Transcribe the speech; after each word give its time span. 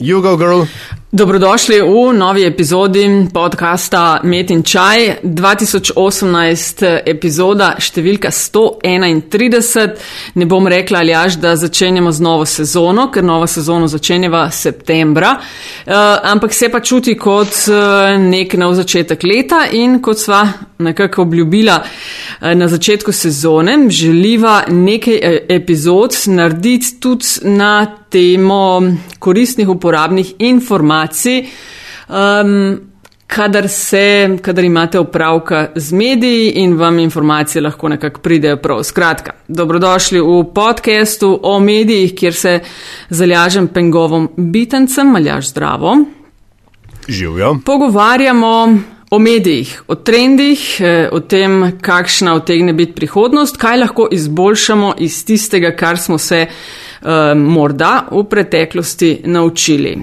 You 0.00 0.22
go, 0.22 0.36
girl. 0.36 0.62
Dobrodošli 1.12 1.80
v 1.80 2.12
novi 2.12 2.44
epizodi 2.46 3.28
podcasta 3.32 4.20
Met 4.24 4.50
in 4.50 4.62
Čaj, 4.62 5.20
2018 5.22 6.84
epizoda 7.04 7.74
številka 7.76 8.30
131. 8.32 9.92
Ne 10.40 10.46
bom 10.48 10.64
rekla 10.64 11.02
ali 11.04 11.12
až, 11.12 11.36
da 11.36 11.52
začenjamo 11.52 12.12
z 12.14 12.20
novo 12.24 12.46
sezono, 12.48 13.10
ker 13.12 13.26
novo 13.26 13.44
sezono 13.44 13.90
začenjava 13.92 14.46
septembra, 14.54 15.34
uh, 15.36 15.92
ampak 16.32 16.56
se 16.56 16.70
pa 16.72 16.80
čuti 16.80 17.12
kot 17.18 17.68
uh, 17.68 18.16
nek 18.16 18.56
nov 18.56 18.78
začetek 18.80 19.20
leta 19.28 19.66
in 19.68 20.00
kot 20.00 20.16
sva 20.16 20.46
nekako 20.78 21.28
obljubila 21.28 21.82
uh, 21.82 22.54
na 22.56 22.72
začetku 22.72 23.12
sezone, 23.12 23.90
želiva 23.90 24.62
nekaj 24.70 25.44
epizod 25.58 26.16
narediti 26.32 27.00
tudi 27.02 27.50
na 27.52 27.99
temo 28.10 28.82
koristnih 29.18 29.68
uporabnih 29.68 30.34
informacij. 30.38 31.44
Um, 32.08 32.90
Kadar, 33.30 33.68
se, 33.68 34.38
kadar 34.42 34.64
imate 34.64 34.98
opravka 34.98 35.68
z 35.74 35.92
mediji 35.92 36.48
in 36.50 36.72
vam 36.76 36.98
informacije 36.98 37.62
lahko 37.62 37.88
nekako 37.88 38.20
pridejo 38.20 38.56
prav. 38.56 38.82
Skratka, 38.82 39.32
dobrodošli 39.48 40.20
v 40.20 40.40
podkastu 40.54 41.38
o 41.42 41.60
medijih, 41.60 42.14
kjer 42.14 42.34
se 42.34 42.60
zalažem 43.10 43.68
pengovom 43.68 44.28
bitencem, 44.36 45.12
maljaž 45.12 45.46
zdravo. 45.46 45.96
Živijo. 47.08 47.58
Pogovarjamo 47.64 48.78
o 49.10 49.18
medijih, 49.18 49.82
o 49.88 49.94
trendih, 49.94 50.80
eh, 50.80 51.08
o 51.12 51.20
tem, 51.20 51.78
kakšna 51.80 52.34
otegne 52.34 52.72
biti 52.72 52.92
prihodnost, 52.92 53.56
kaj 53.56 53.78
lahko 53.78 54.08
izboljšamo 54.10 54.94
iz 54.98 55.24
tistega, 55.24 55.70
kar 55.76 55.98
smo 55.98 56.18
se 56.18 56.46
morda 57.34 58.08
v 58.10 58.24
preteklosti 58.24 59.20
naučili. 59.24 59.98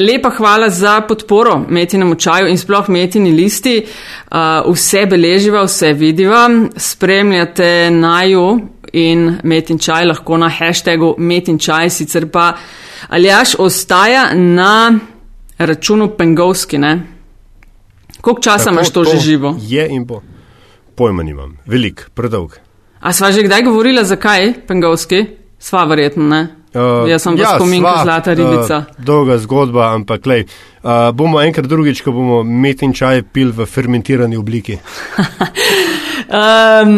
Lepa 0.00 0.30
hvala 0.30 0.70
za 0.70 1.00
podporo 1.00 1.64
Metinem 1.68 2.16
čaju 2.16 2.48
in 2.48 2.58
sploh 2.58 2.88
Metini 2.88 3.30
listi. 3.30 3.82
Uh, 3.84 4.72
vse 4.72 5.06
beleživa, 5.06 5.62
vse 5.64 5.92
vidiva, 5.92 6.48
spremljate 6.76 7.90
naju 7.90 8.60
in 8.92 9.36
Metin 9.42 9.78
čaj 9.78 10.04
lahko 10.04 10.36
na 10.36 10.48
hashtagu 10.48 11.14
Metin 11.18 11.58
čaj, 11.58 11.90
sicer 11.90 12.26
pa 12.30 12.52
Aljaš 13.08 13.54
ostaja 13.58 14.34
na 14.34 14.98
računu 15.58 16.08
Pengovski, 16.16 16.78
ne? 16.78 17.02
Koliko 18.20 18.42
časa 18.42 18.64
Tako, 18.64 18.74
imaš 18.74 18.90
to, 18.90 19.04
to 19.04 19.10
že 19.10 19.20
živo? 19.20 19.56
Je 19.60 19.88
in 19.90 20.04
bo. 20.04 20.22
Pojma 20.94 21.22
nimam, 21.22 21.58
velik, 21.66 22.10
predolg. 22.14 22.56
A 23.00 23.12
sva 23.12 23.32
že 23.32 23.42
kdaj 23.42 23.62
govorila, 23.62 24.04
zakaj 24.04 24.54
Pengovski? 24.66 25.41
Sva 25.62 25.84
verjetno, 25.86 26.26
ne? 26.26 26.42
Uh, 26.74 27.04
Jaz 27.06 27.22
sem 27.22 27.36
ja, 27.36 27.52
spominka 27.54 28.00
zlata 28.02 28.32
ribica. 28.34 28.78
Uh, 28.80 29.04
dolga 29.04 29.36
zgodba, 29.38 29.90
ampak 29.92 30.26
lej, 30.26 30.46
uh, 30.82 31.10
bomo 31.14 31.38
enkrat 31.38 31.68
drugič, 31.70 32.00
ko 32.02 32.14
bomo 32.16 32.40
met 32.42 32.82
in 32.82 32.94
čaj 32.96 33.22
pil 33.30 33.52
v 33.54 33.66
fermentirani 33.68 34.38
obliki. 34.40 34.78
um, 36.40 36.96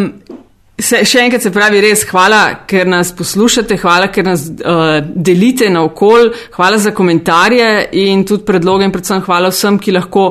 Se, 0.75 0.97
še 1.07 1.21
enkrat 1.23 1.39
se 1.39 1.53
pravi 1.55 1.79
res 1.79 2.01
hvala, 2.09 2.65
ker 2.67 2.89
nas 2.91 3.13
poslušate, 3.15 3.77
hvala, 3.79 4.09
ker 4.11 4.25
nas 4.27 4.41
uh, 4.51 4.97
delite 4.99 5.69
na 5.71 5.85
okol, 5.87 6.33
hvala 6.57 6.81
za 6.83 6.91
komentarje 6.91 7.69
in 8.01 8.25
tudi 8.27 8.43
predloge 8.43 8.83
in 8.83 8.91
predvsem 8.91 9.23
hvala 9.23 9.53
vsem, 9.53 9.77
ki 9.79 9.95
lahko 9.95 10.25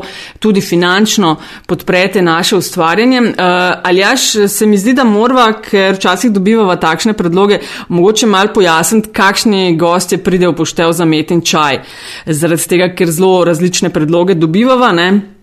tudi 0.44 0.60
finančno 0.60 1.38
podprete 1.64 2.20
naše 2.20 2.58
ustvarjanje. 2.60 3.22
Uh, 3.24 3.88
Aljaš, 3.88 4.26
se 4.52 4.68
mi 4.68 4.76
zdi, 4.76 4.92
da 4.92 5.08
morva, 5.08 5.46
ker 5.64 5.96
včasih 5.96 6.34
dobivava 6.36 6.76
takšne 6.76 7.16
predloge, 7.16 7.62
mogoče 7.88 8.28
mal 8.28 8.52
pojasniti, 8.52 9.14
kakšni 9.16 9.78
gostje 9.80 10.20
pride 10.20 10.50
v 10.50 10.58
poštev 10.60 10.92
za 10.92 11.08
met 11.08 11.32
in 11.32 11.40
čaj. 11.40 11.80
Zaradi 12.28 12.68
tega, 12.74 12.92
ker 12.92 13.08
zelo 13.08 13.46
različne 13.48 13.88
predloge 13.96 14.36
dobivava, 14.36 14.92
ne? 14.92 15.33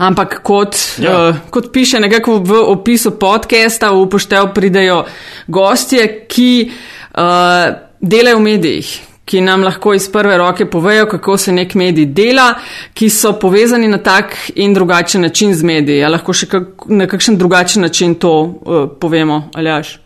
Ampak 0.00 0.38
kot, 0.42 0.76
ja. 0.98 1.28
uh, 1.28 1.36
kot 1.52 1.68
piše 1.72 2.00
nekako 2.00 2.38
v 2.40 2.56
opisu 2.72 3.18
podcasta, 3.20 3.90
v 3.92 4.00
upoštev 4.06 4.48
pridejo 4.56 5.02
gostje, 5.44 6.06
ki 6.24 6.52
uh, 6.64 7.68
delajo 8.00 8.38
v 8.38 8.44
medijih, 8.46 8.88
ki 9.28 9.42
nam 9.44 9.66
lahko 9.66 9.92
iz 9.94 10.08
prve 10.08 10.38
roke 10.40 10.64
povejo, 10.70 11.04
kako 11.10 11.36
se 11.36 11.52
nek 11.52 11.76
medij 11.76 12.08
dela, 12.16 12.54
ki 12.96 13.10
so 13.12 13.34
povezani 13.36 13.92
na 13.92 14.00
tak 14.00 14.38
in 14.56 14.72
drugačen 14.74 15.20
način 15.28 15.52
z 15.54 15.68
mediji. 15.68 16.00
Ali 16.00 16.16
lahko 16.16 16.32
še 16.32 16.48
kak, 16.48 16.88
na 16.88 17.04
kakšen 17.04 17.36
drugačen 17.36 17.84
način 17.84 18.16
to 18.16 18.34
uh, 18.40 18.88
povemo, 19.00 19.50
ali 19.52 19.70
až? 19.70 19.98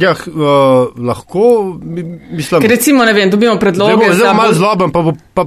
Ja, 0.00 0.16
uh, 0.16 0.96
lahko, 0.96 1.76
mislim. 1.76 2.62
Ker 2.62 2.70
recimo, 2.72 3.04
ne 3.04 3.12
vem, 3.12 3.28
dobimo 3.30 3.58
predloge. 3.60 4.14
Zelo 4.16 4.34
malo 4.34 4.56
zloben, 4.56 4.96
pa 4.96 5.04
bo. 5.04 5.18
Pa 5.34 5.44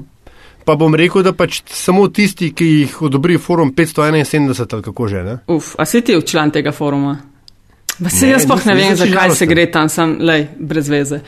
Pa 0.65 0.75
bom 0.79 0.95
rekel, 0.95 1.23
da 1.23 1.33
pač 1.35 1.61
samo 1.67 2.07
tisti, 2.07 2.53
ki 2.55 2.65
jih 2.65 3.01
odobri 3.09 3.37
forum 3.37 3.73
571 3.75 4.65
ali 4.73 4.83
kako 4.83 5.07
že. 5.07 5.23
Ne? 5.23 5.37
Uf, 5.47 5.75
a 5.77 5.85
si 5.85 6.01
ti 6.01 6.15
član 6.25 6.51
tega 6.51 6.71
foruma? 6.71 7.17
Pa 8.03 8.09
se 8.09 8.29
jaz 8.29 8.43
sploh 8.43 8.65
ne 8.65 8.75
vem, 8.75 8.95
zakaj 8.97 9.35
se 9.37 9.45
gre 9.45 9.67
tam, 9.71 9.89
sem 9.89 10.17
lej, 10.19 10.47
brez 10.59 10.89
veze. 10.89 11.19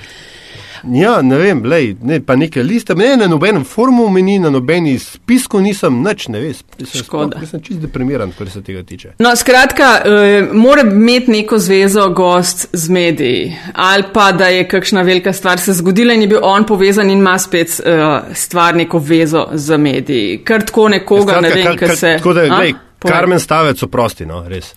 Ja, 0.94 1.22
ne 1.22 1.38
vem, 1.38 1.64
lej, 1.66 1.96
ne, 2.06 2.20
pa 2.22 2.36
nekaj 2.38 2.64
lista, 2.64 2.94
ne 2.94 3.16
na 3.18 3.28
nobenem 3.28 3.64
forumu 3.66 4.06
meni, 4.14 4.38
na 4.40 4.50
nobeni 4.54 4.94
spisku 5.00 5.60
nisem, 5.62 5.98
nič 6.06 6.28
ne 6.30 6.42
veš. 6.44 6.62
Škoda. 7.02 7.40
Jaz 7.42 7.56
sem 7.56 7.64
čist 7.66 7.82
deprimiran, 7.82 8.34
kar 8.38 8.50
se 8.54 8.62
tega 8.66 8.84
tiče. 8.86 9.16
No, 9.24 9.34
skratka, 9.36 9.90
uh, 10.06 10.54
mora 10.54 10.86
imeti 10.86 11.32
neko 11.32 11.60
zvezo 11.60 12.10
gost 12.16 12.68
z 12.74 12.90
mediji 12.90 13.56
ali 13.74 14.04
pa 14.14 14.32
da 14.32 14.48
je 14.48 14.68
kakšna 14.68 15.02
velika 15.02 15.34
stvar 15.34 15.60
se 15.60 15.74
zgodila 15.74 16.14
in 16.14 16.22
je 16.22 16.28
bil 16.28 16.40
on 16.44 16.66
povezan 16.66 17.10
in 17.10 17.20
ima 17.20 17.38
spet 17.40 17.80
uh, 17.80 18.34
stvar 18.34 18.76
neko 18.76 19.00
vezo 19.00 19.48
z 19.54 19.78
mediji. 19.78 20.44
Kar 20.44 20.66
tako 20.66 20.90
nekoga, 20.90 21.34
ja, 21.34 21.40
skratka, 21.40 21.56
ne 21.56 21.64
vem, 21.64 21.78
kar 21.78 21.96
se. 21.96 22.16
Tako 22.18 22.34
da, 22.34 22.42
lej, 22.60 22.74
Karmen 23.00 23.40
Stavec 23.40 23.84
oprosti, 23.84 24.26
no, 24.26 24.44
res. 24.50 24.74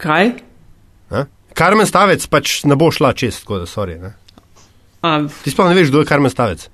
Kaj? 0.00 0.32
A? 1.10 1.24
Karmen 1.54 1.86
Stavec 1.86 2.26
pač 2.30 2.60
ne 2.64 2.76
bo 2.78 2.90
šla 2.94 3.12
čez, 3.12 3.42
tako 3.42 3.62
da, 3.62 3.68
sorry. 3.70 3.98
Ne? 4.00 4.14
A, 5.02 5.16
Ti 5.44 5.50
sploh 5.50 5.68
ne 5.68 5.74
veš, 5.74 5.88
kdo 5.88 6.04
je 6.04 6.08
karmen 6.08 6.30
stavec? 6.30 6.68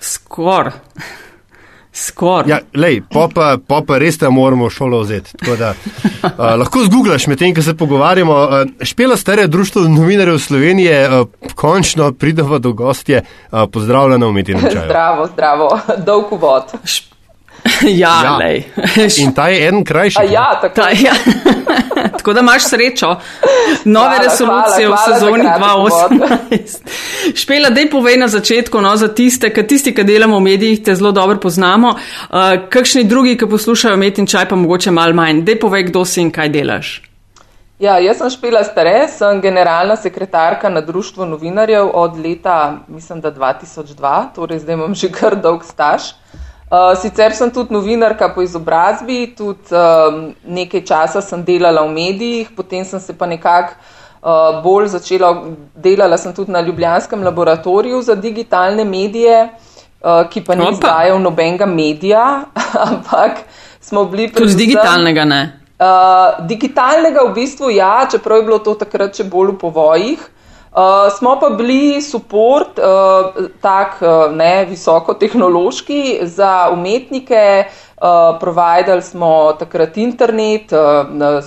Skor. 0.00 0.72
Skor. 1.92 2.46
Ja, 2.48 2.60
lej, 2.74 3.00
popa, 3.10 3.56
popa 3.58 3.98
res 3.98 4.18
te 4.20 4.28
moramo 4.30 4.68
šolo 4.70 5.00
vzeti. 5.02 5.34
Da, 5.58 5.72
uh, 5.74 6.44
lahko 6.60 6.84
zgooglaš 6.86 7.26
med 7.26 7.40
tem, 7.40 7.54
ko 7.54 7.64
se 7.66 7.74
pogovarjamo. 7.74 8.36
Uh, 8.36 8.86
špela 8.86 9.16
stare 9.18 9.48
društvo 9.50 9.88
novinarjev 9.90 10.38
Slovenije, 10.38 11.00
uh, 11.08 11.26
končno 11.54 12.12
pridemo 12.12 12.58
do 12.58 12.72
gostje. 12.72 13.24
Uh, 13.50 13.64
pozdravljeno 13.72 14.28
v 14.28 14.32
Metinem 14.32 14.62
čaju. 14.62 14.86
Zdravo, 14.90 15.26
zdravo, 15.34 15.70
dolg 16.06 16.32
vod. 16.40 16.76
ja, 18.02 18.38
ja. 18.40 18.52
In 19.18 19.32
ta 19.32 19.48
je 19.48 19.68
en 19.68 19.84
krajši. 19.84 20.18
Ja, 20.30 20.58
tako. 20.60 20.74
Ta, 20.74 20.90
ja. 20.90 21.12
tako 22.18 22.32
da 22.32 22.40
imaš 22.40 22.64
srečo. 22.64 23.16
Nove 23.84 24.06
hvala, 24.06 24.22
resolucije 24.22 24.86
hvala, 24.86 25.02
hvala 25.04 25.84
v 25.84 25.90
sezoni 25.90 26.18
2018. 26.50 26.78
Špela, 27.42 27.70
dej 27.70 27.90
povej 27.90 28.16
na 28.16 28.28
začetku, 28.28 28.80
no, 28.80 28.96
za 28.96 29.08
tiste, 29.14 29.52
ki 29.52 29.66
tisti, 29.66 29.94
ki 29.94 30.04
delamo 30.04 30.38
v 30.38 30.46
medijih, 30.50 30.82
te 30.84 30.94
zelo 30.94 31.12
dobro 31.12 31.40
poznamo. 31.40 31.94
Uh, 31.94 32.36
kakšni 32.70 33.04
drugi, 33.04 33.36
ki 33.38 33.48
poslušajo 33.48 33.96
Met 33.96 34.18
in 34.18 34.26
čaj, 34.26 34.48
pa 34.48 34.56
mogoče 34.56 34.90
mal 34.90 35.14
manj. 35.14 35.44
Dej 35.44 35.60
povej, 35.60 35.88
kdo 35.90 36.04
si 36.04 36.20
in 36.20 36.32
kaj 36.32 36.48
delaš. 36.48 37.00
Ja, 37.80 37.96
jaz 37.96 38.18
sem 38.20 38.28
Špela 38.28 38.60
Stare, 38.64 39.08
sem 39.08 39.40
generalna 39.40 39.96
sekretarka 39.96 40.68
na 40.68 40.80
Društvu 40.84 41.24
novinarjev 41.24 41.88
od 41.94 42.18
leta, 42.20 42.84
mislim, 42.88 43.20
da 43.20 43.32
2002, 43.32 44.34
torej 44.34 44.58
zdaj 44.58 44.74
imam 44.74 44.94
že 44.94 45.08
kar 45.08 45.36
dolg 45.40 45.64
staž. 45.64 46.12
Uh, 46.12 46.49
sicer 46.96 47.34
sem 47.34 47.50
tudi 47.50 47.74
novinarka 47.74 48.28
po 48.28 48.42
izobrazbi, 48.42 49.34
tudi 49.36 49.74
um, 49.74 50.34
nekaj 50.46 50.84
časa 50.86 51.20
sem 51.20 51.42
delala 51.42 51.82
v 51.82 51.90
medijih, 51.90 52.52
potem 52.56 52.84
sem 52.84 53.00
se 53.00 53.12
pa 53.12 53.26
nekako 53.26 53.74
uh, 54.22 54.62
bolj 54.62 54.86
začela, 54.94 55.32
delala 55.74 56.18
sem 56.18 56.32
tudi 56.32 56.52
na 56.52 56.60
Ljubljanskem 56.60 57.24
laboratoriju 57.24 58.02
za 58.02 58.14
digitalne 58.14 58.84
medije, 58.84 59.48
uh, 60.00 60.22
ki 60.30 60.44
pa 60.46 60.54
ni 60.54 60.70
izdajal 60.70 61.18
nobenega 61.18 61.66
medija, 61.66 62.44
ampak 62.88 63.42
smo 63.80 64.04
bili 64.04 64.28
pri. 64.30 64.44
Tudi 64.44 64.54
digitalnega 64.54 65.24
ne. 65.24 65.42
Uh, 65.80 66.46
digitalnega 66.46 67.24
v 67.26 67.34
bistvu 67.34 67.70
ja, 67.74 68.06
čeprav 68.10 68.38
je 68.38 68.46
bilo 68.46 68.58
to 68.62 68.74
takrat 68.78 69.16
še 69.16 69.24
bolj 69.24 69.56
v 69.56 69.58
povojih. 69.58 70.30
Uh, 70.70 71.12
smo 71.18 71.38
pa 71.40 71.48
bili 71.50 72.02
support, 72.02 72.78
uh, 72.78 73.44
tak 73.60 73.98
uh, 74.00 74.36
ne 74.36 74.64
visokotehnološki 74.64 76.18
za 76.22 76.68
umetnike, 76.72 77.64
uh, 77.96 78.38
providali 78.40 79.02
smo 79.02 79.52
takrat 79.58 79.96
internet. 79.96 80.72
Uh, 80.72 81.42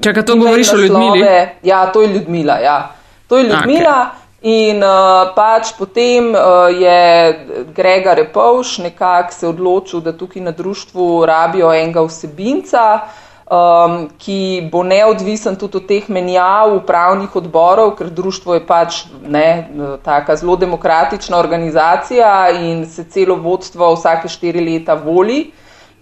Čakaj, 0.00 0.24
to 0.24 0.36
govoriš 0.36 0.72
o 0.72 0.76
Ljudmili? 0.76 1.26
Ja, 1.62 1.86
to 1.92 2.02
je 2.02 2.08
Ljudmila, 2.08 2.58
ja. 2.58 2.94
To 3.28 3.38
je 3.38 3.44
Ljudmila. 3.44 3.90
Okay. 3.90 4.22
In 4.42 4.82
uh, 4.82 5.34
pač 5.34 5.74
potem 5.78 6.30
uh, 6.34 6.70
je 6.80 7.46
Grega 7.74 8.14
Repovš 8.14 8.78
nekako 8.78 9.32
se 9.32 9.48
odločil, 9.48 10.00
da 10.00 10.12
tukaj 10.12 10.42
na 10.42 10.50
društvu 10.50 11.26
rabijo 11.26 11.74
enega 11.74 12.02
vsebinca. 12.02 13.00
Uh, 13.02 13.31
um, 13.52 14.08
ki 14.18 14.68
bo 14.72 14.82
neodvisen 14.82 15.56
tudi 15.60 15.76
od 15.76 15.86
teh 15.86 16.08
menjav 16.08 16.72
upravnih 16.78 17.36
odborov, 17.36 17.94
ker 17.98 18.08
društvo 18.10 18.56
je 18.56 18.62
pač 18.66 19.02
ne, 19.28 19.68
taka 20.04 20.36
zelo 20.40 20.56
demokratična 20.56 21.36
organizacija 21.38 22.32
in 22.56 22.86
se 22.86 23.04
celo 23.04 23.36
vodstvo 23.36 23.92
vsake 23.94 24.28
štiri 24.28 24.64
leta 24.64 24.94
voli. 24.94 25.50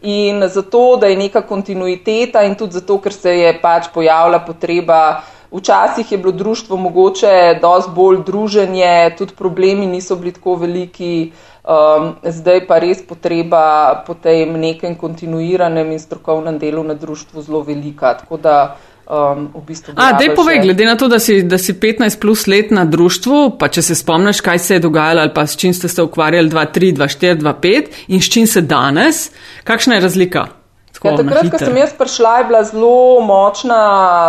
In 0.02 0.46
zato, 0.48 0.96
da 0.96 1.10
je 1.10 1.16
neka 1.16 1.42
kontinuiteta 1.44 2.42
in 2.48 2.54
tudi 2.56 2.78
zato, 2.78 2.96
ker 2.98 3.12
se 3.12 3.34
je 3.36 3.50
pač 3.60 3.90
pojavila 3.92 4.38
potreba, 4.46 5.20
včasih 5.52 6.12
je 6.12 6.18
bilo 6.18 6.32
društvo 6.32 6.76
mogoče 6.76 7.58
dosti 7.62 7.90
bolj 7.94 8.22
druženje, 8.26 9.14
tudi 9.18 9.32
problemi 9.38 9.86
niso 9.86 10.16
bili 10.16 10.32
tako 10.32 10.54
veliki, 10.54 11.32
um, 11.64 12.14
zdaj 12.24 12.66
pa 12.66 12.78
res 12.78 13.02
potreba 13.06 14.02
po 14.06 14.14
tem 14.14 14.52
nekem 14.60 14.94
kontinuiranem 14.94 15.92
in 15.92 15.98
strokovnem 15.98 16.58
delu 16.58 16.84
na 16.84 16.94
društvu 16.94 17.42
zelo 17.42 17.62
velika. 17.62 18.14
Tako 18.18 18.36
da 18.36 18.76
um, 19.10 19.48
v 19.54 19.64
bistvu. 19.66 19.94
A, 19.96 20.12
dej 20.18 20.34
povej, 20.38 20.60
še... 20.60 20.64
glede 20.68 20.86
na 20.86 20.94
to, 20.96 21.10
da 21.10 21.18
si, 21.18 21.42
da 21.42 21.58
si 21.58 21.74
15 21.74 22.20
plus 22.22 22.46
let 22.46 22.70
na 22.70 22.84
društvu, 22.84 23.58
pa 23.58 23.68
če 23.68 23.82
se 23.82 23.98
spomniš, 23.98 24.40
kaj 24.44 24.58
se 24.58 24.78
je 24.78 24.86
dogajalo 24.86 25.26
ali 25.26 25.34
pa 25.34 25.46
s 25.46 25.58
čim 25.58 25.74
ste 25.74 25.90
se 25.90 26.02
ukvarjali 26.02 26.50
2-3, 26.50 26.94
2-4, 26.96 27.42
2-5 27.42 28.00
in 28.08 28.22
s 28.22 28.30
čim 28.30 28.46
se 28.46 28.62
danes, 28.62 29.30
kakšna 29.64 29.98
je 29.98 30.06
razlika? 30.06 30.59
Ja, 31.02 31.16
takrat, 31.16 31.48
ko 31.48 31.58
sem 31.58 31.76
jaz 31.80 31.94
prišla, 31.96 32.34
je 32.38 32.44
bila 32.44 32.60
zelo 32.68 33.20
močna 33.24 33.80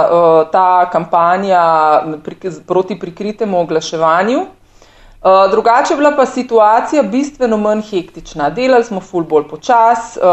uh, 0.08 0.28
ta 0.52 0.90
kampanja 0.92 1.64
pri, 2.24 2.38
proti 2.68 3.00
prikritemu 3.00 3.60
oglaševanju. 3.60 4.46
Eh, 5.24 5.50
drugače 5.52 5.94
je 5.94 5.98
bila 5.98 6.12
pa 6.16 6.26
situacija 6.26 7.04
bistveno 7.04 7.58
manj 7.58 7.82
hektična. 7.82 8.50
Delali 8.50 8.84
smo 8.84 9.00
ful 9.00 9.24
bolj 9.24 9.44
počas, 9.50 10.18
uh, 10.18 10.24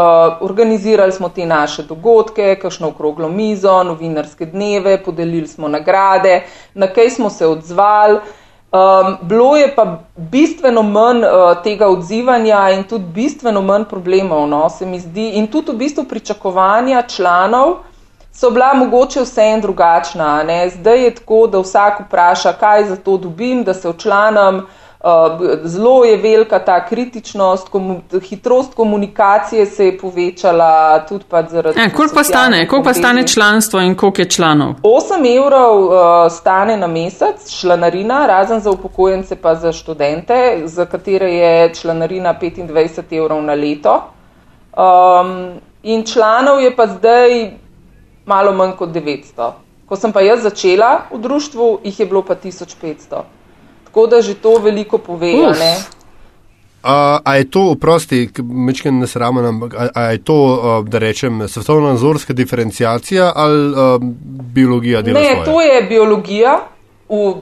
organizirali 0.41 1.11
smo 1.11 1.29
te 1.29 1.45
naše 1.45 1.83
dogodke, 1.83 2.55
kakšno 2.61 2.87
okroglo 2.87 3.29
mizo, 3.29 3.83
novinarske 3.83 4.45
dneve, 4.45 5.03
podelili 5.03 5.47
smo 5.47 5.67
nagrade, 5.67 6.41
na 6.73 6.87
kaj 6.87 7.09
smo 7.09 7.29
se 7.29 7.47
odzvali. 7.47 8.19
Um, 8.71 9.17
bilo 9.21 9.57
je 9.57 9.75
pa 9.75 9.99
bistveno 10.15 10.83
manj 10.83 11.23
uh, 11.23 11.63
tega 11.63 11.87
odzivanja 11.87 12.69
in 12.69 12.83
tudi 12.83 13.05
bistveno 13.13 13.61
manj 13.61 13.83
problemov, 13.89 14.47
no, 14.47 14.69
se 14.69 14.85
mi 14.85 14.99
zdi, 14.99 15.29
in 15.41 15.47
tudi 15.47 15.71
v 15.71 15.75
bistvu 15.75 16.03
pričakovanja 16.03 17.01
članov 17.01 17.79
so 18.33 18.49
bila 18.49 18.73
mogoče 18.73 19.21
vse 19.21 19.41
en 19.41 19.61
drugačna. 19.61 20.43
Ne. 20.43 20.69
Zdaj 20.69 21.03
je 21.03 21.15
tako, 21.15 21.47
da 21.47 21.59
vsak 21.59 22.03
vpraša, 22.05 22.53
kaj 22.53 22.85
za 22.91 22.95
to 22.95 23.17
dobim, 23.17 23.63
da 23.63 23.73
se 23.73 23.89
včlanam. 23.89 24.55
Uh, 24.55 24.88
zelo 25.63 26.03
je 26.03 26.17
velika 26.17 26.59
ta 26.59 26.85
kritičnost, 26.85 27.69
komu, 27.69 28.01
hitrost 28.29 28.73
komunikacije 28.73 29.65
se 29.65 29.85
je 29.85 29.97
povečala 29.97 30.99
tudi 31.09 31.25
zaradi. 31.49 31.79
E, 31.79 31.89
koliko 31.89 32.15
pa 32.15 32.23
stane, 32.23 32.67
koliko 32.67 32.83
pa 32.83 32.93
stane 32.93 33.27
članstvo 33.27 33.79
in 33.79 33.95
koliko 33.95 34.21
je 34.21 34.29
članov? 34.29 34.73
8 34.83 35.37
evrov 35.37 35.83
uh, 35.83 35.91
stane 36.31 36.77
na 36.77 36.87
mesec 36.87 37.59
članarina, 37.59 38.25
razen 38.25 38.59
za 38.59 38.71
upokojence 38.71 39.35
pa 39.35 39.55
za 39.55 39.71
študente, 39.71 40.61
za 40.65 40.85
katere 40.85 41.33
je 41.33 41.73
članarina 41.73 42.35
25 42.41 43.17
evrov 43.17 43.43
na 43.43 43.53
leto. 43.53 44.03
Um, 44.77 45.59
in 45.83 46.05
članov 46.05 46.61
je 46.61 46.75
pa 46.75 46.87
zdaj 46.87 47.51
malo 48.25 48.51
manj 48.51 48.71
kot 48.71 48.89
900. 48.89 49.51
Ko 49.85 49.95
sem 49.95 50.11
pa 50.11 50.21
jaz 50.21 50.43
začela 50.43 51.01
v 51.11 51.17
društvu, 51.17 51.79
jih 51.83 51.99
je 51.99 52.05
bilo 52.05 52.21
pa 52.21 52.35
1500. 52.35 53.38
Tako 53.89 54.07
da 54.07 54.21
že 54.21 54.37
to 54.37 54.59
veliko 54.61 54.97
pove. 54.97 55.33
A, 56.83 57.19
a 57.25 57.35
je 57.35 57.49
to, 57.51 57.71
oprosti, 57.71 58.29
mečken 58.39 58.99
ne 58.99 59.07
sramem, 59.07 59.45
ampak 59.45 59.73
a, 59.73 59.87
a 59.93 60.01
je 60.13 60.21
to, 60.23 60.37
da 60.87 60.99
rečem, 60.99 61.47
svetovna 61.47 61.89
nazorska 61.89 62.33
diferencijacija 62.33 63.31
ali 63.35 63.73
a, 63.75 63.97
biologija 64.53 65.01
dela? 65.01 65.19
Ne, 65.19 65.33
svoje? 65.33 65.45
to 65.45 65.61
je 65.61 65.83
biologija. 65.83 66.59
V, 67.09 67.41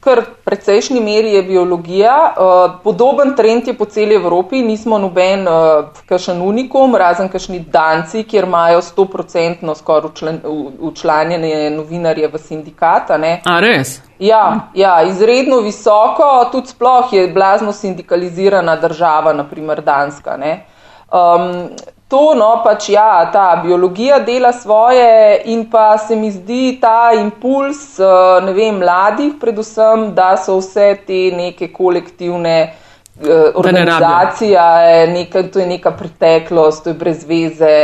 kar 0.00 0.20
precejšnji 0.44 1.00
meri 1.00 1.32
je 1.34 1.42
biologija. 1.42 2.34
Uh, 2.36 2.76
podoben 2.84 3.34
trend 3.36 3.66
je 3.68 3.74
po 3.74 3.84
celi 3.84 4.14
Evropi, 4.14 4.62
nismo 4.62 4.98
noben 4.98 5.48
uh, 5.48 5.88
kašen 6.06 6.42
unikum, 6.42 6.94
razen 6.94 7.28
kašni 7.28 7.58
danci, 7.58 8.22
kjer 8.22 8.44
imajo 8.44 8.82
100% 8.82 9.74
skoraj 9.74 10.38
učlanjene 10.78 11.70
novinarje 11.70 12.28
v 12.28 12.38
sindikata. 12.38 13.18
Ne. 13.18 13.40
A 13.44 13.58
res? 13.60 13.98
Ja, 14.18 14.70
ja, 14.74 15.02
izredno 15.02 15.58
visoko, 15.60 16.48
tudi 16.52 16.70
sploh 16.70 17.12
je 17.12 17.26
blazno 17.34 17.72
sindikalizirana 17.72 18.76
država, 18.76 19.32
naprimer 19.32 19.82
Danska. 19.82 20.38
Um, 20.38 21.70
to, 22.14 22.34
no, 22.38 22.60
pač 22.62 22.88
ja, 22.94 23.26
ta 23.34 23.56
biologija 23.62 24.20
dela 24.22 24.52
svoje 24.54 25.40
in 25.50 25.64
pa 25.70 25.96
se 25.98 26.14
mi 26.16 26.30
zdi 26.30 26.78
ta 26.80 27.10
impuls, 27.18 27.98
uh, 27.98 28.38
ne 28.44 28.54
vem, 28.54 28.78
mladih, 28.78 29.32
predvsem, 29.40 30.12
da 30.14 30.36
so 30.38 30.60
vse 30.60 30.92
te 31.08 31.24
neke 31.34 31.72
kolektivne 31.74 32.54
uh, 32.68 33.48
organizacije, 33.58 34.66
neka, 35.10 35.42
to 35.50 35.64
je 35.64 35.66
neka 35.72 35.90
preteklost, 35.98 36.84
to 36.84 36.92
je 36.92 37.00
brez 37.02 37.24
veze, 37.26 37.80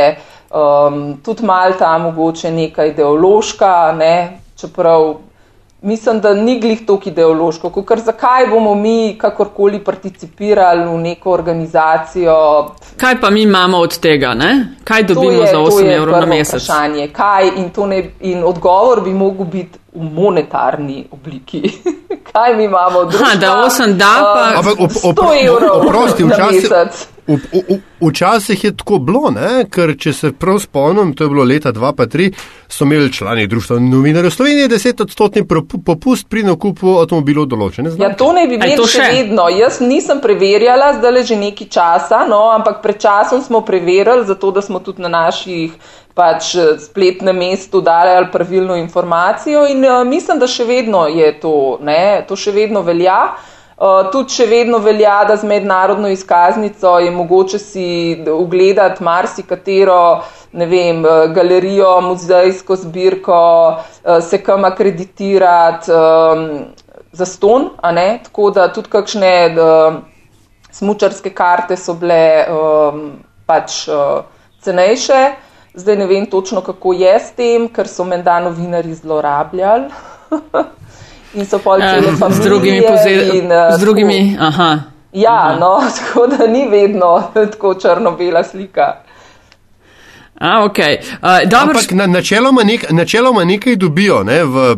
um, 0.47 1.01
tudi 1.25 1.43
mal 1.43 1.75
ta 1.79 1.97
mogoče 1.99 2.53
neka 2.55 2.87
ideološka, 2.93 3.73
ne, 3.99 4.15
čeprav 4.55 5.09
mislim, 5.81 6.21
da 6.21 6.33
ni 6.33 6.59
glih 6.59 6.85
toliko 6.85 7.09
ideološko, 7.09 7.69
kot 7.69 7.99
zakaj 7.99 8.47
bomo 8.47 8.75
mi 8.75 9.17
kakorkoli 9.17 9.83
participirali 9.83 10.85
v 10.85 10.97
neko 10.97 11.31
organizacijo. 11.31 12.35
Kaj 12.97 13.21
pa 13.21 13.29
mi 13.29 13.41
imamo 13.41 13.77
od 13.77 13.99
tega, 13.99 14.33
ne? 14.33 14.67
kaj 14.83 15.03
dobimo 15.03 15.41
je, 15.41 15.47
za 15.51 15.57
8 15.57 15.95
evrov 15.95 16.19
na 16.19 16.25
mesec? 16.25 16.63
Vprašanje, 16.63 17.07
kaj 17.07 17.47
in, 17.47 17.71
ne, 17.87 18.09
in 18.19 18.43
odgovor 18.43 19.01
bi 19.01 19.13
mogel 19.13 19.45
biti 19.45 19.79
v 19.93 20.03
monetarni 20.13 21.07
obliki. 21.11 21.61
kaj 22.31 22.55
mi 22.55 22.63
imamo 22.63 22.99
od 22.99 23.11
tega? 23.11 23.25
Da 23.39 23.69
8 23.69 23.93
da 23.93 24.15
pa 24.33 24.59
uh, 24.59 24.89
100 24.89 25.47
evrov 25.47 25.87
oprosti, 25.87 26.23
na 27.31 27.61
mesec. 27.61 27.87
Včasih 28.01 28.63
je 28.63 28.71
tako 28.77 28.97
bilo, 28.97 29.29
ne? 29.31 29.65
ker 29.69 29.93
če 29.97 30.13
se 30.13 30.31
prav 30.33 30.57
spomnim, 30.59 31.13
to 31.13 31.23
je 31.23 31.29
bilo 31.29 31.43
leta 31.45 31.69
2003, 31.71 32.31
so 32.69 32.87
imeli 32.87 33.11
člani 33.13 33.45
društva 33.47 33.77
novinarjev 33.79 34.31
Slovenije 34.33 34.69
10 34.69 35.01
odstotni 35.01 35.43
popust 35.85 36.29
pri 36.29 36.43
nakupu 36.47 36.95
avtomobilov 37.03 37.45
določene 37.51 37.91
znamke. 37.93 38.07
Ja, 38.07 38.17
to 38.17 38.31
ne 38.33 38.47
bi 38.49 38.57
bilo 38.57 38.87
še 38.89 39.05
vedno. 39.13 39.45
Jaz 39.53 39.77
nisem 39.85 40.21
preverjala, 40.23 40.95
zdaj 40.97 41.13
le 41.13 41.23
že 41.29 41.37
neki 41.37 41.69
časa, 41.69 42.25
no, 42.29 42.47
ampak 42.55 42.81
pred 42.81 42.97
časom 43.01 43.45
smo 43.45 43.61
preverjali, 43.61 44.25
zato 44.25 44.51
da 44.51 44.65
smo 44.65 44.81
tudi 44.81 45.05
na 45.05 45.13
naših 45.13 45.77
pač 46.17 46.55
spletnem 46.81 47.37
mestu 47.37 47.81
dali 47.81 48.27
pravilno 48.31 48.75
informacijo 48.75 49.67
in 49.69 49.85
uh, 49.85 50.01
mislim, 50.07 50.39
da 50.39 50.47
še 50.47 50.65
vedno 50.65 51.05
je 51.07 51.31
to, 51.39 51.55
ne? 51.81 52.25
to 52.27 52.35
še 52.35 52.51
vedno 52.51 52.81
velja. 52.81 53.35
Uh, 53.81 54.03
tudi 54.13 54.35
še 54.35 54.45
vedno 54.45 54.77
velja, 54.77 55.23
da 55.25 55.33
z 55.41 55.47
mednarodno 55.49 56.09
izkaznico 56.13 56.99
je 57.01 57.09
mogoče 57.11 57.57
si 57.59 57.85
ogledati 58.29 59.01
marsikatero, 59.03 59.95
ne 60.53 60.67
vem, 60.69 60.99
uh, 61.01 61.23
galerijo, 61.33 61.95
muzejsko 62.05 62.75
zbirko, 62.77 63.39
uh, 63.73 64.19
se 64.21 64.37
kam 64.45 64.67
akreditirati 64.69 65.89
um, 65.97 66.43
za 67.11 67.25
ston, 67.25 67.71
tako 67.81 68.51
da 68.51 68.67
tudi 68.73 68.89
kakšne 68.89 69.33
uh, 69.57 69.97
smučarske 70.71 71.33
karte 71.33 71.77
so 71.77 71.95
bile 71.97 72.45
um, 72.53 73.01
pač 73.49 73.87
uh, 73.89 74.21
cenejše. 74.61 75.23
Zdaj 75.73 75.97
ne 75.97 76.05
vem 76.05 76.29
točno, 76.29 76.61
kako 76.61 76.93
je 76.93 77.17
s 77.19 77.33
tem, 77.33 77.65
ker 77.73 77.87
so 77.87 78.05
menda 78.05 78.37
novinari 78.45 78.93
zlorabljali. 78.93 79.89
in 81.33 81.45
so 81.45 81.59
pol 81.59 81.79
cele 81.79 82.07
um, 82.07 82.17
familije. 82.17 82.43
Z 82.43 82.49
drugimi 82.49 82.81
pozeli. 82.81 83.43
Z 83.77 83.79
drugimi, 83.79 84.37
aha. 84.39 84.79
Ja, 85.13 85.37
aha. 85.37 85.59
no, 85.59 85.81
tako 85.97 86.27
da 86.27 86.47
ni 86.47 86.67
vedno 86.69 87.23
tako 87.51 87.73
črno-bela 87.73 88.43
slika. 88.43 88.93
A, 90.41 90.63
okay. 90.65 90.97
uh, 91.21 91.61
Ampak 91.61 91.91
na, 91.91 92.07
načeloma, 92.07 92.63
nek, 92.63 92.91
načeloma 92.91 93.43
nekaj 93.45 93.75
dobijo 93.75 94.23
ne, 94.23 94.43
v, 94.43 94.75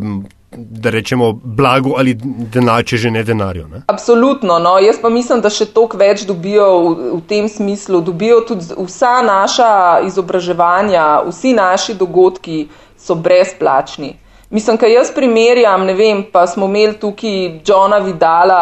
da 0.56 0.90
rečemo, 0.90 1.32
blagu 1.32 1.94
ali 1.96 2.14
denar, 2.52 2.84
če 2.84 2.96
že 2.96 3.10
ne 3.10 3.22
denarju. 3.24 3.68
Ne? 3.68 3.82
Absolutno. 3.86 4.58
No. 4.58 4.78
Jaz 4.78 4.98
pa 5.02 5.08
mislim, 5.08 5.40
da 5.40 5.50
še 5.50 5.70
toliko 5.72 5.96
več 5.96 6.26
dobijo 6.28 6.66
v, 6.82 7.08
v 7.14 7.20
tem 7.28 7.48
smislu. 7.48 8.02
Dobijo 8.04 8.42
tudi 8.48 8.76
vsa 8.76 9.22
naša 9.24 9.70
izobraževanja, 10.06 11.24
vsi 11.30 11.54
naši 11.56 11.96
dogodki 11.96 12.66
so 13.00 13.16
brezplačni. 13.16 14.14
Mislim, 14.54 14.76
kaj 14.78 14.92
jaz 14.92 15.08
primerjam, 15.10 15.82
ne 15.86 15.94
vem, 15.98 16.20
pa 16.32 16.44
smo 16.46 16.66
imeli 16.70 16.92
tukaj 17.02 17.38
Johna 17.66 17.96
Vidala, 17.98 18.58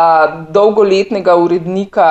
dolgoletnega 0.49 1.35
urednika 1.37 2.07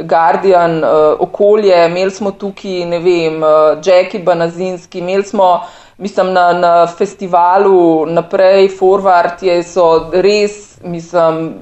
Guardian 0.00 0.80
uh, 0.84 0.90
okolje, 1.22 1.76
imeli 1.86 2.10
smo 2.10 2.32
tukaj, 2.32 2.80
ne 2.90 2.98
vem, 2.98 3.36
uh, 3.42 3.78
Jackie 3.86 4.18
Banazinski, 4.20 4.98
imeli 4.98 5.22
smo, 5.22 5.60
mislim, 5.98 6.32
na, 6.32 6.48
na 6.52 6.72
festivalu 6.86 8.06
naprej, 8.06 8.68
Forward, 8.80 9.46
je, 9.46 9.60
so 9.62 9.86
res, 10.12 10.80
mislim, 10.82 11.54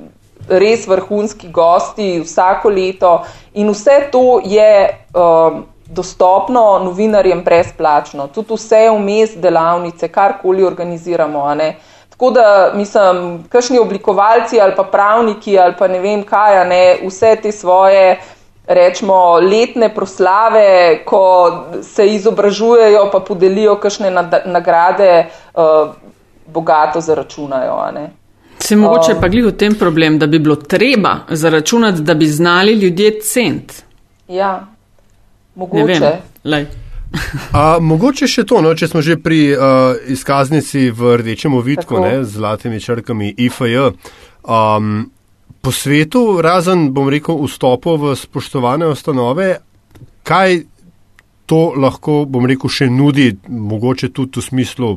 res 0.49 0.89
vrhunski 0.89 1.53
gosti 1.53 2.15
vsako 2.25 2.73
leto 2.73 3.13
in 3.53 3.69
vse 3.77 4.01
to 4.13 4.41
je. 4.45 4.73
Uh, 5.13 5.61
dostopno 5.93 6.81
novinarjem 6.85 7.43
brezplačno. 7.45 8.27
Tudi 8.27 8.55
vse 8.55 8.89
vmes 8.91 9.37
delavnice, 9.37 10.09
karkoli 10.09 10.65
organiziramo. 10.65 11.47
Tako 12.11 12.31
da, 12.31 12.73
mislim, 12.75 13.45
kakšni 13.49 13.79
oblikovalci 13.79 14.61
ali 14.61 14.73
pa 14.77 14.85
pravniki 14.85 15.59
ali 15.59 15.75
pa 15.79 15.89
ne 15.89 16.01
vem 16.01 16.23
kaj, 16.23 16.69
ne, 16.69 16.97
vse 17.07 17.37
te 17.43 17.53
svoje 17.53 18.21
rečemo, 18.67 19.39
letne 19.41 19.95
proslave, 19.95 21.03
ko 21.05 21.23
se 21.83 22.07
izobražujejo, 22.07 23.09
pa 23.13 23.21
podelijo 23.21 23.77
kakšne 23.77 24.11
nagrade, 24.45 25.27
uh, 25.55 25.91
bogato 26.47 27.01
zaračunajo. 27.01 27.79
Se 28.59 28.77
mogoče 28.77 29.15
um, 29.15 29.21
pa 29.21 29.29
glih 29.29 29.47
v 29.47 29.57
tem 29.59 29.75
problem, 29.75 30.19
da 30.19 30.27
bi 30.27 30.39
bilo 30.39 30.57
treba 30.57 31.17
zaračunati, 31.29 32.01
da 32.01 32.15
bi 32.15 32.27
znali 32.27 32.73
ljudje 32.73 33.21
cent. 33.21 33.73
Ja, 34.29 34.67
mogoče. 35.55 36.13
A, 37.53 37.77
mogoče 37.81 38.27
še 38.31 38.45
to, 38.49 38.63
no, 38.65 38.73
če 38.73 38.89
smo 38.89 39.03
že 39.05 39.19
pri 39.21 39.53
uh, 39.53 39.97
izkaznici 40.09 40.89
v 40.89 41.17
rdečem 41.21 41.53
ovitku 41.53 42.01
z 42.01 42.29
zlatimi 42.33 42.81
črkami 42.81 43.35
IFJ. 43.37 43.93
Um, 44.49 45.13
po 45.63 45.71
svetu, 45.71 46.41
razen, 46.43 46.91
bom 46.97 47.13
rekel, 47.13 47.39
vstopov 47.45 48.01
v 48.03 48.17
spoštovane 48.19 48.89
ustanove, 48.91 49.61
kaj 50.27 50.65
to 51.47 51.77
lahko, 51.77 52.25
bom 52.25 52.49
rekel, 52.49 52.73
še 52.73 52.89
nudi, 52.91 53.37
mogoče 53.47 54.11
tudi 54.11 54.41
v 54.41 54.47
smislu 54.49 54.91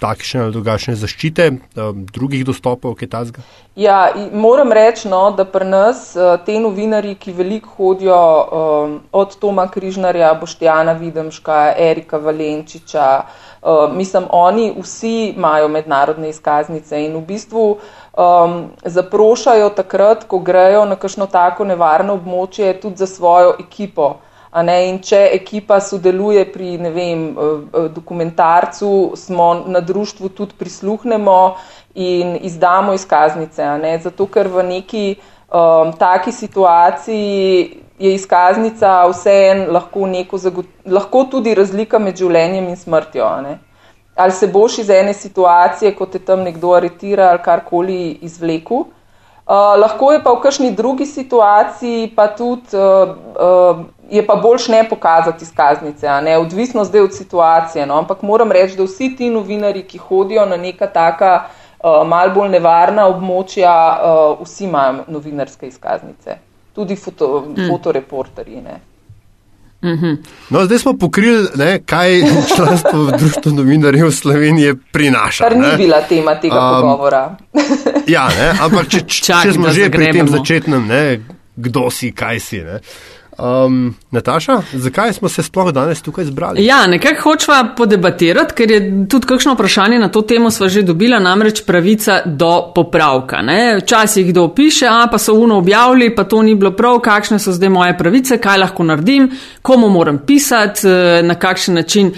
takšne 0.00 0.46
ali 0.46 0.52
drugačne 0.52 0.94
zaščite, 0.96 1.50
um, 1.50 2.04
drugih 2.12 2.44
dostopov, 2.48 2.96
kaj 2.98 3.10
tazga? 3.12 3.44
Ja, 3.76 4.12
moram 4.32 4.72
reči, 4.72 5.08
no, 5.08 5.22
da 5.36 5.44
pri 5.48 5.68
nas 5.68 6.02
uh, 6.16 6.34
te 6.46 6.56
novinari, 6.60 7.14
ki 7.20 7.34
veliko 7.36 7.74
hodijo 7.76 8.16
um, 8.16 8.96
od 9.12 9.36
Toma 9.40 9.68
Križnarja, 9.70 10.32
Boštjana 10.40 10.96
Videmška, 11.00 11.60
Erika 11.78 12.18
Valenčiča, 12.18 13.08
uh, 13.20 13.84
mislim, 13.94 14.26
oni 14.30 14.72
vsi 14.80 15.14
imajo 15.36 15.68
mednarodne 15.68 16.32
izkaznice 16.32 17.04
in 17.04 17.14
v 17.20 17.26
bistvu 17.28 17.66
um, 17.70 18.58
zaprošajo 18.84 19.70
takrat, 19.76 20.24
ko 20.24 20.38
grejo 20.38 20.84
na 20.88 20.96
kakšno 20.96 21.28
tako 21.30 21.68
nevarno 21.68 22.18
območje, 22.18 22.74
tudi 22.80 23.04
za 23.04 23.06
svojo 23.06 23.54
ekipo. 23.60 24.16
In 24.50 24.96
če 24.98 25.28
ekipa 25.30 25.78
sodeluje 25.80 26.44
pri 26.52 26.76
vem, 26.76 27.36
eh, 27.38 27.88
dokumentarcu, 27.94 29.12
smo 29.14 29.54
na 29.66 29.80
društvu 29.80 30.28
tudi 30.28 30.54
prisluhnemo 30.58 31.54
in 31.94 32.36
izdamo 32.42 32.92
izkaznice. 32.92 33.62
Zato, 34.02 34.26
ker 34.26 34.48
v 34.48 34.62
neki 34.62 35.16
um, 35.52 35.92
taki 35.92 36.32
situaciji 36.32 37.82
je 37.98 38.14
izkaznica 38.14 39.06
vseeno 39.06 39.72
lahko, 39.72 40.06
lahko 40.86 41.24
tudi 41.30 41.54
razlika 41.54 41.98
med 41.98 42.16
življenjem 42.16 42.68
in 42.68 42.76
smrtjo. 42.76 43.26
Ali 44.16 44.32
se 44.32 44.46
boš 44.46 44.78
iz 44.78 44.90
ene 44.90 45.14
situacije, 45.14 45.94
ko 45.94 46.06
te 46.06 46.18
tam 46.18 46.42
nekdo 46.42 46.74
aretira 46.74 47.30
ali 47.30 47.38
karkoli 47.38 48.18
izvleku. 48.22 48.86
Uh, 49.50 49.74
lahko 49.78 50.12
je 50.12 50.22
pa 50.22 50.30
v 50.30 50.40
kakšni 50.42 50.70
drugi 50.78 51.06
situaciji, 51.06 52.12
pa 52.14 52.28
tudi 52.38 52.76
uh, 52.76 53.14
uh, 53.34 53.80
je 54.10 54.26
pa 54.26 54.34
boljš 54.36 54.68
ne 54.68 54.88
pokazati 54.88 55.44
izkaznice, 55.44 56.08
ne? 56.22 56.38
odvisno 56.38 56.84
zdaj 56.84 57.00
od 57.00 57.16
situacije. 57.16 57.86
No? 57.86 57.98
Ampak 57.98 58.22
moram 58.22 58.52
reči, 58.52 58.76
da 58.76 58.84
vsi 58.84 59.14
ti 59.16 59.30
novinari, 59.30 59.82
ki 59.82 59.98
hodijo 59.98 60.46
na 60.46 60.56
neka 60.56 60.86
taka 60.86 61.44
uh, 61.44 62.08
mal 62.08 62.34
bolj 62.34 62.50
nevarna 62.50 63.06
območja, 63.08 63.74
uh, 64.02 64.44
vsi 64.44 64.64
imajo 64.64 65.04
novinarske 65.08 65.66
izkaznice, 65.66 66.38
tudi 66.74 66.96
foto, 66.96 67.44
mm. 67.48 67.68
fotoreporterji. 67.70 68.62
Mm 69.82 69.88
-hmm. 69.88 70.16
no, 70.50 70.64
zdaj 70.64 70.78
smo 70.78 70.98
pokrili, 70.98 71.48
ne, 71.54 71.82
kaj 71.86 72.22
članstvo 72.56 73.02
v 73.02 73.12
Društvu 73.18 73.52
novinarjev 73.52 74.10
Slovenije 74.10 74.74
prinaša. 74.92 75.44
Kar 75.44 75.56
ni 75.56 75.66
ne? 75.66 75.76
bila 75.76 76.00
tema 76.00 76.34
tega 76.34 76.60
um, 76.60 76.80
pogovora. 76.80 77.36
ja, 78.06 78.28
ne, 78.28 78.52
ampak 78.60 78.88
če, 78.88 79.00
Čak, 79.26 79.42
če 79.42 79.52
smo 79.52 79.68
že 79.68 79.90
pri 79.90 80.12
tem 80.12 80.28
začetnem, 80.28 80.86
ne, 80.86 81.20
kdo 81.56 81.90
si, 81.90 82.12
kaj 82.12 82.40
si. 82.40 82.58
Ne. 82.58 82.80
Um, 83.40 83.94
Nataša, 84.10 84.62
zakaj 84.72 85.12
smo 85.12 85.28
se 85.28 85.42
sploh 85.42 85.72
danes 85.72 86.02
tukaj 86.02 86.24
zbrali? 86.24 86.64
Ja, 86.64 86.86
nekako 86.86 87.30
hočva 87.30 87.74
podebatirati, 87.76 88.54
ker 88.54 88.70
je 88.70 88.80
tudi 89.08 89.26
kakšno 89.26 89.54
vprašanje 89.54 89.98
na 89.98 90.08
to 90.08 90.22
temo 90.22 90.50
sva 90.50 90.68
že 90.68 90.82
dobila, 90.82 91.18
namreč 91.18 91.62
pravica 91.66 92.20
do 92.26 92.72
popravka. 92.74 93.40
Včasih 93.78 94.28
kdo 94.28 94.48
piše, 94.54 94.86
a 94.86 95.06
pa 95.10 95.18
so 95.18 95.34
uno 95.34 95.58
objavili, 95.58 96.14
pa 96.14 96.24
to 96.24 96.42
ni 96.42 96.54
bilo 96.54 96.70
prav, 96.76 96.98
kakšne 97.00 97.38
so 97.38 97.52
zdaj 97.52 97.68
moje 97.68 97.96
pravice, 97.98 98.38
kaj 98.38 98.58
lahko 98.58 98.84
naredim, 98.84 99.30
komu 99.62 99.88
moram 99.88 100.18
pisati, 100.26 100.88
eh, 100.88 101.22
na 101.22 101.34
kakšen 101.34 101.74
način 101.74 102.12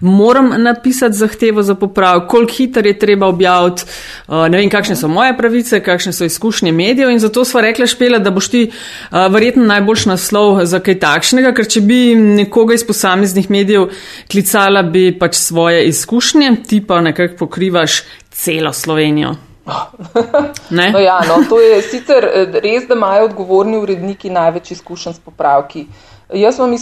moram 0.00 0.62
napisati 0.62 1.16
zahtevo 1.16 1.62
za 1.62 1.74
popravek, 1.74 2.28
koliko 2.28 2.52
hiter 2.52 2.86
je 2.86 2.98
treba 2.98 3.26
objaviti, 3.26 3.82
eh, 4.28 4.48
ne 4.48 4.58
vem, 4.58 4.70
kakšne 4.70 4.96
so 4.96 5.08
moje 5.08 5.36
pravice, 5.36 5.82
kakšne 5.82 6.12
so 6.12 6.24
izkušnje 6.24 6.72
medijev 6.72 7.10
in 7.10 7.18
zato 7.18 7.44
sva 7.44 7.60
rekla 7.60 7.86
špela, 7.86 8.18
da 8.18 8.30
boš 8.30 8.48
ti 8.48 8.62
eh, 8.70 9.28
verjetno 9.28 9.64
najboljš 9.64 10.06
naslov 10.06 10.67
za 10.68 10.80
kaj 10.84 10.98
takšnega, 11.02 11.52
ker 11.56 11.68
če 11.68 11.82
bi 11.84 12.00
nekoga 12.14 12.76
iz 12.76 12.84
posameznih 12.86 13.50
medijev 13.50 13.88
klicala, 14.30 14.84
bi 14.84 15.10
pač 15.18 15.40
svoje 15.40 15.86
izkušnje, 15.88 16.54
ti 16.68 16.82
pa 16.86 17.00
nekako 17.04 17.44
pokrivaš 17.46 18.02
celo 18.30 18.72
Slovenijo. 18.72 19.34
no 20.92 20.98
ja, 20.98 21.20
no, 21.28 21.42
to 21.48 21.60
je 21.60 21.82
sicer 21.82 22.24
eh, 22.24 22.60
res, 22.62 22.86
da 22.88 22.96
imajo 22.96 23.26
odgovorni 23.28 23.76
uredniki 23.82 24.30
največ 24.32 24.70
izkušenj 24.78 25.18
s 25.18 25.24
popravki. 25.24 25.86
Jaz 26.32 26.58
imam 26.58 26.74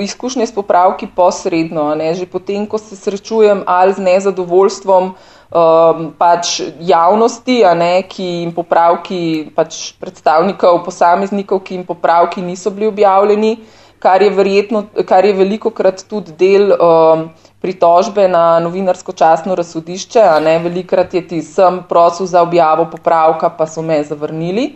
izkušnje 0.00 0.46
s 0.46 0.52
popravki 0.52 1.08
posredno, 1.16 1.94
ne, 1.94 2.14
že 2.14 2.26
potem, 2.26 2.66
ko 2.66 2.78
se 2.78 2.96
srečujem 2.96 3.62
ali 3.66 3.94
z 3.96 4.04
nezadovoljstvom 4.04 5.14
um, 5.54 6.10
pač 6.18 6.58
javnosti, 6.80 7.62
ne, 7.78 8.02
ki 8.10 8.26
jim 8.42 8.52
popravki, 8.54 9.50
pač 9.54 9.94
predstavnikov, 10.02 10.82
posameznikov, 10.86 11.62
ki 11.64 11.78
jim 11.78 11.86
popravki 11.86 12.42
niso 12.42 12.72
bili 12.74 12.90
objavljeni, 12.90 13.56
kar 14.02 14.22
je, 14.22 14.30
verjetno, 14.34 14.84
kar 15.08 15.24
je 15.24 15.32
veliko 15.32 15.70
krat 15.70 16.02
tudi 16.10 16.34
del 16.36 16.74
um, 16.74 17.28
pritožbe 17.64 18.26
na 18.28 18.58
novinarsko 18.60 19.14
časno 19.16 19.54
razsodišče. 19.56 20.26
Velikrat 20.66 21.14
je 21.14 21.22
ti 21.28 21.40
sem 21.42 21.80
prosil 21.88 22.28
za 22.28 22.42
objavo 22.42 22.84
popravka, 22.90 23.48
pa 23.48 23.66
so 23.66 23.82
me 23.82 24.02
zavrnili. 24.04 24.74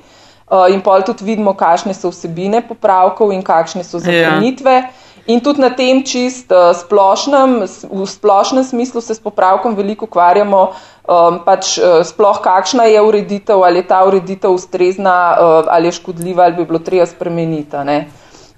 Uh, 0.49 0.64
in 0.73 0.80
pol 0.80 1.04
tudi 1.04 1.26
vidimo, 1.26 1.52
kakšne 1.52 1.92
so 1.92 2.08
vsebine 2.08 2.62
popravkov 2.64 3.35
in 3.37 3.42
kakšne 3.44 3.85
so 3.85 4.00
ja. 4.00 4.06
zavrnitve. 4.06 4.78
Ja. 4.80 5.08
In 5.28 5.40
tudi 5.44 5.61
na 5.61 5.68
tem 5.76 6.00
čist 6.08 6.49
uh, 6.49 6.73
splošnem, 6.73 7.61
v 7.92 8.06
splošnem 8.08 8.64
smislu 8.64 9.00
se 9.04 9.14
s 9.14 9.20
popravkom 9.20 9.76
veliko 9.76 10.08
ukvarjamo, 10.08 10.61
um, 11.04 11.40
pač 11.44 11.76
uh, 11.76 12.00
sploh 12.00 12.40
kakšna 12.40 12.88
je 12.88 13.02
ureditev, 13.04 13.61
ali 13.61 13.82
je 13.82 13.88
ta 13.90 14.00
ureditev 14.08 14.56
ustrezna, 14.56 15.16
uh, 15.37 15.68
ali 15.68 15.92
je 15.92 15.99
škodljiva, 16.00 16.49
ali 16.49 16.56
bi 16.56 16.64
bilo 16.64 16.80
treba 16.80 17.06
spremeniti. 17.06 17.76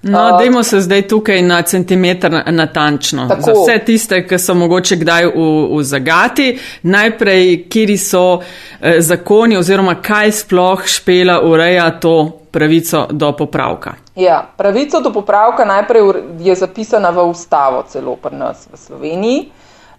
No, 0.01 0.37
dajmo 0.39 0.63
se 0.63 0.79
zdaj 0.81 1.01
tukaj 1.07 1.41
na 1.41 1.61
centimeter 1.61 2.43
natančno. 2.47 3.27
Tako. 3.27 3.41
Za 3.41 3.51
vse 3.51 3.85
tiste, 3.85 4.27
ki 4.27 4.39
so 4.39 4.55
mogoče 4.55 4.95
kdaj 4.95 5.25
v, 5.25 5.49
v 5.75 5.83
zagati, 5.83 6.47
najprej, 6.81 7.67
kiri 7.69 7.97
so 7.97 8.39
eh, 8.39 9.01
zakoni 9.01 9.57
oziroma 9.57 9.99
kaj 10.01 10.31
sploh 10.31 10.87
špela 10.87 11.41
ureja 11.45 11.91
to 11.99 12.40
pravico 12.51 13.07
do 13.09 13.31
popravka? 13.37 13.93
Ja, 14.15 14.45
pravico 14.57 14.99
do 14.99 15.11
popravka 15.13 15.65
najprej 15.65 16.01
je 16.39 16.55
zapisana 16.55 17.09
v 17.09 17.23
ustavo, 17.29 17.83
celo 17.87 18.15
pri 18.15 18.35
nas 18.35 18.67
v 18.71 18.77
Sloveniji. 18.77 19.39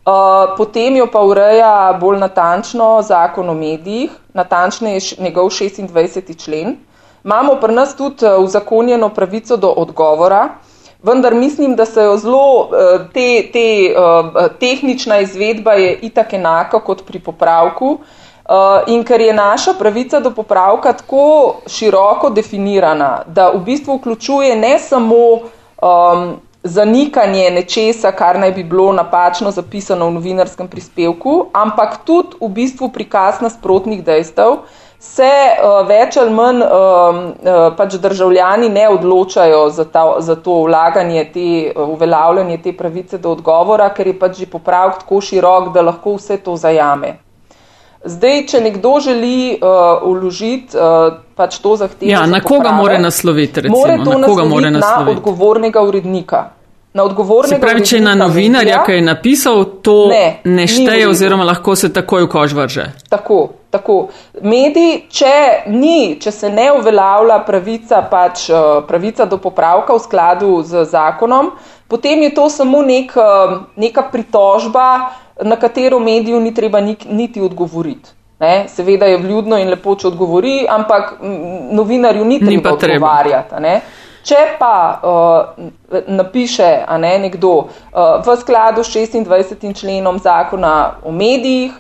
Uh, 0.03 0.57
potem 0.57 0.97
jo 0.97 1.07
pa 1.07 1.21
ureja 1.23 1.93
bolj 2.01 2.19
natančno 2.19 3.03
zakon 3.03 3.51
o 3.51 3.55
medijih, 3.55 4.11
natančno 4.35 4.89
je 4.89 5.01
njegov 5.19 5.51
26. 5.51 6.45
člen. 6.45 6.77
Imamo 7.25 7.55
pri 7.61 7.75
nas 7.75 7.97
tudi 7.97 8.27
uzakonjeno 8.39 9.09
pravico 9.09 9.57
do 9.57 9.69
odgovora, 9.69 10.49
vendar 11.03 11.35
mislim, 11.35 11.77
da 11.77 11.85
se 11.85 12.03
jo 12.03 12.17
zelo, 12.17 12.71
te, 13.15 13.47
te, 13.53 13.95
tehnična 14.61 15.19
izvedba 15.19 15.73
je 15.73 15.99
itak 16.03 16.33
enaka 16.33 16.81
kot 16.81 17.07
pri 17.07 17.19
popravku. 17.19 17.87
Uh, 17.87 18.01
Uh, 18.01 18.22
in 18.87 19.05
ker 19.05 19.21
je 19.21 19.33
naša 19.33 19.73
pravica 19.79 20.21
do 20.21 20.31
popravka 20.31 20.93
tako 20.93 21.55
široko 21.67 22.31
definirana, 22.31 23.23
da 23.27 23.51
v 23.51 23.61
bistvu 23.65 23.97
vključuje 23.97 24.57
ne 24.57 24.79
samo 24.79 25.25
um, 25.83 26.37
zanikanje 26.63 27.51
nečesa, 27.51 28.13
kar 28.13 28.39
naj 28.39 28.53
bi 28.53 28.65
bilo 28.65 28.93
napačno 28.93 29.51
zapisano 29.51 30.07
v 30.07 30.19
novinarskem 30.19 30.69
prispevku, 30.69 31.47
ampak 31.53 32.05
tudi 32.05 32.39
v 32.41 32.49
bistvu 32.49 32.89
prikaz 32.89 33.41
nasprotnih 33.41 34.05
dejstev, 34.05 34.63
se 35.03 35.27
uh, 35.27 35.81
več 35.87 36.17
ali 36.17 36.31
manj 36.31 36.63
um, 36.63 37.17
uh, 37.43 37.65
pač 37.77 37.97
državljani 37.99 38.69
ne 38.71 38.87
odločajo 38.89 39.65
za, 39.75 39.85
ta, 39.85 40.05
za 40.23 40.37
to 40.37 40.61
vlaganje, 40.63 41.25
te, 41.35 41.49
uh, 41.75 41.89
uveljavljanje 41.97 42.61
te 42.63 42.77
pravice 42.77 43.19
do 43.19 43.33
odgovora, 43.35 43.91
ker 43.91 44.13
je 44.13 44.19
pač 44.19 44.39
že 44.45 44.47
popravek 44.47 45.03
tako 45.03 45.21
širok, 45.21 45.73
da 45.75 45.83
lahko 45.83 46.15
vse 46.21 46.39
to 46.39 46.55
zajame. 46.57 47.17
Zdaj, 48.05 48.47
če 48.51 48.61
nekdo 48.61 48.97
želi 49.01 49.59
uh, 49.63 50.03
uložiti 50.03 50.77
uh, 50.77 51.21
pač 51.39 51.59
to 51.63 51.77
zahtevo, 51.77 52.11
ja, 52.11 52.27
na 52.27 52.41
koga 52.41 52.57
poprave, 52.57 52.77
more 52.77 52.99
nasloviti? 52.99 53.61
Recimo, 53.61 53.79
more 53.79 53.99
to 54.05 54.19
na 54.19 54.71
nasloviti 54.71 54.81
na 54.81 55.11
odgovornega 55.11 55.83
urednika. 55.83 56.43
Na 56.93 57.05
odgovornega. 57.05 57.57
Se 57.57 57.61
pravi, 57.61 57.85
če 57.87 57.97
je 57.97 58.05
na 58.05 58.15
novinarja, 58.15 58.83
ki 58.87 58.99
je 58.99 59.05
napisal, 59.07 59.65
to 59.85 59.97
ne, 60.13 60.41
ne 60.45 60.67
šteje 60.69 61.09
oziroma 61.09 61.47
lahko 61.49 61.77
se 61.77 61.93
takoj 61.93 62.27
v 62.27 62.31
kož 62.33 62.55
vrže. 62.57 62.87
Tako, 63.11 63.41
tako. 63.73 63.99
Mediji, 64.45 65.03
če 65.09 65.35
ni, 65.73 66.19
če 66.21 66.33
se 66.35 66.53
ne 66.53 66.69
uveljavlja 66.77 67.39
pravica, 67.49 68.03
pač 68.13 68.49
eh, 68.51 68.63
pravica 68.89 69.27
do 69.29 69.41
popravka 69.41 69.97
v 69.97 70.05
skladu 70.05 70.55
z 70.69 70.85
zakonom, 70.93 71.55
potem 71.89 72.29
je 72.29 72.35
to 72.37 72.49
samo 72.53 72.85
nek, 72.85 73.17
eh, 73.17 73.57
neka 73.89 74.09
pritožba, 74.13 74.89
na 75.43 75.57
katero 75.57 75.99
mediju 75.99 76.41
ni 76.41 76.53
treba 76.55 76.81
niti 76.81 77.41
odgovoriti. 77.41 78.19
Ne? 78.43 78.67
Seveda 78.69 79.07
je 79.07 79.21
vljudno 79.23 79.57
in 79.63 79.69
lepo, 79.71 79.95
če 79.95 80.09
odgovori, 80.11 80.65
ampak 80.69 81.21
novinarju 81.73 82.25
ni 82.27 82.41
treba 82.43 82.73
ni 82.75 82.75
odgovarjati. 82.75 83.55
Če 84.23 84.55
pa 84.59 84.75
uh, 85.03 85.99
napiše 86.07 86.85
ne, 87.03 87.17
nekdo 87.19 87.53
uh, 87.59 88.23
v 88.23 88.37
skladu 88.39 88.85
s 88.87 88.95
26. 88.95 89.75
členom 89.75 90.19
zakona 90.19 91.03
o 91.03 91.11
medijih, 91.11 91.73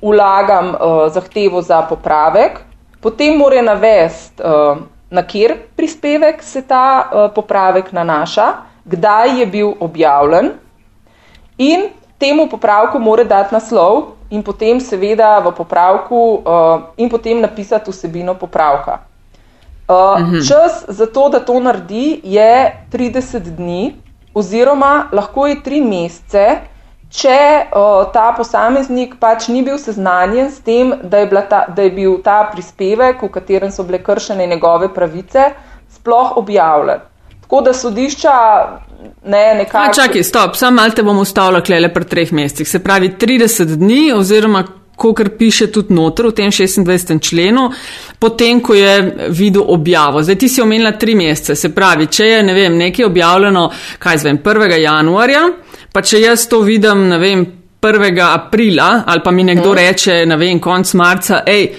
ulagam 0.00 0.74
uh, 0.74 1.08
zahtevo 1.08 1.62
za 1.62 1.82
popravek, 1.82 2.60
potem 3.00 3.38
mora 3.38 3.62
navesti, 3.62 4.42
uh, 4.42 4.78
na 5.10 5.22
kjer 5.22 5.56
prispevek 5.76 6.42
se 6.42 6.62
ta 6.62 7.08
uh, 7.08 7.30
popravek 7.34 7.92
nanaša, 7.92 8.52
kdaj 8.84 9.40
je 9.40 9.46
bil 9.46 9.72
objavljen 9.80 10.52
in 11.58 11.88
temu 12.18 12.48
popravku 12.48 12.98
mora 12.98 13.24
dati 13.24 13.54
naslov 13.54 14.02
in 14.30 14.42
potem 14.42 14.80
seveda 14.80 15.38
v 15.38 15.52
popravku 15.56 16.42
uh, 16.44 16.80
in 16.96 17.08
potem 17.08 17.40
napisati 17.40 17.90
vsebino 17.90 18.34
popravka. 18.34 19.07
Uh, 19.88 20.20
mhm. 20.20 20.40
Čas 20.48 20.84
za 20.88 21.06
to, 21.06 21.28
da 21.28 21.40
to 21.40 21.60
naredi, 21.60 22.20
je 22.24 22.86
30 22.92 23.38
dni, 23.56 23.94
oziroma 24.34 25.08
lahko 25.12 25.46
je 25.46 25.56
3 25.64 25.84
mesece, 25.88 26.44
če 27.08 27.38
uh, 27.72 28.10
ta 28.12 28.34
posameznik 28.36 29.14
pač 29.20 29.48
ni 29.48 29.62
bil 29.64 29.78
seznanjen 29.80 30.50
s 30.52 30.60
tem, 30.60 30.92
da 31.02 31.22
je, 31.24 31.30
ta, 31.48 31.64
da 31.72 31.86
je 31.86 31.94
bil 31.96 32.18
ta 32.24 32.42
prispevek, 32.52 33.22
v 33.22 33.30
katerem 33.32 33.72
so 33.72 33.86
bile 33.88 34.02
kršene 34.04 34.46
njegove 34.46 34.92
pravice, 34.94 35.54
sploh 35.96 36.36
objavljen. 36.36 37.00
Tako 37.40 37.60
da 37.64 37.72
sodišča 37.72 38.34
ne 39.24 39.54
nekako. 39.62 39.94
Čakaj, 39.94 40.22
stop, 40.22 40.56
sam 40.56 40.74
malo 40.74 40.92
te 40.92 41.02
bom 41.02 41.18
ustavila 41.18 41.62
klele 41.64 41.88
pred 41.94 42.08
treh 42.08 42.32
mesecih. 42.32 42.68
Se 42.68 42.82
pravi 42.84 43.14
30 43.16 43.76
dni, 43.80 44.12
oziroma 44.12 44.66
kot 44.98 45.20
piše 45.38 45.70
tudi 45.72 45.94
noter 45.94 46.26
v 46.26 46.34
tem 46.34 46.50
26. 46.50 47.20
členu, 47.22 47.68
potem, 48.18 48.60
ko 48.60 48.74
je 48.74 49.28
videl 49.30 49.64
objavo. 49.66 50.22
Zdaj 50.22 50.38
ti 50.38 50.48
si 50.48 50.62
omenila 50.62 50.92
tri 50.98 51.14
mesece, 51.14 51.54
se 51.54 51.70
pravi, 51.74 52.06
če 52.06 52.26
je 52.26 52.42
ne 52.42 52.54
vem, 52.54 52.76
nekaj 52.76 53.06
objavljeno, 53.06 53.68
kaj 53.98 54.18
zvem, 54.24 54.40
1. 54.44 54.78
januarja, 54.82 55.44
pa 55.92 56.02
če 56.02 56.20
jaz 56.20 56.48
to 56.48 56.60
vidim, 56.66 57.08
ne 57.08 57.18
vem, 57.18 57.46
1. 57.82 58.24
aprila, 58.26 59.04
ali 59.06 59.22
pa 59.24 59.30
mi 59.30 59.44
nekdo 59.44 59.70
hmm. 59.70 59.78
reče, 59.78 60.18
ne 60.26 60.36
vem, 60.36 60.60
konc 60.60 60.94
marca, 60.98 61.44
hej, 61.46 61.70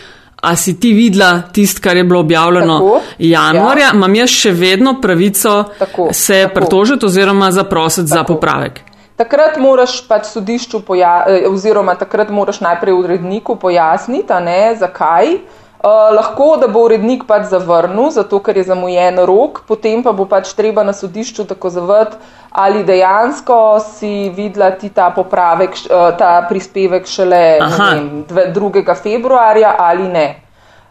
a 0.42 0.56
si 0.56 0.80
ti 0.80 0.94
videla 0.96 1.52
tist, 1.52 1.80
kar 1.84 1.98
je 1.98 2.04
bilo 2.04 2.20
objavljeno 2.20 2.78
tako, 2.80 3.02
januarja, 3.20 3.86
ja. 3.86 3.96
imam 3.96 4.16
jaz 4.16 4.30
še 4.30 4.52
vedno 4.56 4.96
pravico 5.02 5.64
tako, 5.80 6.10
se 6.14 6.46
pretožiti 6.54 7.06
oziroma 7.06 7.52
zaprositi 7.52 8.08
tako. 8.08 8.16
za 8.16 8.24
popravek. 8.24 8.82
Takrat 9.20 9.58
moraš 9.60 9.98
pač 10.08 10.30
sodišču, 10.32 10.80
eh, 10.96 11.48
oziroma 11.50 11.96
takrat 11.96 12.30
moraš 12.30 12.62
najprej 12.64 12.94
uredniku 12.94 13.56
pojasniti, 13.56 14.34
ne, 14.44 14.76
zakaj. 14.80 15.40
Uh, 15.80 16.12
lahko, 16.12 16.58
da 16.60 16.68
bo 16.68 16.82
urednik 16.84 17.22
pač 17.24 17.46
zavrnil, 17.48 18.10
zato 18.12 18.42
ker 18.44 18.58
je 18.60 18.66
zamujen 18.68 19.16
rok, 19.24 19.62
potem 19.64 20.02
pa 20.04 20.12
bo 20.12 20.26
pač 20.28 20.52
treba 20.52 20.84
na 20.84 20.92
sodišču 20.92 21.46
tako 21.48 21.70
zavati, 21.72 22.18
ali 22.52 22.84
dejansko 22.84 23.80
si 23.80 24.28
videla 24.36 24.74
ti 24.76 24.90
ta 24.90 25.08
popravek, 25.16 25.80
uh, 25.88 26.10
ta 26.20 26.34
prispevek 26.50 27.08
šele 27.08 27.40
vem, 27.64 28.10
2. 28.28 28.84
februarja 29.04 29.72
ali 29.80 30.10
ne. 30.12 30.28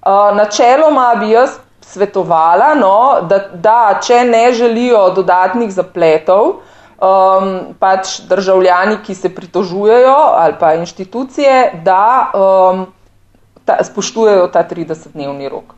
Uh, 0.00 0.32
načeloma 0.36 1.10
bi 1.20 1.34
jaz 1.34 1.58
svetovala, 1.84 2.72
no, 2.80 3.28
da, 3.28 3.42
da 3.52 4.00
če 4.00 4.24
ne 4.24 4.46
želijo 4.56 5.10
dodatnih 5.20 5.68
zapletov, 5.68 6.62
um, 6.98 7.74
pač 7.78 8.20
državljani, 8.28 8.98
ki 9.06 9.14
se 9.14 9.34
pritožujejo 9.34 10.14
ali 10.14 10.54
pa 10.60 10.74
inštitucije, 10.74 11.82
da 11.84 12.30
um, 12.34 12.86
ta, 13.64 13.84
spoštujejo 13.84 14.48
ta 14.48 14.64
30-dnevni 14.70 15.48
rok. 15.48 15.74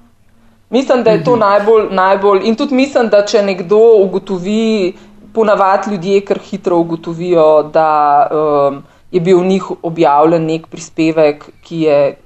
Mislim, 0.71 1.03
da 1.03 1.11
je 1.11 1.25
to 1.25 1.31
mhm. 1.31 1.41
najbolj, 1.41 1.87
najbolj. 1.91 2.41
In 2.45 2.57
tudi 2.57 2.75
mislim, 2.75 3.09
da 3.09 3.25
če 3.27 3.43
nekdo 3.43 3.79
ugotovi, 4.05 4.97
ponavadi 5.35 5.91
ljudje 5.91 6.21
kar 6.25 6.39
hitro 6.39 6.79
ugotovijo, 6.79 7.63
da 7.63 7.91
um, 8.31 8.83
je 9.11 9.21
bil 9.21 9.41
v 9.41 9.47
njih 9.47 9.71
objavljen 9.83 10.47
nek 10.47 10.67
prispevek, 10.67 11.49
ki 11.63 11.81
je 11.81 12.17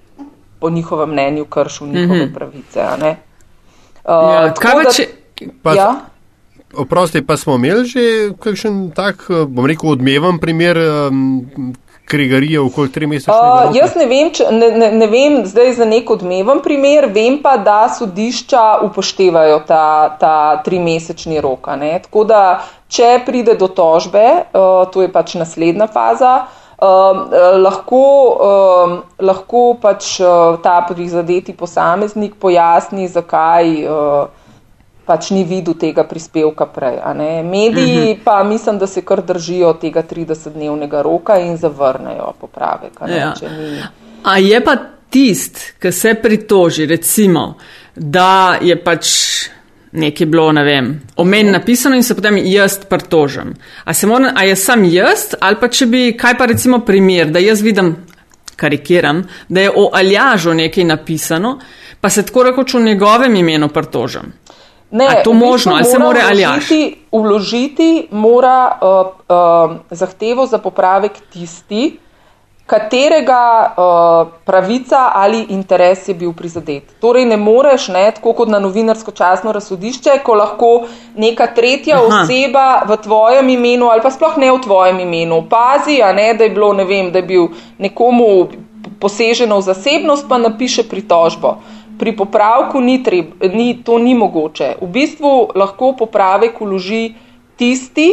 po 0.60 0.70
njihovem 0.70 1.10
mnenju 1.10 1.44
kršil 1.44 1.86
njihove 1.86 2.20
-hmm. 2.20 2.34
pravice. 2.34 2.80
Uh, 2.80 3.04
ja, 4.04 4.52
kaj 4.54 4.72
pa 4.84 4.90
če. 4.90 5.08
Pa, 5.62 5.74
ja? 5.74 5.94
Oprosti, 6.76 7.22
pa 7.26 7.36
smo 7.36 7.54
imeli 7.54 7.84
že 7.86 8.02
kakšen 8.40 8.90
tak, 8.94 9.26
eh, 9.30 9.46
bom 9.46 9.66
rekel, 9.66 9.90
odmeven 9.90 10.38
primer 10.38 10.78
um, 10.78 11.74
krigarije 12.04 12.60
v 12.60 12.66
okoli 12.66 12.92
tri 12.92 13.06
mesece? 13.06 13.32
Uh, 13.32 13.72
jaz 13.76 13.96
ne 13.96 14.06
vem, 14.06 14.30
če, 14.34 14.48
ne, 14.52 14.68
ne, 14.76 14.90
ne 14.92 15.08
vem 15.08 15.40
zdaj 15.48 15.72
za 15.78 15.86
nek 15.88 16.10
odmeven 16.10 16.60
primer, 16.64 17.08
vem 17.12 17.38
pa, 17.42 17.56
da 17.56 17.86
sodišča 17.88 18.84
upoštevajo 18.88 19.62
ta, 19.68 20.16
ta 20.20 20.36
trimesečni 20.64 21.40
rok. 21.40 21.70
Tako 22.04 22.26
da, 22.28 22.42
če 22.88 23.16
pride 23.26 23.56
do 23.60 23.68
tožbe, 23.68 24.26
uh, 24.52 24.84
to 24.92 25.02
je 25.04 25.10
pač 25.12 25.38
naslednja 25.40 25.88
faza. 25.88 26.44
Uh, 26.74 27.30
lahko, 27.62 28.04
uh, 28.34 28.94
lahko 29.22 29.66
pač 29.80 30.18
uh, 30.20 30.58
ta 30.60 30.82
prizadeti 30.84 31.54
posameznik 31.56 32.34
pojasni, 32.42 33.06
zakaj 33.08 33.70
uh, 33.86 34.43
pač 35.06 35.30
ni 35.30 35.44
videl 35.44 35.74
tega 35.78 36.04
prispevka 36.08 36.66
prej. 36.66 36.98
Mediji 37.44 37.96
uh 37.96 38.02
mhm. 38.02 38.20
-huh. 38.20 38.24
pa 38.24 38.44
mislim, 38.44 38.78
da 38.78 38.86
se 38.86 39.02
kar 39.02 39.22
držijo 39.22 39.72
tega 39.72 40.02
30-dnevnega 40.02 41.02
roka 41.02 41.38
in 41.38 41.56
zavrnejo 41.56 42.32
popravek. 42.40 42.92
Ja. 43.08 43.34
Ni... 43.40 43.82
A 44.22 44.38
je 44.38 44.64
pa 44.64 44.76
tist, 45.10 45.58
ki 45.78 45.92
se 45.92 46.14
pritoži, 46.14 46.86
recimo, 46.86 47.54
da 47.96 48.58
je 48.60 48.84
pač. 48.84 49.08
Nekaj 49.94 50.26
bilo, 50.26 50.52
ne 50.52 50.64
vem, 50.64 51.02
o 51.16 51.24
meni 51.24 51.50
napisano 51.50 51.94
in 51.96 52.02
se 52.02 52.14
potem 52.14 52.36
jaz 52.36 52.80
pritožim. 52.90 53.54
A, 53.84 53.92
moram, 54.06 54.32
a 54.36 54.42
je 54.42 54.56
sam 54.56 54.84
jaz, 54.84 55.36
ali 55.40 55.56
pa 55.60 55.68
če 55.68 55.86
bi, 55.86 56.16
kaj 56.18 56.34
pa 56.38 56.46
recimo 56.46 56.80
primer, 56.80 57.30
da 57.30 57.38
jaz 57.38 57.62
vidim, 57.62 57.96
karikiram, 58.56 59.22
da 59.48 59.60
je 59.60 59.70
o 59.70 59.90
aljažu 59.94 60.54
nekaj 60.54 60.84
napisano, 60.84 61.60
pa 62.00 62.10
se 62.10 62.26
tako 62.26 62.42
rekoč 62.42 62.74
v 62.74 62.80
njegovem 62.80 63.36
imenu 63.36 63.68
pritožim. 63.68 64.32
Ne, 64.90 65.06
A 65.06 65.22
to 65.22 65.32
možno, 65.32 65.74
ali 65.74 65.84
se 65.84 65.98
mora 65.98 66.20
ali 66.30 66.42
jaš? 66.42 66.64
Vložiti 67.12 68.06
mora 68.10 68.78
uh, 68.80 69.06
uh, 69.70 69.76
zahtevo 69.90 70.46
za 70.46 70.58
popravek 70.58 71.12
tisti, 71.32 71.98
katerega 72.66 73.74
uh, 73.76 74.28
pravica 74.44 75.10
ali 75.14 75.46
interes 75.48 76.08
je 76.08 76.14
bil 76.14 76.32
prizadet. 76.32 76.82
Torej 77.00 77.24
ne 77.24 77.36
moreš, 77.36 77.88
ne, 77.88 78.10
tako 78.14 78.32
kot 78.32 78.48
na 78.48 78.58
novinarsko 78.58 79.12
časno 79.12 79.52
razsodišče, 79.52 80.18
ko 80.24 80.34
lahko 80.34 80.70
neka 81.16 81.46
tretja 81.54 81.98
Aha. 82.00 82.22
oseba 82.22 82.82
v 82.88 82.96
tvojem 82.96 83.48
imenu 83.48 83.90
ali 83.92 84.02
pa 84.02 84.10
sploh 84.10 84.38
ne 84.38 84.52
v 84.52 84.60
tvojem 84.64 85.00
imenu 85.00 85.42
pazi, 85.50 86.00
ne, 86.14 86.34
da 86.34 86.44
je 86.44 86.50
bilo, 86.50 86.72
ne 86.72 86.84
vem, 86.84 87.12
da 87.12 87.18
je 87.18 87.28
bil 87.28 87.48
nekomu 87.78 88.48
poseženo 89.00 89.58
v 89.58 89.62
zasebnost, 89.62 90.28
pa 90.28 90.38
napiše 90.38 90.88
pritožbo 90.88 91.58
pri 91.98 92.16
popravku 92.16 92.80
ni 92.80 93.02
treb, 93.02 93.26
ni, 93.54 93.82
to 93.84 93.98
ni 93.98 94.14
mogoče. 94.14 94.74
V 94.80 94.86
bistvu 94.86 95.32
lahko 95.54 95.92
popravek 95.98 96.60
uloži 96.60 97.14
tisti, 97.56 98.08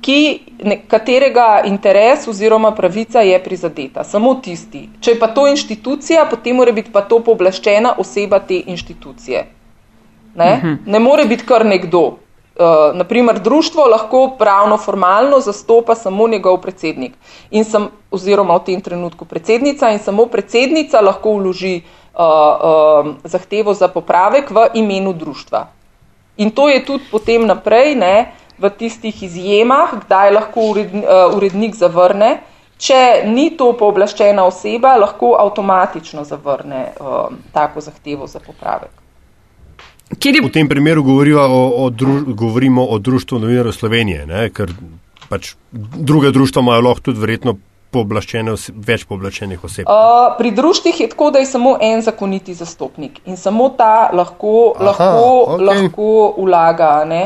ki, 0.00 0.18
ne, 0.62 0.78
katerega 0.88 1.62
interes 1.66 2.28
oziroma 2.28 2.70
pravica 2.74 3.20
je 3.26 3.38
prizadeta. 3.42 4.04
Samo 4.04 4.34
tisti. 4.42 4.86
Če 5.00 5.16
je 5.16 5.18
pa 5.18 5.28
to 5.34 5.48
inštitucija, 5.50 6.28
potem 6.30 6.56
mora 6.56 6.72
biti 6.72 6.92
pa 6.94 7.02
to 7.02 7.18
pooblaščena 7.26 7.96
oseba 7.98 8.38
te 8.38 8.60
inštitucije. 8.66 9.46
Ne, 10.36 10.52
uh 10.52 10.64
mhm. 10.64 10.72
-huh. 10.72 10.92
ne 10.92 10.98
more 10.98 11.24
biti 11.24 11.46
kar 11.46 11.66
nekdo. 11.66 12.18
Uh, 12.56 12.96
naprimer, 12.96 13.38
društvo 13.38 13.84
lahko 13.84 14.36
pravno, 14.38 14.76
formalno 14.78 15.40
zastopa 15.40 15.94
samo 15.94 16.28
njegov 16.28 16.60
predsednik, 16.60 17.12
sem, 17.70 17.88
oziroma 18.10 18.56
v 18.56 18.64
tem 18.64 18.80
trenutku 18.80 19.24
predsednica, 19.24 19.90
in 19.90 19.98
samo 19.98 20.26
predsednica 20.26 21.00
lahko 21.00 21.32
vloži 21.32 21.76
uh, 21.76 22.05
zahtevo 23.24 23.74
za 23.74 23.88
popravek 23.88 24.50
v 24.50 24.68
imenu 24.74 25.12
društva. 25.12 25.66
In 26.36 26.50
to 26.50 26.68
je 26.68 26.84
tudi 26.84 27.04
potem 27.10 27.46
naprej, 27.46 27.94
ne, 27.94 28.32
v 28.58 28.70
tistih 28.72 29.22
izjemah, 29.22 30.04
kdaj 30.04 30.30
lahko 30.32 30.72
uh, 30.72 31.36
urednik 31.36 31.74
zavrne. 31.76 32.40
Če 32.76 33.24
ni 33.24 33.50
to 33.56 33.70
pooblaščena 33.72 34.44
oseba, 34.44 34.96
lahko 35.00 35.32
avtomatično 35.40 36.24
zavrne 36.28 36.92
uh, 37.00 37.32
tako 37.52 37.80
zahtevo 37.80 38.26
za 38.28 38.40
popravek. 38.40 38.92
Je... 40.12 40.40
V 40.42 40.52
tem 40.52 40.68
primeru 40.68 41.02
o, 41.02 41.84
o 41.84 41.90
dru, 41.90 42.20
govorimo 42.34 42.84
o 42.84 42.98
Društvu 42.98 43.38
novinarjev 43.38 43.72
Slovenije, 43.72 44.26
ne? 44.26 44.50
ker 44.50 44.70
pač 45.28 45.54
druge 45.72 46.30
društva 46.30 46.62
imajo 46.62 46.80
lahko 46.80 47.00
tudi 47.10 47.20
verjetno 47.20 47.56
več 47.92 49.04
pooblaščenih 49.08 49.64
oseb. 49.64 49.86
Uh, 49.88 50.34
pri 50.38 50.50
društvih 50.50 51.00
je 51.00 51.08
tako, 51.08 51.30
da 51.30 51.38
je 51.38 51.46
samo 51.46 51.76
en 51.80 52.02
zakoniti 52.02 52.54
zastopnik 52.54 53.20
in 53.24 53.36
samo 53.36 53.68
ta 53.78 54.10
lahko, 54.12 54.74
Aha, 54.76 54.84
lahko, 54.84 55.56
okay. 55.56 55.66
lahko 55.66 56.12
vlaga. 56.42 57.04
Ne? 57.04 57.24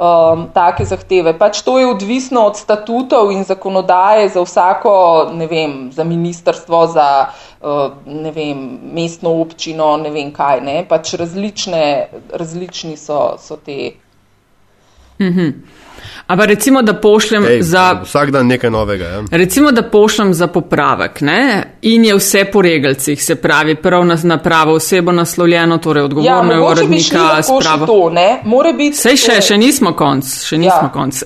um, 0.00 0.48
take 0.54 0.84
zahteve. 0.84 1.34
Pač 1.38 1.62
to 1.62 1.78
je 1.78 1.86
odvisno 1.86 2.46
od 2.48 2.56
statutov 2.56 3.32
in 3.32 3.44
zakonodaje 3.44 4.28
za 4.28 4.42
vsako, 4.42 4.92
ne 5.36 5.46
vem, 5.46 5.74
za 5.92 6.04
ministrstvo, 6.04 6.86
za 6.86 7.08
uh, 7.60 7.92
ne 8.06 8.32
vem, 8.32 8.64
mestno 8.96 9.36
občino, 9.42 9.96
ne 10.00 10.10
vem 10.10 10.32
kaj. 10.32 10.64
Ne? 10.64 10.76
Pač 10.88 11.14
različne, 11.20 11.84
različni 12.32 12.96
so, 12.96 13.36
so 13.38 13.56
te. 13.56 13.92
Mm 15.20 15.32
-hmm. 15.36 15.52
Ampak 16.26 16.46
recimo, 16.46 16.82
da 16.82 16.94
pošljem 16.94 17.46
Ej, 17.46 17.62
za. 17.62 18.00
Vsak 18.04 18.30
dan 18.30 18.46
nekaj 18.46 18.70
novega. 18.70 19.04
Ja. 19.04 19.22
Recimo, 19.30 19.72
da 19.72 19.82
pošljem 19.82 20.34
za 20.34 20.46
popravek 20.46 21.20
ne? 21.20 21.62
in 21.82 22.04
je 22.04 22.14
vse 22.16 22.44
po 22.44 22.62
regalcih, 22.62 23.24
se 23.24 23.34
pravi, 23.34 23.74
prav 23.74 24.04
na, 24.06 24.16
na 24.22 24.38
pravo 24.38 24.72
osebo 24.72 25.12
naslovljeno, 25.12 25.78
torej 25.78 26.02
odgovorno 26.02 26.52
ja, 26.52 26.58
je 26.58 26.64
urednika 26.64 27.42
spravo. 27.42 28.10
Sej 28.92 29.16
še, 29.16 29.40
še 29.40 29.56
nismo 29.56 29.92
konc, 29.96 30.28
še 30.44 30.58
nismo 30.58 30.88
ja, 30.88 30.90
konc. 30.92 31.22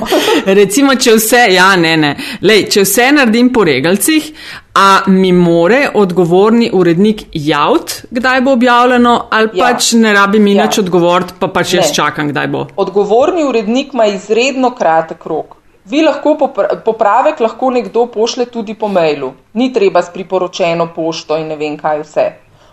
recimo, 0.60 0.94
če 0.94 1.16
vse, 1.16 1.46
ja, 1.54 1.72
ne, 1.76 1.96
ne. 1.96 2.16
Lej, 2.42 2.68
če 2.70 2.84
vse 2.84 3.08
naredim 3.16 3.52
po 3.52 3.64
regalcih, 3.64 4.32
A 4.74 5.00
mi 5.06 5.32
more 5.32 5.88
odgovorni 5.94 6.70
urednik 6.72 7.20
javiti, 7.32 7.92
kdaj 8.10 8.40
bo 8.40 8.52
objavljeno, 8.52 9.26
ali 9.30 9.48
ja. 9.54 9.66
pač 9.66 9.92
ne 9.92 10.12
rabi 10.12 10.38
mi 10.38 10.54
ja. 10.54 10.64
nič 10.64 10.80
odgovoriti, 10.82 11.36
pa 11.38 11.46
pač 11.48 11.72
ne. 11.72 11.78
jaz 11.78 11.92
čakam, 11.94 12.32
kdaj 12.32 12.48
bo. 12.50 12.64
Odgovorni 12.76 13.44
urednik 13.46 13.94
ima 13.94 14.08
izredno 14.14 14.70
kratek 14.74 15.26
rok. 15.26 15.56
Vi 15.84 16.00
lahko 16.02 16.36
popravek 16.84 17.40
lahko 17.40 17.70
nekdo 17.70 18.06
pošle 18.06 18.46
tudi 18.46 18.74
po 18.74 18.88
mailu, 18.88 19.34
ni 19.52 19.72
treba 19.72 20.02
s 20.02 20.08
priporočeno 20.12 20.88
pošto 20.94 21.36
in 21.36 21.48
ne 21.52 21.56
vem 21.60 21.76
kaj 21.76 22.00
vse. 22.00 22.24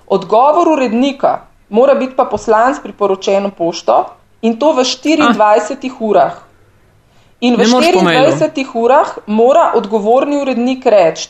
Odgovor 0.08 0.69
urednika 0.69 1.39
mora 1.69 1.95
biti 1.95 2.15
pa 2.15 2.25
poslan 2.25 2.75
s 2.75 2.80
priporočeno 2.80 3.51
pošto 3.58 4.06
in 4.41 4.58
to 4.60 4.71
v 4.73 4.84
24 4.84 5.27
A. 5.41 5.95
urah. 5.99 6.39
In 7.41 7.56
v 7.56 7.65
24 7.65 8.65
urah 8.73 9.17
mora 9.25 9.71
odgovorni 9.75 10.41
urednik 10.41 10.86
reči, 10.86 11.30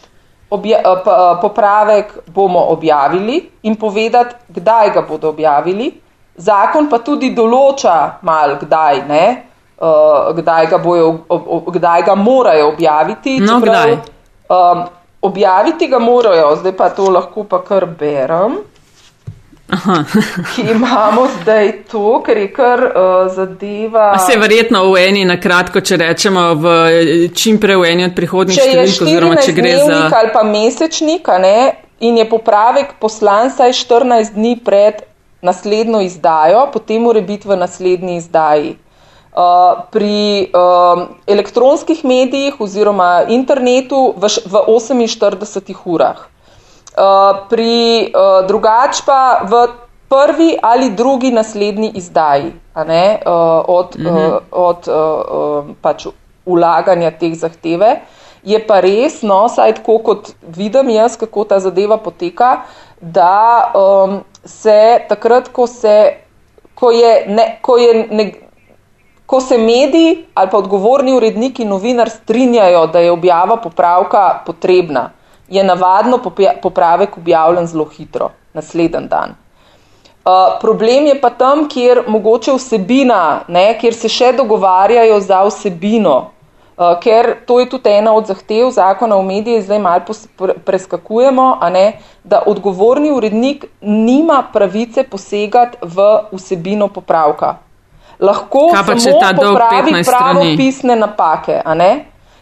eh, 0.52 0.76
eh, 0.76 0.94
popravek 1.42 2.18
bomo 2.28 2.60
objavili 2.60 3.50
in 3.64 3.76
povedati, 3.76 4.36
kdaj 4.48 4.90
ga 4.94 5.02
bodo 5.02 5.30
objavili. 5.30 6.02
Zakon 6.36 6.90
pa 6.90 7.00
tudi 7.00 7.34
določa 7.36 8.20
mal, 8.22 8.58
kdaj, 8.60 9.08
ne, 9.08 9.51
uh, 9.82 10.32
kdaj, 10.38 10.68
ga 10.72 10.78
bojo, 10.78 11.10
ob, 11.30 11.48
ob, 11.48 11.70
kdaj 11.74 12.06
ga 12.08 12.16
morajo 12.16 12.70
objaviti. 12.74 13.40
No, 13.40 13.60
čeprav, 13.60 13.98
um, 14.50 14.84
objaviti 15.22 15.88
ga 15.88 16.00
morajo, 16.00 16.56
zdaj 16.62 16.78
pa 16.78 16.90
to 16.90 17.10
lahko 17.10 17.44
pa 17.44 17.64
kar 17.66 17.86
berem 17.86 18.62
ki 20.56 20.62
imamo 20.72 21.28
zdaj 21.42 21.72
to, 21.92 22.22
ker 22.26 22.38
je 22.38 22.48
kar 22.54 22.84
uh, 22.84 23.32
zadeva. 23.36 24.12
A 24.16 24.20
se 24.20 24.38
verjetno 24.40 24.84
v 24.92 24.98
eni, 25.00 25.24
na 25.26 25.38
kratko, 25.40 25.82
če 25.82 25.98
rečemo, 26.02 26.44
v 26.60 26.74
čim 27.36 27.60
prej 27.62 27.80
v 27.80 27.92
eni 27.94 28.08
od 28.10 28.16
prihodnjih 28.18 28.60
številk, 28.60 29.06
oziroma 29.08 29.40
če 29.40 29.56
gre 29.56 29.78
za. 29.80 30.02
Ali 30.20 30.34
pa 30.36 30.44
mesečnika, 30.44 31.40
ne, 31.40 31.72
in 32.04 32.20
je 32.20 32.28
popravek 32.28 32.98
poslan 33.00 33.54
saj 33.56 33.78
14 33.80 34.36
dni 34.36 34.58
pred 34.66 35.06
naslednjo 35.42 36.04
izdajo, 36.04 36.68
potem 36.74 37.08
mora 37.08 37.24
biti 37.24 37.48
v 37.48 37.58
naslednji 37.64 38.20
izdaji. 38.20 38.76
Uh, 39.32 39.88
pri 39.92 40.52
um, 40.52 41.06
elektronskih 41.24 42.04
medijih 42.04 42.60
oziroma 42.60 43.24
internetu 43.32 44.12
v, 44.18 44.28
v 44.28 44.56
48 44.68 45.72
urah. 45.88 46.28
Eh, 46.92 47.34
pri 47.48 48.12
uh, 48.12 48.44
drugač 48.44 49.00
pa 49.08 49.48
v 49.48 49.72
prvi 50.12 50.60
ali 50.60 50.92
drugi 50.92 51.32
naslednji 51.32 51.92
izdaji 51.96 52.52
ne, 52.76 53.20
uh, 53.26 53.64
od, 53.68 53.96
-hmm. 53.96 54.28
uh, 54.28 54.42
od 54.52 54.88
uh, 54.88 54.96
uh, 54.96 55.76
pač 55.82 56.08
ulaganja 56.46 57.12
teh 57.12 57.32
zahteve. 57.32 58.02
Je 58.44 58.60
pa 58.68 58.80
res, 58.80 59.22
no, 59.22 59.48
saj 59.48 59.76
tako 59.80 59.98
kot 59.98 60.32
vidim 60.42 60.90
jaz, 60.90 61.16
kako 61.18 61.44
ta 61.44 61.60
zadeva 61.60 61.98
poteka, 61.98 62.62
da 63.02 63.72
um, 63.72 64.20
se 64.46 65.00
takrat, 65.10 65.48
ko 65.48 65.68
se, 65.68 66.14
ko 66.76 66.92
je, 66.92 67.26
ne, 67.28 67.60
ko 67.62 67.78
je 67.78 68.08
ne, 68.12 68.34
ko 69.32 69.40
se 69.42 69.58
mediji 69.58 70.26
ali 70.34 70.50
pa 70.52 70.58
odgovorni 70.58 71.14
uredniki 71.14 71.66
novinar 71.66 72.10
strinjajo, 72.10 72.88
da 72.88 73.00
je 73.00 73.12
objava 73.12 73.56
popravka 73.58 74.42
potrebna, 74.46 75.10
je 75.48 75.64
navadno 75.64 76.20
popravek 76.62 77.18
objavljen 77.18 77.68
zelo 77.68 77.86
hitro, 77.86 78.30
naslednji 78.54 79.08
dan. 79.08 79.30
Uh, 80.26 80.60
problem 80.62 81.08
je 81.08 81.16
pa 81.22 81.30
tam, 81.30 81.64
kjer 81.70 82.04
mogoče 82.08 82.58
vsebina, 82.58 83.40
ne, 83.48 83.64
kjer 83.80 83.96
se 83.96 84.12
še 84.12 84.34
dogovarjajo 84.38 85.22
za 85.24 85.40
vsebino, 85.48 86.18
uh, 86.76 86.92
ker 87.00 87.32
to 87.48 87.64
je 87.64 87.70
tudi 87.72 87.90
ena 87.90 88.12
od 88.14 88.28
zahtev 88.28 88.70
zakona 88.76 89.16
o 89.16 89.24
medijih, 89.24 89.64
zdaj 89.64 89.80
malo 89.80 90.52
preskakujemo, 90.66 91.50
ne, 91.72 91.88
da 92.24 92.44
odgovorni 92.46 93.16
urednik 93.16 93.66
nima 93.82 94.44
pravice 94.54 95.08
posegati 95.08 95.78
v 95.82 96.14
vsebino 96.36 96.92
popravka. 96.92 97.56
Lahko 98.22 98.70
samo 98.76 99.20
popravi 99.36 100.04
pravopisne 100.06 100.96
napake, 100.96 101.62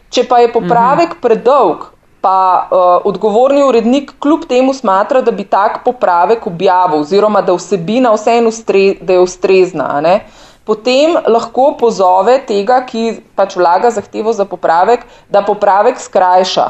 če 0.10 0.26
pa 0.28 0.42
je 0.44 0.52
popravek 0.52 1.16
mhm. 1.16 1.22
predolg, 1.22 1.86
pa 2.22 2.68
uh, 2.68 3.06
odgovorni 3.08 3.64
urednik 3.64 4.12
kljub 4.20 4.44
temu 4.50 4.74
smatra, 4.74 5.22
da 5.22 5.32
bi 5.32 5.46
tak 5.48 5.84
popravek 5.86 6.48
objavil, 6.48 7.06
oziroma 7.06 7.42
da 7.42 7.56
vsebina 7.56 8.12
vseeno 8.12 8.52
ustre, 8.52 8.98
da 9.02 9.16
je 9.16 9.24
ustrezna. 9.24 10.20
Potem 10.68 11.16
lahko 11.28 11.72
pozove 11.80 12.42
tega, 12.46 12.82
ki 12.86 13.22
pač 13.36 13.56
vlaga 13.56 13.90
zahtevo 13.90 14.34
za 14.36 14.46
popravek, 14.46 15.08
da 15.30 15.42
popravek 15.42 15.98
skrajša. 15.98 16.68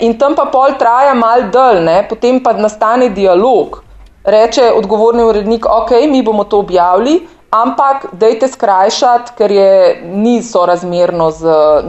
In 0.00 0.14
tam 0.18 0.38
pa 0.38 0.46
pol 0.52 0.78
traja 0.78 1.14
mal 1.18 1.50
dl, 1.50 1.82
ne? 1.82 2.06
potem 2.08 2.38
pa 2.40 2.54
nastane 2.54 3.10
dialog. 3.10 3.82
Reče 4.24 4.70
odgovorni 4.76 5.24
urednik, 5.24 5.66
ok, 5.66 5.90
mi 6.06 6.22
bomo 6.22 6.44
to 6.44 6.58
objavili, 6.62 7.26
ampak 7.50 8.12
dejte 8.12 8.48
skrajšati, 8.48 9.32
ker 9.38 9.50
je 9.50 9.72
ni 10.04 10.42
sorazmerno 10.42 11.30
z 11.30 11.44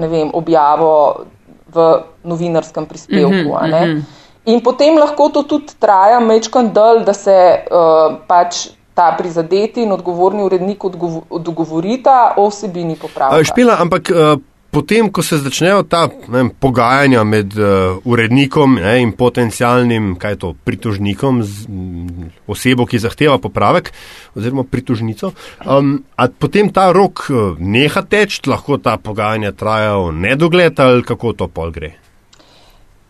vem, 0.08 0.30
objavo 0.34 1.26
v 1.70 2.04
novinarskem 2.24 2.86
prispevku. 2.86 3.54
Mm 3.54 3.60
-hmm, 3.60 3.86
mm 3.86 3.98
-hmm. 4.00 4.04
In 4.46 4.62
potem 4.62 4.98
lahko 4.98 5.30
to 5.30 5.44
tudi 5.44 5.76
traja 5.80 6.20
mečkan 6.20 6.74
del, 6.74 7.04
da 7.06 7.14
se 7.14 7.66
uh, 7.70 8.18
pač 8.28 8.70
ta 8.94 9.12
prizadeti 9.18 9.84
in 9.84 9.92
odgovorni 9.92 10.44
urednik 10.44 10.84
odgovorita 11.30 12.34
o 12.38 12.50
vsebini 12.50 12.96
popravka. 12.96 13.44
Špila, 13.44 13.78
ampak 13.80 14.10
uh, 14.10 14.40
potem, 14.72 15.10
ko 15.12 15.24
se 15.26 15.38
začnejo 15.38 15.84
ta 15.90 16.08
ne, 16.28 16.50
pogajanja 16.50 17.24
med 17.24 17.54
uh, 17.58 17.98
urednikom 18.06 18.78
ne, 18.82 19.00
in 19.02 19.14
potencialnim 19.18 20.14
to, 20.40 20.54
pritožnikom, 20.66 21.42
z, 21.44 21.66
m, 21.70 22.30
osebo, 22.48 22.86
ki 22.86 23.02
zahteva 23.02 23.40
popravek, 23.42 23.92
oziroma 24.38 24.64
pritožnico, 24.64 25.34
um, 25.66 25.98
potem 26.40 26.70
ta 26.74 26.92
rok 26.94 27.26
uh, 27.30 27.58
neha 27.58 28.06
teč, 28.06 28.42
lahko 28.46 28.78
ta 28.78 28.98
pogajanja 28.98 29.52
trajajo 29.52 30.12
nedogled 30.12 30.80
ali 30.80 31.04
kako 31.04 31.34
to 31.34 31.48
pol 31.48 31.74
gre. 31.74 31.96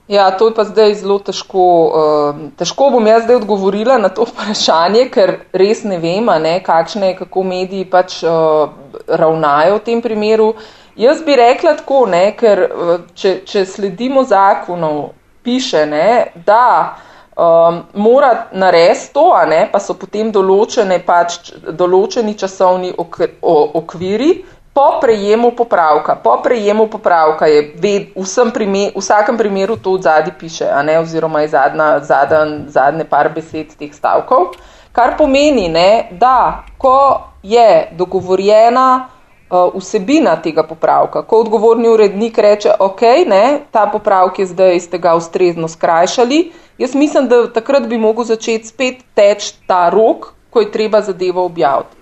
Ja, 0.10 0.32
to 0.34 0.48
je 0.50 0.56
pa 0.58 0.64
zdaj 0.66 0.96
zelo 1.04 1.20
težko. 1.22 1.64
Uh, 1.86 2.40
težko 2.58 2.88
bom 2.90 3.06
jaz 3.06 3.28
zdaj 3.28 3.44
odgovorila 3.44 4.00
na 4.02 4.10
to 4.10 4.26
vprašanje, 4.32 5.06
ker 5.14 5.36
res 5.54 5.84
ne 5.86 6.00
vem, 6.02 6.32
ne, 6.42 6.58
kakšne, 6.66 7.14
kako 7.20 7.46
mediji 7.46 7.86
pač 7.86 8.24
uh, 8.24 8.72
ravnajo 9.06 9.78
v 9.78 9.86
tem 9.86 10.02
primeru. 10.02 10.56
Uh, 10.56 10.76
Jaz 10.96 11.22
bi 11.26 11.36
rekla 11.36 11.76
tako, 11.78 12.06
ne, 12.06 12.32
ker 12.38 12.66
eh, 12.66 12.98
če, 13.16 13.36
če 13.46 13.66
sledimo 13.66 14.24
zakonov, 14.24 15.10
piše, 15.44 15.86
ne, 15.86 16.32
da 16.46 16.96
um, 17.40 17.84
mora 17.94 18.48
narediti 18.52 19.14
to, 19.14 19.34
ne, 19.48 19.64
pa 19.72 19.80
so 19.80 19.96
potem 19.98 20.32
določene, 20.32 21.00
pač, 21.06 21.54
določeni 21.72 22.36
časovni 22.38 22.94
okviri. 23.00 24.32
Po 24.80 25.00
prejemu 25.02 25.50
popravka, 25.58 26.14
po 26.24 26.38
prejemu 26.44 26.86
popravka 26.88 27.48
je 27.50 27.64
ved, 27.82 28.12
primer, 28.54 28.92
v 28.94 29.02
vsakem 29.02 29.36
primeru 29.36 29.76
to 29.76 29.98
v 29.98 30.04
zadnji 30.06 30.34
piše, 30.40 30.68
ne, 30.86 31.00
oziroma 31.02 31.42
je 31.42 31.50
zadnja, 31.56 31.88
zadnj, 32.06 32.54
zadnje 32.72 33.08
par 33.10 33.32
besed 33.34 33.74
teh 33.76 33.92
stavkov, 33.92 34.54
kar 34.96 35.18
pomeni, 35.18 35.68
ne, 35.74 36.08
da 36.12 36.64
ko 36.78 37.26
je 37.44 37.90
dogovorjena 37.98 39.10
vsebina 39.50 40.36
tega 40.42 40.64
popravka. 40.64 41.22
Ko 41.22 41.40
odgovorni 41.42 41.90
urednik 41.90 42.38
reče, 42.38 42.72
ok, 42.80 43.02
ne, 43.28 43.60
ta 43.72 43.88
popravek 43.92 44.40
je 44.40 44.46
zdaj 44.46 44.80
ste 44.80 44.98
ga 44.98 45.16
ustrezno 45.16 45.68
skrajšali, 45.68 46.52
jaz 46.78 46.96
mislim, 46.96 47.28
da 47.28 47.48
takrat 47.54 47.88
bi 47.88 47.98
mogel 47.98 48.24
začeti 48.24 48.68
spet 48.68 49.04
teči 49.14 49.56
ta 49.68 49.90
rok, 49.90 50.34
ko 50.50 50.62
je 50.62 50.72
treba 50.72 51.02
zadevo 51.02 51.46
objaviti. 51.46 51.96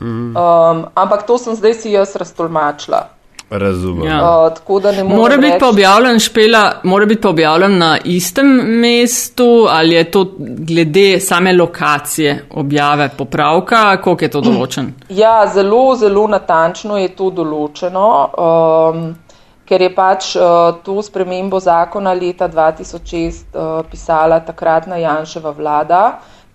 Um, 0.00 0.86
ampak 0.94 1.26
to 1.26 1.38
sem 1.38 1.56
zdaj 1.56 1.74
si 1.74 1.92
jaz 1.92 2.16
raztolmačila. 2.16 3.15
Razumem. 3.50 4.06
Ja. 4.06 4.50
Uh, 4.68 5.08
mora 5.08 5.36
biti 5.36 5.58
pa 5.60 5.68
objavljen 5.68 6.18
špela, 6.18 6.72
mora 6.82 7.06
biti 7.06 7.20
pa 7.20 7.28
objavljen 7.28 7.78
na 7.78 7.98
istem 8.04 8.46
mestu 8.80 9.66
ali 9.70 9.94
je 9.94 10.10
to 10.10 10.26
glede 10.38 11.20
same 11.20 11.52
lokacije 11.52 12.44
objave 12.54 13.10
popravka, 13.18 14.00
koliko 14.02 14.24
je 14.24 14.30
to 14.30 14.40
določen? 14.40 14.90
Ja, 15.08 15.46
zelo, 15.54 15.94
zelo 15.94 16.26
natančno 16.26 16.98
je 16.98 17.14
to 17.14 17.30
določeno, 17.30 18.08
um, 18.34 19.06
ker 19.64 19.82
je 19.82 19.94
pač 19.94 20.34
uh, 20.34 20.82
to 20.82 20.98
spremembo 21.02 21.62
zakona 21.62 22.18
leta 22.18 22.50
2006 22.50 23.54
uh, 23.54 23.86
pisala 23.90 24.40
takratna 24.42 24.98
Janševa 24.98 25.54
vlada, 25.54 26.04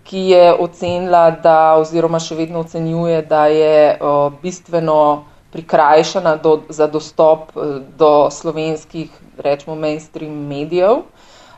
ki 0.03 0.27
je 0.35 0.45
ocenila, 0.59 1.29
da 1.31 1.77
oziroma 1.79 2.19
še 2.19 2.35
vedno 2.35 2.67
ocenjuje, 2.67 3.21
da 3.31 3.45
je 3.47 3.95
uh, 3.95 4.27
bistveno 4.43 5.30
prikrajšana 5.51 6.35
do, 6.35 6.59
za 6.69 6.87
dostop 6.87 7.51
eh, 7.55 7.79
do 7.97 8.29
slovenskih, 8.31 9.09
rečemo, 9.37 9.75
mainstream 9.75 10.33
medijev. 10.47 11.03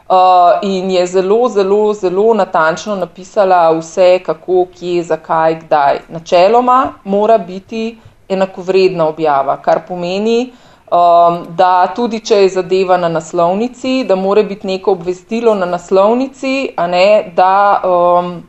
Uh, 0.03 0.59
in 0.61 0.91
je 0.91 1.05
zelo, 1.07 1.49
zelo, 1.49 1.93
zelo 1.93 2.33
natančno 2.33 2.95
napisala 2.95 3.71
vse, 3.71 4.19
kako, 4.25 4.65
kje, 4.75 5.03
zakaj, 5.03 5.55
kdaj. 5.59 5.99
Načeloma 6.09 6.93
mora 7.03 7.37
biti 7.37 7.97
enakovredna 8.29 9.07
objava, 9.07 9.57
kar 9.61 9.79
pomeni, 9.87 10.51
um, 10.91 11.45
da 11.55 11.87
tudi 11.95 12.19
če 12.19 12.41
je 12.41 12.49
zadeva 12.49 12.97
na 12.97 13.09
naslovnici, 13.09 14.03
da 14.03 14.15
mora 14.15 14.43
biti 14.43 14.67
neko 14.67 14.91
obvestilo 14.91 15.55
na 15.55 15.65
naslovnici, 15.65 16.73
a 16.77 16.87
ne 16.87 17.31
da. 17.35 17.81
Um, 17.83 18.43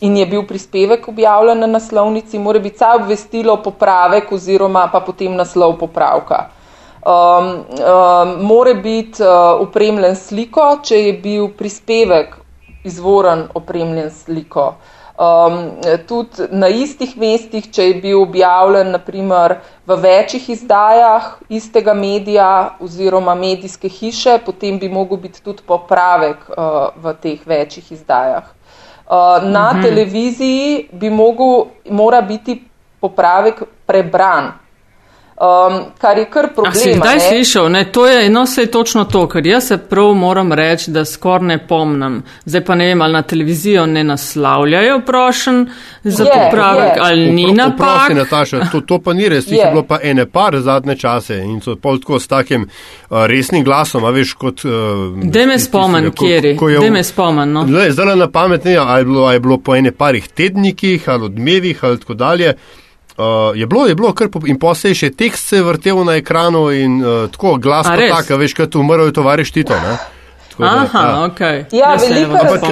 in 0.00 0.16
je 0.16 0.26
bil 0.26 0.42
prispevek 0.46 1.08
objavljen 1.08 1.58
na 1.58 1.66
naslovnici, 1.66 2.38
mora 2.38 2.58
biti 2.58 2.76
vse 2.76 2.92
obvestilo 3.02 3.56
popravek 3.62 4.32
oziroma 4.32 4.88
pa 4.92 5.00
potem 5.00 5.34
naslov 5.34 5.78
popravka. 5.78 6.44
Um, 7.08 7.48
um, 7.48 8.34
mora 8.46 8.74
biti 8.74 9.22
uh, 9.22 9.60
opremljen 9.62 10.16
sliko, 10.16 10.78
če 10.82 10.98
je 11.02 11.12
bil 11.22 11.48
prispevek 11.58 12.36
izvoren 12.84 13.46
opremljen 13.54 14.10
sliko. 14.10 14.74
Um, 15.18 15.56
tudi 16.06 16.46
na 16.50 16.68
istih 16.68 17.16
mestih, 17.18 17.64
če 17.74 17.88
je 17.88 17.94
bil 18.02 18.20
objavljen 18.22 18.92
naprimer 18.94 19.56
v 19.86 19.96
večjih 20.02 20.50
izdajah 20.54 21.32
istega 21.48 21.94
medija 21.94 22.50
oziroma 22.80 23.34
medijske 23.34 23.88
hiše, 23.88 24.38
potem 24.46 24.78
bi 24.78 24.88
mogel 24.88 25.18
biti 25.18 25.42
tudi 25.42 25.64
popravek 25.66 26.46
uh, 26.50 26.92
v 27.02 27.16
teh 27.22 27.42
večjih 27.46 27.92
izdajah. 27.98 28.57
Uh, 29.08 29.40
na 29.48 29.72
mhm. 29.72 29.82
televiziji 29.82 30.88
bi 30.92 31.10
mogel, 31.10 31.64
mora 31.90 32.20
biti 32.20 32.60
popravek 33.00 33.62
prebran. 33.86 34.52
Um, 35.40 35.84
kar 35.98 36.18
je 36.18 36.24
kar 36.24 36.48
problem. 36.54 36.74
Si 36.74 36.94
zdaj 36.94 37.20
slišal, 37.20 37.68
ne, 37.70 37.84
to 37.92 38.06
je 38.06 38.26
eno 38.26 38.46
se 38.46 38.62
je 38.62 38.70
točno 38.70 39.04
to, 39.04 39.28
ker 39.28 39.46
jaz 39.46 39.66
se 39.68 39.76
prav 39.78 40.14
moram 40.14 40.52
reči, 40.52 40.90
da 40.90 41.04
skor 41.04 41.42
ne 41.42 41.58
pomnim. 41.66 42.22
Zdaj 42.44 42.64
pa 42.64 42.74
ne 42.74 42.86
vem, 42.86 43.02
ali 43.02 43.12
na 43.12 43.22
televizijo 43.22 43.86
ne 43.86 44.04
naslavljajo 44.04 45.00
prošen 45.06 45.68
za 46.04 46.24
je, 46.24 46.30
popravek 46.34 46.96
je. 46.96 47.02
ali 47.02 47.30
ni 47.32 47.52
na 47.52 47.70
prosti, 47.76 48.14
Nataša, 48.14 48.60
to, 48.72 48.80
to 48.80 48.98
pa 48.98 49.12
ni 49.12 49.28
res, 49.28 49.46
jih 49.46 49.58
je. 49.58 49.64
je 49.64 49.70
bilo 49.70 49.82
pa 49.82 49.98
ene 50.02 50.26
par 50.26 50.58
zadnje 50.60 50.96
čase 50.96 51.36
in 51.36 51.60
so 51.60 51.76
pol 51.76 52.00
tako 52.00 52.18
s 52.18 52.26
takim 52.26 52.66
uh, 52.66 53.26
resnim 53.26 53.64
glasom, 53.64 54.04
a 54.04 54.10
veš 54.10 54.34
kot. 54.34 54.64
Uh, 54.64 55.22
Dej 55.22 55.46
me 55.46 55.58
spomen, 55.58 56.10
kjeri, 56.18 56.56
dej 56.80 56.90
me 56.90 57.04
spomen. 57.04 57.52
No. 57.52 57.64
Zdaj 57.90 58.16
na 58.16 58.30
pamet 58.30 58.64
ne, 58.64 58.76
ali 58.76 59.00
je 59.00 59.04
bilo, 59.04 59.30
je 59.32 59.40
bilo 59.40 59.58
po 59.58 59.76
ene 59.76 59.92
parih 59.92 60.28
tednikih 60.28 61.08
ali 61.08 61.24
odmevih 61.24 61.84
ali 61.84 62.00
tako 62.00 62.14
dalje. 62.14 62.54
Uh, 63.18 63.56
je 63.58 63.66
bilo, 63.66 63.86
je 63.86 63.94
bilo 63.98 64.12
kar 64.14 64.28
in 64.46 64.58
posebej 64.62 64.94
še 64.94 65.08
tekst 65.10 65.50
se 65.50 65.62
vrtel 65.62 66.04
na 66.06 66.14
ekranu 66.20 66.68
in 66.70 67.00
uh, 67.02 67.24
tako 67.32 67.56
glas, 67.58 67.88
tako, 67.90 68.36
veš, 68.38 68.54
tu 68.70 68.80
umrl 68.80 69.08
je 69.08 69.16
tovariš 69.16 69.50
Tito. 69.50 69.74
Ne? 69.74 69.96
Aha, 70.58 71.08
ja. 71.08 71.24
okay. 71.24 71.64
ja, 71.72 71.94
velika, 71.94 72.42
raz, 72.42 72.62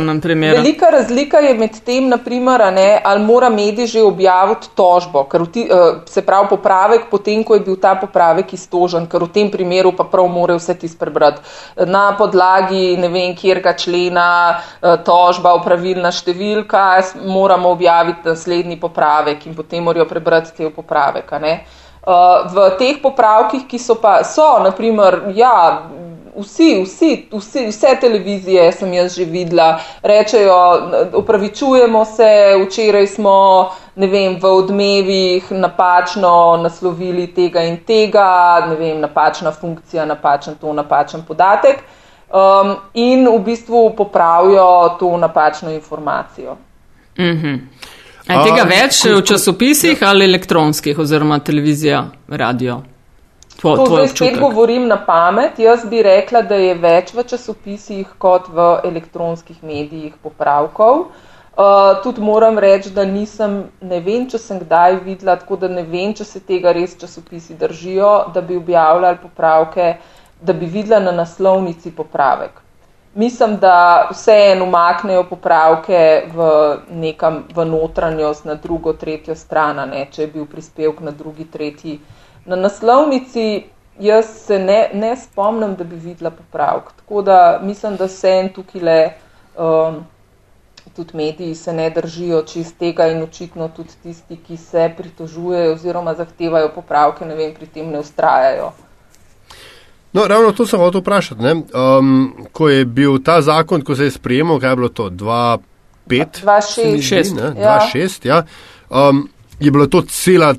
velika 0.56 0.90
razlika 0.90 1.38
je 1.38 1.54
med 1.54 1.80
tem, 1.84 2.08
naprimer, 2.08 2.72
ne, 2.72 3.00
ali 3.04 3.22
mora 3.24 3.48
medij 3.48 3.86
že 3.86 4.02
objaviti 4.02 4.68
tožbo, 4.74 5.22
ker 5.30 5.46
ti, 5.52 5.68
uh, 5.70 6.02
se 6.10 6.22
pravi 6.26 6.48
popravek, 6.50 7.06
potem, 7.10 7.44
ko 7.44 7.54
je 7.54 7.60
bil 7.60 7.76
ta 7.80 7.94
popravek 7.94 8.52
iztožen, 8.52 9.06
ker 9.06 9.22
v 9.22 9.30
tem 9.30 9.50
primeru 9.50 9.92
pa 9.96 10.04
prav 10.10 10.26
more 10.28 10.56
vse 10.58 10.74
ti 10.74 10.88
sprebrati. 10.88 11.42
Na 11.86 12.16
podlagi 12.18 12.96
ne 12.98 13.08
vem, 13.08 13.36
kjer 13.38 13.62
ga 13.62 13.76
člena 13.78 14.28
uh, 14.50 14.96
tožba, 15.06 15.54
upravilna 15.60 16.10
številka, 16.10 16.86
moramo 17.22 17.70
objaviti 17.70 18.26
naslednji 18.26 18.80
popravek 18.80 19.46
in 19.46 19.54
potem 19.54 19.86
morajo 19.86 20.08
prebrati 20.10 20.56
te 20.56 20.70
popravek. 20.70 21.30
Uh, 22.06 22.50
v 22.50 22.66
teh 22.78 22.98
popravkih, 23.02 23.66
ki 23.70 23.78
so 23.78 23.98
pa, 24.02 24.20
so, 24.26 24.58
naprimer, 24.62 25.30
ja, 25.34 25.86
vsi, 26.38 26.82
vsi, 26.84 27.28
vsi, 27.32 27.66
vse 27.66 27.96
televizije 28.00 28.72
sem 28.72 28.92
jaz 28.92 29.16
že 29.16 29.24
videla, 29.24 29.80
rečejo, 30.02 30.58
upravičujemo 31.14 32.04
se, 32.04 32.30
včeraj 32.66 33.06
smo 33.06 33.70
vem, 33.96 34.38
v 34.40 34.44
odmevih 34.44 35.52
napačno 35.52 36.56
naslovili 36.62 37.26
tega 37.26 37.62
in 37.62 37.76
tega, 37.86 38.66
ne 38.68 38.76
vem, 38.76 39.00
napačna 39.00 39.52
funkcija, 39.52 40.04
napačen 40.04 40.54
to, 40.60 40.72
napačen 40.72 41.22
podatek. 41.28 41.82
Um, 42.26 42.74
in 42.94 43.28
v 43.28 43.38
bistvu 43.44 43.94
popravijo 43.96 44.96
to 45.00 45.16
napačno 45.16 45.70
informacijo. 45.70 46.56
Mm 47.18 47.22
-hmm. 47.22 47.58
Je 48.28 48.36
tega 48.44 48.62
več 48.62 49.04
v 49.04 49.22
časopisih 49.22 49.98
ali 50.02 50.24
elektronskih, 50.24 50.98
oziroma 50.98 51.38
televizija, 51.38 52.06
radio? 52.28 52.82
Tvo, 53.60 53.76
to 53.76 53.86
zdaj 53.86 54.08
spet 54.08 54.40
govorim 54.40 54.88
na 54.88 54.98
pamet. 55.06 55.58
Jaz 55.58 55.86
bi 55.88 56.02
rekla, 56.02 56.42
da 56.42 56.58
je 56.60 56.74
več 56.74 57.14
v 57.16 57.24
časopisih 57.24 58.10
kot 58.18 58.50
v 58.52 58.66
elektronskih 58.84 59.62
medijih 59.64 60.18
popravkov. 60.22 61.06
Uh, 61.56 61.96
tudi 62.04 62.20
moram 62.20 62.58
reči, 62.60 62.90
da 62.92 63.06
nisem, 63.08 63.62
ne 63.80 64.00
vem, 64.04 64.26
če 64.28 64.36
sem 64.38 64.58
kdaj 64.60 64.98
videla, 65.06 65.38
tako 65.40 65.56
da 65.56 65.70
ne 65.72 65.86
vem, 65.88 66.12
če 66.12 66.26
se 66.28 66.42
tega 66.44 66.74
res 66.76 66.98
časopisi 67.00 67.56
držijo, 67.56 68.10
da 68.34 68.42
bi 68.44 68.58
objavljali 68.60 69.16
popravke, 69.22 69.94
da 70.44 70.52
bi 70.52 70.68
videla 70.68 71.00
na 71.00 71.16
naslovnici 71.16 71.94
popravek. 71.96 72.60
Mislim, 73.16 73.56
da 73.56 74.10
vseeno 74.10 74.66
umaknejo 74.68 75.22
popravke 75.30 76.28
v 76.34 76.50
nekam 76.92 77.46
v 77.56 77.64
notranjost, 77.64 78.44
na 78.44 78.58
drugo, 78.60 78.92
tretjo 78.92 79.32
stran, 79.34 79.80
ne, 79.88 80.04
če 80.12 80.26
je 80.26 80.30
bil 80.34 80.44
prispevek 80.44 81.00
na 81.00 81.16
drugi, 81.16 81.48
tretji. 81.48 81.96
Na 82.46 82.56
naslovnici 82.56 83.64
jaz 84.00 84.26
se 84.46 84.58
ne, 84.58 84.90
ne 84.94 85.16
spomnim, 85.16 85.74
da 85.74 85.84
bi 85.84 85.96
videla 85.96 86.30
popravek. 86.30 86.84
Tako 86.96 87.22
da 87.22 87.60
mislim, 87.62 87.96
da 87.96 88.08
se 88.08 88.30
en 88.30 88.52
tukaj 88.52 88.80
le, 88.80 89.10
um, 89.58 90.04
tudi 90.96 91.16
mediji 91.16 91.54
se 91.54 91.72
ne 91.72 91.90
držijo 91.90 92.42
čist 92.42 92.78
tega 92.78 93.08
in 93.08 93.22
očitno 93.22 93.68
tudi 93.68 93.90
tisti, 94.02 94.36
ki 94.36 94.56
se 94.56 94.90
pritožujejo 94.96 95.72
oziroma 95.72 96.14
zahtevajo 96.14 96.68
popravke, 96.74 97.24
ne 97.24 97.34
vem, 97.34 97.54
pri 97.54 97.66
tem 97.66 97.90
ne 97.90 97.98
ustrajajo. 97.98 98.72
No, 100.12 100.26
ravno 100.26 100.52
to 100.52 100.66
sem 100.66 100.80
hotel 100.80 101.00
vprašati. 101.00 101.42
Um, 101.42 102.46
ko 102.52 102.68
je 102.68 102.84
bil 102.84 103.18
ta 103.24 103.40
zakon, 103.40 103.84
ko 103.84 103.94
se 103.94 104.04
je 104.04 104.10
sprejemal, 104.10 104.60
kaj 104.60 104.70
je 104.70 104.76
bilo 104.76 104.88
to? 104.88 105.10
2-5? 105.10 105.58
2-6. 106.08 108.26
Ja. 108.26 108.42
Um, 108.90 109.28
je 109.60 109.70
bila 109.70 109.86
to 109.86 110.02
cela, 110.02 110.54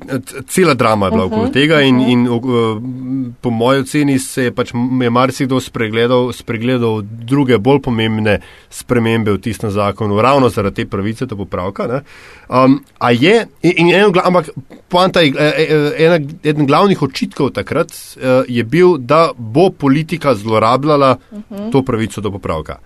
cela 0.48 0.74
drama 0.74 1.06
je 1.06 1.10
bila 1.10 1.24
uh 1.24 1.30
-huh, 1.30 1.34
okoli 1.34 1.52
tega 1.52 1.80
in, 1.80 1.96
uh 1.96 2.02
-huh. 2.02 2.12
in 2.12 2.28
uh, 2.28 3.32
po 3.40 3.50
moji 3.50 3.80
oceni 3.80 4.18
se 4.18 4.42
je 4.42 4.54
pač 4.54 4.72
je 5.02 5.10
marsikdo 5.10 5.60
spregledal, 5.60 6.32
spregledal 6.32 7.02
druge 7.02 7.58
bolj 7.58 7.80
pomembne 7.80 8.40
spremembe 8.70 9.32
v 9.32 9.38
tistem 9.38 9.70
zakonu, 9.70 10.20
ravno 10.20 10.48
zaradi 10.48 10.74
te 10.74 10.86
pravice 10.90 11.26
do 11.26 11.36
popravka. 11.36 12.02
Um, 12.48 12.84
a 12.98 13.10
je, 13.10 13.46
in, 13.62 13.72
in 13.76 13.94
eno, 13.94 14.12
ampak 14.24 14.50
poanta 14.88 15.20
je, 15.20 15.32
e, 15.38 15.66
e, 15.68 16.04
ena, 16.04 16.18
eden 16.42 16.66
glavnih 16.66 17.02
očitkov 17.02 17.50
takrat 17.50 17.90
uh, 17.90 18.22
je 18.48 18.64
bil, 18.64 18.98
da 18.98 19.30
bo 19.36 19.70
politika 19.70 20.34
zlorabljala 20.34 21.16
uh 21.30 21.38
-huh. 21.50 21.72
to 21.72 21.82
pravico 21.82 22.20
do 22.20 22.30
popravka. 22.30 22.78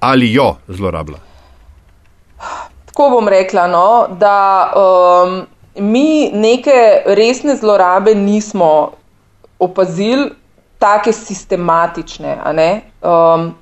Ali 0.00 0.32
jo 0.32 0.56
zlorablja? 0.68 1.18
Tako 2.96 3.10
bom 3.10 3.28
rekla, 3.28 3.66
no, 3.66 4.06
da 4.08 4.72
um, 4.72 5.42
mi 5.76 6.30
neke 6.32 7.02
resne 7.06 7.56
zlorabe 7.56 8.14
nismo 8.14 8.90
opazili, 9.58 10.30
take 10.78 11.12
sistematične. 11.12 12.38
Um, 13.02 13.54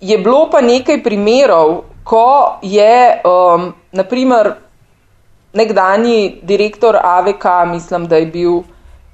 je 0.00 0.18
bilo 0.18 0.48
pa 0.50 0.60
nekaj 0.60 0.98
primerov, 1.02 1.84
ko 2.04 2.58
je 2.62 3.20
um, 3.22 3.68
naprimer 3.92 4.50
nekdani 5.52 6.40
direktor 6.42 6.98
AVK, 7.02 7.44
mislim, 7.70 8.08
da 8.08 8.16
je 8.16 8.26
bil 8.26 8.62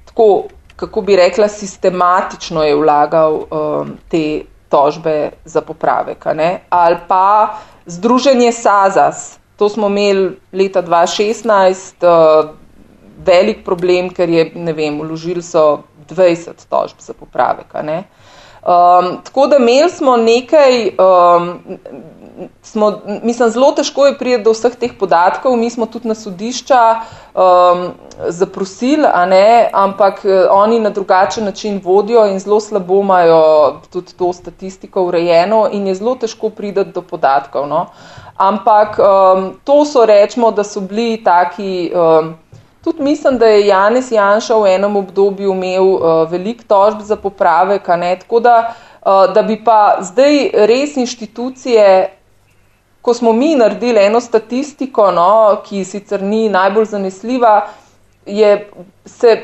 tako, 0.05 0.43
kako 0.75 1.01
bi 1.01 1.15
rekla, 1.15 1.47
sistematično 1.47 2.63
je 2.63 2.75
vlagal 2.75 3.33
um, 3.33 3.93
te 4.09 4.41
tožbe 4.69 5.29
za 5.45 5.61
popravek. 5.61 6.25
Ali 6.69 6.97
pa 7.07 7.57
Združenje 7.85 8.51
SAZAS 8.51 9.39
to 9.57 9.69
smo 9.69 9.87
imeli 9.87 10.37
leta 10.53 10.83
2016 10.83 12.05
uh, 12.05 12.49
velik 13.25 13.65
problem, 13.65 14.09
ker 14.09 14.29
je, 14.29 14.51
ne 14.55 14.73
vem, 14.73 14.99
uložili 15.01 15.41
so 15.41 15.83
20 16.09 16.67
tožb 16.69 16.99
za 16.99 17.13
popravek. 17.13 17.73
Um, 17.75 19.17
tako 19.23 19.47
da 19.47 19.57
imeli 19.57 19.89
smo 19.89 20.17
nekaj, 20.17 20.89
um, 20.97 21.49
smo, 22.61 23.01
mislim, 23.23 23.49
zelo 23.49 23.71
težko 23.71 24.05
je 24.05 24.17
priti 24.17 24.43
do 24.43 24.51
vseh 24.51 24.75
teh 24.75 24.91
podatkov, 24.99 25.57
mi 25.57 25.69
smo 25.69 25.85
tudi 25.85 26.07
na 26.07 26.15
sodišča 26.15 26.81
um, 26.95 27.85
zaprosili, 28.27 29.07
ampak 29.73 30.25
eh, 30.25 30.47
oni 30.51 30.79
na 30.79 30.89
drugačen 30.89 31.45
način 31.45 31.81
vodijo 31.83 32.25
in 32.25 32.39
zelo 32.39 32.59
slabo 32.59 32.99
imajo 33.01 33.41
tudi 33.93 34.13
to 34.13 34.33
statistiko 34.33 35.03
urejeno 35.03 35.69
in 35.71 35.87
je 35.87 35.95
zelo 35.95 36.15
težko 36.15 36.49
priti 36.49 36.83
do 36.83 37.01
podatkov. 37.01 37.67
No? 37.67 37.85
Ampak 38.37 38.99
um, 38.99 39.53
to 39.63 39.85
so 39.85 40.05
rečemo, 40.05 40.51
da 40.51 40.63
so 40.63 40.81
bili 40.81 41.23
taki. 41.23 41.91
Um, 41.95 42.35
Tudi 42.85 43.01
mislim, 43.03 43.37
da 43.37 43.45
je 43.45 43.67
Janis 43.67 44.11
Janša 44.11 44.55
v 44.55 44.67
enem 44.75 44.95
obdobju 44.95 45.51
imel 45.51 45.87
uh, 45.93 46.01
veliko 46.29 46.63
tožb 46.67 46.99
za 47.01 47.15
popravek, 47.15 47.81
tako 48.19 48.39
da, 48.39 48.73
uh, 49.01 49.33
da 49.33 49.41
bi 49.41 49.63
pa 49.63 49.97
zdaj 50.01 50.49
res 50.53 50.93
inštitucije, 50.95 52.09
ko 53.05 53.13
smo 53.13 53.33
mi 53.33 53.55
naredili 53.55 54.01
eno 54.01 54.19
statistiko, 54.21 55.11
no, 55.11 55.61
ki 55.65 55.83
sicer 55.85 56.23
ni 56.23 56.47
najbolj 56.49 56.85
zanesljiva, 56.85 57.67
je, 58.25 58.71
se 59.05 59.35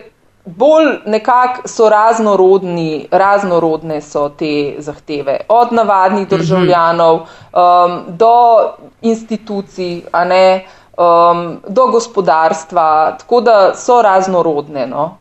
bolj 0.45 0.87
nekako 1.05 1.67
so 1.69 1.89
raznorodni, 1.89 3.07
raznorodne 3.11 4.01
so 4.01 4.29
te 4.29 4.73
zahteve, 4.77 5.37
od 5.49 5.73
navadnih 5.73 6.25
mhm. 6.25 6.35
državljanov 6.35 7.15
um, 7.15 8.01
do 8.07 8.33
institucij, 9.01 10.01
a 10.11 10.25
ne 10.25 10.65
um, 10.97 11.57
do 11.67 11.87
gospodarstva, 11.87 13.17
tako 13.19 13.41
da 13.41 13.73
so 13.75 14.01
raznorodne. 14.01 14.87
No? 14.87 15.17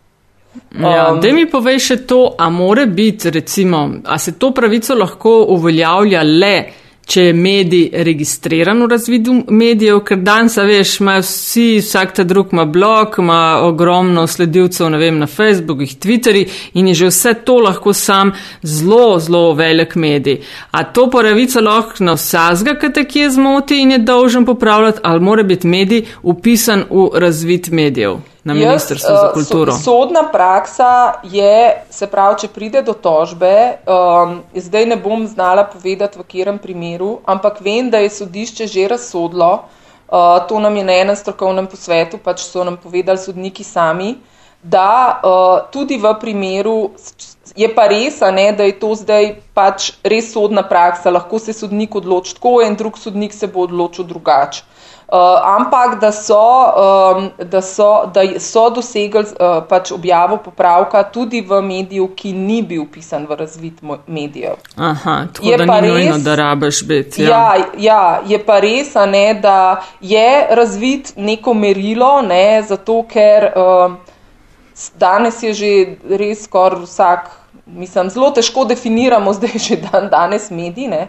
Ja, 0.80 1.12
um, 1.12 1.20
da 1.20 1.32
mi 1.32 1.44
povej 1.50 1.78
še 1.78 2.02
to, 2.06 2.24
a 2.38 2.48
more 2.50 2.86
biti, 2.86 3.30
recimo, 3.30 3.88
a 4.04 4.18
se 4.18 4.38
to 4.38 4.54
pravico 4.56 4.96
lahko 4.96 5.42
uveljavlja 5.48 6.22
le 6.22 6.54
če 7.10 7.24
je 7.24 7.32
medij 7.34 8.04
registriran 8.06 8.82
v 8.84 8.88
razvidu 8.92 9.34
medijev, 9.50 9.98
ker 10.06 10.20
danes, 10.22 10.56
veš, 10.56 10.92
ima 11.02 11.16
vsi, 11.18 11.80
vsak 11.82 12.14
ta 12.14 12.24
drug 12.24 12.52
ima 12.54 12.64
blog, 12.70 13.18
ima 13.18 13.40
ogromno 13.66 14.26
sledilcev, 14.30 14.90
ne 14.94 15.00
vem, 15.00 15.18
na 15.18 15.26
Facebookih, 15.26 15.96
Twitterih 15.98 16.60
in 16.78 16.92
je 16.92 16.94
že 17.00 17.10
vse 17.10 17.34
to 17.44 17.58
lahko 17.66 17.92
sam 17.96 18.32
zelo, 18.62 19.18
zelo 19.18 19.54
velik 19.58 19.96
medij. 19.96 20.40
A 20.70 20.84
to 20.84 21.08
pravico 21.10 21.60
lahko 21.60 22.04
na 22.04 22.14
vsazga, 22.18 22.76
ki 22.78 22.92
te 22.94 23.04
kje 23.04 23.30
zmoti 23.34 23.82
in 23.82 23.96
je 23.96 23.98
dolžen 23.98 24.46
popravljati, 24.46 25.00
ali 25.02 25.20
mora 25.20 25.42
biti 25.42 25.66
medij 25.66 26.06
upisan 26.22 26.86
v 26.90 27.08
razvid 27.18 27.72
medijev? 27.72 28.20
Na 28.44 28.54
Ministrstvu 28.54 29.16
za 29.16 29.28
eh, 29.28 29.32
kulturo. 29.32 29.72
So, 29.72 29.78
sodna 29.78 30.22
praksa 30.32 31.20
je, 31.22 31.84
se 31.90 32.06
pravi, 32.06 32.38
če 32.40 32.48
pride 32.48 32.82
do 32.82 32.94
tožbe, 32.96 33.52
um, 33.84 34.40
zdaj 34.54 34.86
ne 34.86 34.96
bom 34.96 35.26
znala 35.28 35.66
povedati, 35.68 36.18
v 36.18 36.24
katerem 36.24 36.58
primeru, 36.58 37.18
ampak 37.28 37.60
vem, 37.60 37.90
da 37.90 38.00
je 38.00 38.10
sodišče 38.10 38.66
že 38.66 38.88
razsodlo, 38.88 39.52
uh, 40.08 40.40
to 40.48 40.60
nam 40.60 40.76
je 40.76 40.84
na 40.84 40.98
enem 41.04 41.16
strokovnem 41.16 41.68
posvetu, 41.68 42.18
pač 42.18 42.46
so 42.48 42.64
nam 42.64 42.80
povedali 42.80 43.18
sodniki 43.20 43.64
sami, 43.64 44.16
da 44.62 45.20
uh, 45.20 45.70
tudi 45.72 45.96
v 45.96 46.14
primeru. 46.20 46.92
Je 47.56 47.66
pa 47.74 47.88
res, 47.90 48.20
ne, 48.30 48.52
da 48.54 48.62
je 48.62 48.76
to 48.78 48.94
zdaj 48.94 49.32
pač 49.56 49.90
res 50.06 50.28
sodna 50.32 50.62
praksa, 50.62 51.10
lahko 51.10 51.40
se 51.42 51.52
sodnik 51.52 51.96
odloči 51.98 52.36
tako, 52.36 52.60
in 52.62 52.76
drug 52.78 52.96
sodnik 52.98 53.34
se 53.34 53.50
bo 53.50 53.66
odločil 53.66 54.06
drugače. 54.06 54.62
Uh, 55.12 55.18
ampak 55.42 55.98
da 56.00 56.12
so, 56.12 56.38
um, 56.38 57.30
da 57.50 57.62
so, 57.62 58.06
da 58.14 58.22
so 58.38 58.70
dosegli 58.70 59.18
uh, 59.18 59.58
pač 59.68 59.90
objavo 59.90 60.36
popravka 60.36 61.02
tudi 61.02 61.40
v 61.42 61.58
mediju, 61.62 62.06
ki 62.14 62.30
ni 62.32 62.60
bil 62.62 62.84
pisan 62.86 63.26
v 63.26 63.34
razvit 63.40 63.80
medijev. 64.06 64.60
Aha, 64.76 65.26
tako 65.34 65.50
je 65.50 65.58
da 65.58 65.80
ni 65.80 65.90
res, 65.90 65.96
nujno, 65.96 66.18
da 66.18 66.34
rabiš 66.38 66.84
biti. 66.86 67.24
Ja. 67.24 67.40
Ja, 67.56 67.66
ja, 67.78 68.20
je 68.26 68.38
pa 68.38 68.60
res, 68.62 68.94
ne, 69.10 69.34
da 69.34 69.82
je 70.00 70.46
razvit 70.50 71.12
neko 71.16 71.54
merilo, 71.54 72.22
ne, 72.22 72.62
zato 72.62 73.02
ker 73.10 73.50
uh, 73.50 73.98
danes 74.94 75.42
je 75.42 75.54
že 75.54 75.72
res 76.06 76.46
skoraj 76.46 76.84
vsak, 76.86 77.30
mislim, 77.66 78.14
zelo 78.14 78.30
težko 78.30 78.64
definiramo 78.64 79.34
zdaj 79.42 79.58
že 79.58 79.82
dan 79.90 80.06
danes 80.06 80.50
medije. 80.54 81.08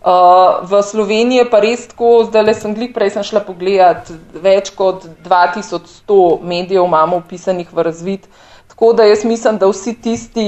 Uh, 0.00 0.64
v 0.64 0.80
Sloveniji 0.80 1.42
je 1.42 1.50
pa 1.52 1.58
res 1.60 1.82
tako, 1.90 2.24
zdaj 2.24 2.44
le 2.46 2.54
sem 2.56 2.72
glik, 2.72 2.94
prej 2.96 3.10
sem 3.12 3.24
šla 3.26 3.42
pogledat, 3.44 4.08
več 4.32 4.70
kot 4.72 5.04
2100 5.26 6.40
medijev 6.40 6.86
imamo 6.88 7.18
upisanih 7.20 7.68
v 7.68 7.84
razvid. 7.84 8.24
Tako 8.72 8.94
da 8.96 9.04
jaz 9.04 9.26
mislim, 9.28 9.58
da 9.60 9.68
vsi 9.68 9.92
tisti, 10.00 10.46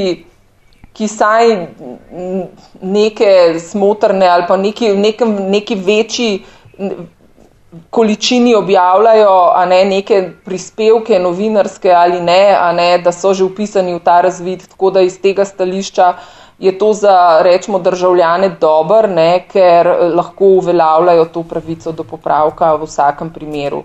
ki 0.96 1.08
saj 1.08 1.52
neke 2.80 3.60
smotrne 3.60 4.28
ali 4.28 4.48
pa 4.48 4.56
neki, 4.56 4.94
nekem, 4.96 5.36
neki 5.52 5.76
večji 5.84 6.32
količini 7.90 8.54
objavljajo, 8.54 9.36
ne 9.68 9.84
neke 9.84 10.30
prispevke 10.44 11.18
novinarske 11.18 11.92
ali 11.92 12.20
ne, 12.20 12.56
ne, 12.76 12.98
da 12.98 13.12
so 13.12 13.34
že 13.34 13.44
upisani 13.44 13.94
v 13.94 14.00
ta 14.04 14.20
razvid, 14.20 14.66
tako 14.68 14.90
da 14.90 15.00
iz 15.00 15.20
tega 15.20 15.44
stališča 15.44 16.14
je 16.62 16.78
to 16.78 16.92
za, 16.92 17.42
rečemo, 17.42 17.78
državljane 17.78 18.48
dober, 18.60 19.08
ne, 19.10 19.44
ker 19.50 19.86
eh, 19.86 20.02
lahko 20.14 20.54
uveljavljajo 20.60 21.24
to 21.34 21.42
pravico 21.42 21.92
do 21.92 22.04
popravka 22.06 22.74
v 22.74 22.86
vsakem 22.86 23.32
primeru. 23.34 23.82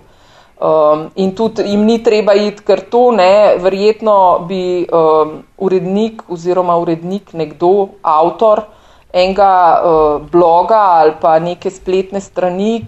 Um, 0.58 1.04
in 1.14 1.34
tudi 1.38 1.62
jim 1.70 1.84
ni 1.86 2.00
treba 2.02 2.34
iti, 2.34 2.62
ker 2.66 2.80
to 2.90 3.10
ne, 3.14 3.58
verjetno 3.62 4.14
bi 4.48 4.86
um, 4.90 5.36
urednik 5.58 6.24
oziroma 6.28 6.74
urednik, 6.82 7.30
nekdo, 7.32 7.88
avtor 8.02 8.64
enega 9.12 9.52
uh, 9.78 10.22
bloga 10.30 10.80
ali 10.98 11.14
pa 11.20 11.36
neke 11.38 11.70
spletne 11.70 12.20
strani, 12.20 12.82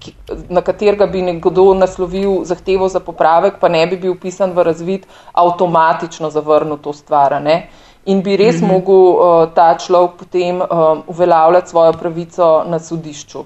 ki, 0.00 0.14
na 0.48 0.64
katerega 0.64 1.06
bi 1.06 1.20
nekdo 1.22 1.74
naslovil 1.76 2.40
zahtevo 2.48 2.88
za 2.88 3.04
popravek, 3.04 3.60
pa 3.60 3.68
ne 3.68 3.86
bi 3.86 4.00
bil 4.00 4.16
pisan 4.20 4.56
v 4.56 4.64
razvid, 4.68 5.04
avtomatično 5.32 6.32
zavrnil 6.32 6.80
to 6.80 6.96
stvar. 6.96 7.36
Ne 7.42 7.62
in 8.06 8.22
bi 8.22 8.36
res 8.36 8.60
mm 8.60 8.64
-hmm. 8.64 8.68
mogel 8.68 8.94
uh, 8.94 9.54
ta 9.54 9.78
človek 9.78 10.10
potem 10.18 10.60
uh, 10.60 10.66
uveljavljati 11.06 11.70
svojo 11.70 11.92
pravico 11.92 12.64
na 12.66 12.78
sodišču. 12.78 13.44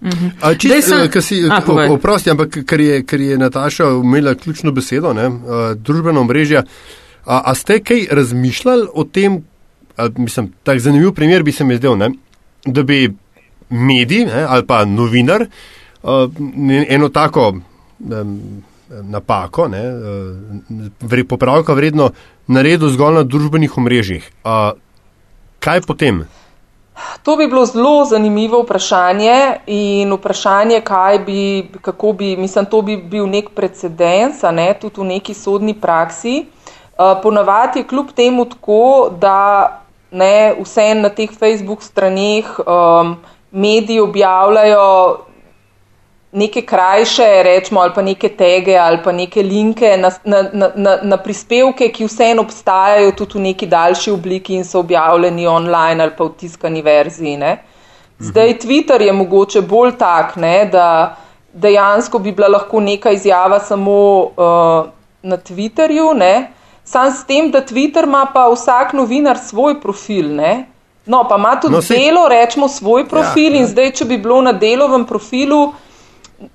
Mhm. 0.00 0.26
Eh, 0.42 1.90
oprosti, 1.90 2.30
ampak 2.30 2.58
ker 2.66 2.80
je, 2.80 3.02
ker 3.04 3.20
je 3.20 3.38
Nataša 3.38 3.84
imela 3.84 4.34
ključno 4.34 4.72
besedo, 4.72 5.12
ne, 5.12 5.26
uh, 5.28 5.34
družbeno 5.76 6.24
mrežje, 6.24 6.62
a, 7.24 7.42
a 7.44 7.54
ste 7.54 7.82
kaj 7.84 8.06
razmišljali 8.10 8.86
o 8.94 9.04
tem, 9.04 9.44
a, 9.96 10.08
mislim, 10.16 10.52
tak 10.62 10.78
zanimiv 10.78 11.12
primer 11.12 11.42
bi 11.42 11.52
se 11.52 11.64
mi 11.64 11.76
zdel, 11.76 11.98
ne, 11.98 12.10
da 12.66 12.82
bi 12.82 13.14
medij 13.68 14.24
ne, 14.24 14.44
ali 14.48 14.66
pa 14.66 14.84
novinar 14.84 15.46
uh, 16.02 16.10
eno 16.88 17.08
tako 17.08 17.54
um, 17.98 18.62
napako, 18.90 19.68
ne, 19.68 19.82
uh, 21.00 21.24
popravka 21.28 21.72
vredno 21.72 22.10
naredil 22.46 22.88
zgolj 22.90 23.14
na 23.14 23.22
družbenih 23.22 23.78
omrežjih. 23.78 24.26
Uh, 24.44 24.74
kaj 25.62 25.82
potem? 25.86 26.24
To 27.22 27.36
bi 27.36 27.46
bilo 27.48 27.64
zelo 27.66 28.04
zanimivo 28.04 28.62
vprašanje 28.62 29.60
in 29.66 30.12
vprašanje, 30.12 30.82
bi, 31.26 31.68
kako 31.80 32.12
bi, 32.12 32.36
mislim, 32.36 32.66
to 32.66 32.82
bi 32.82 32.96
bil 32.96 33.26
nek 33.26 33.54
precedens, 33.54 34.42
ne, 34.52 34.74
tudi 34.80 35.00
v 35.00 35.04
neki 35.04 35.34
sodni 35.34 35.74
praksi. 35.74 36.46
Uh, 36.98 37.16
ponavadi 37.22 37.80
je 37.80 37.86
kljub 37.86 38.12
temu 38.16 38.44
tako, 38.44 39.10
da 39.20 39.80
ne, 40.10 40.54
vse 40.60 40.94
na 40.94 41.08
teh 41.08 41.30
Facebook 41.30 41.82
straneh 41.82 42.58
um, 42.66 43.16
mediji 43.50 44.00
objavljajo 44.00 45.18
neke 46.32 46.62
krajše, 46.62 47.42
rečemo, 47.42 47.80
ali 47.80 47.92
pa 47.94 48.02
neke 48.02 48.28
tege 48.28 48.76
ali 48.76 48.98
pa 49.04 49.12
neke 49.12 49.42
linke 49.42 49.96
na, 49.96 50.10
na, 50.24 50.70
na, 50.74 50.98
na 51.02 51.16
prispevke, 51.16 51.88
ki 51.88 52.06
vseeno 52.06 52.42
obstajajo 52.42 53.12
tudi 53.18 53.38
v 53.38 53.42
neki 53.48 53.66
daljši 53.66 54.10
obliki 54.10 54.54
in 54.54 54.64
so 54.64 54.78
objavljeni 54.80 55.46
online 55.46 56.02
ali 56.02 56.12
pa 56.18 56.24
v 56.24 56.36
tiskani 56.38 56.82
verziji. 56.82 57.36
Ne. 57.36 57.56
Zdaj 58.18 58.58
Twitter 58.58 59.02
je 59.02 59.12
mogoče 59.12 59.60
bolj 59.60 59.96
tak, 59.98 60.36
ne, 60.36 60.68
da 60.72 61.16
dejansko 61.52 62.18
bi 62.18 62.32
bila 62.32 62.48
lahko 62.48 62.80
neka 62.80 63.10
izjava 63.10 63.60
samo 63.60 64.22
uh, 64.22 64.86
na 65.22 65.36
Twitterju, 65.36 66.14
ne. 66.16 66.50
sam 66.84 67.12
s 67.12 67.24
tem, 67.26 67.50
da 67.50 67.60
Twitter 67.66 68.04
ima 68.04 68.26
pa 68.34 68.48
vsak 68.50 68.92
novinar 68.92 69.38
svoj 69.38 69.80
profil. 69.80 70.34
Ne. 70.34 70.66
No, 71.06 71.24
pa 71.28 71.36
ima 71.36 71.56
tudi 71.60 71.74
no, 71.74 71.80
delo, 71.88 72.28
rečemo, 72.28 72.68
svoj 72.68 73.08
profil 73.08 73.52
ja, 73.52 73.56
in 73.56 73.62
ja. 73.62 73.68
zdaj, 73.68 73.90
če 73.90 74.04
bi 74.04 74.18
bilo 74.18 74.40
na 74.42 74.52
delovem 74.52 75.04
profilu, 75.06 75.72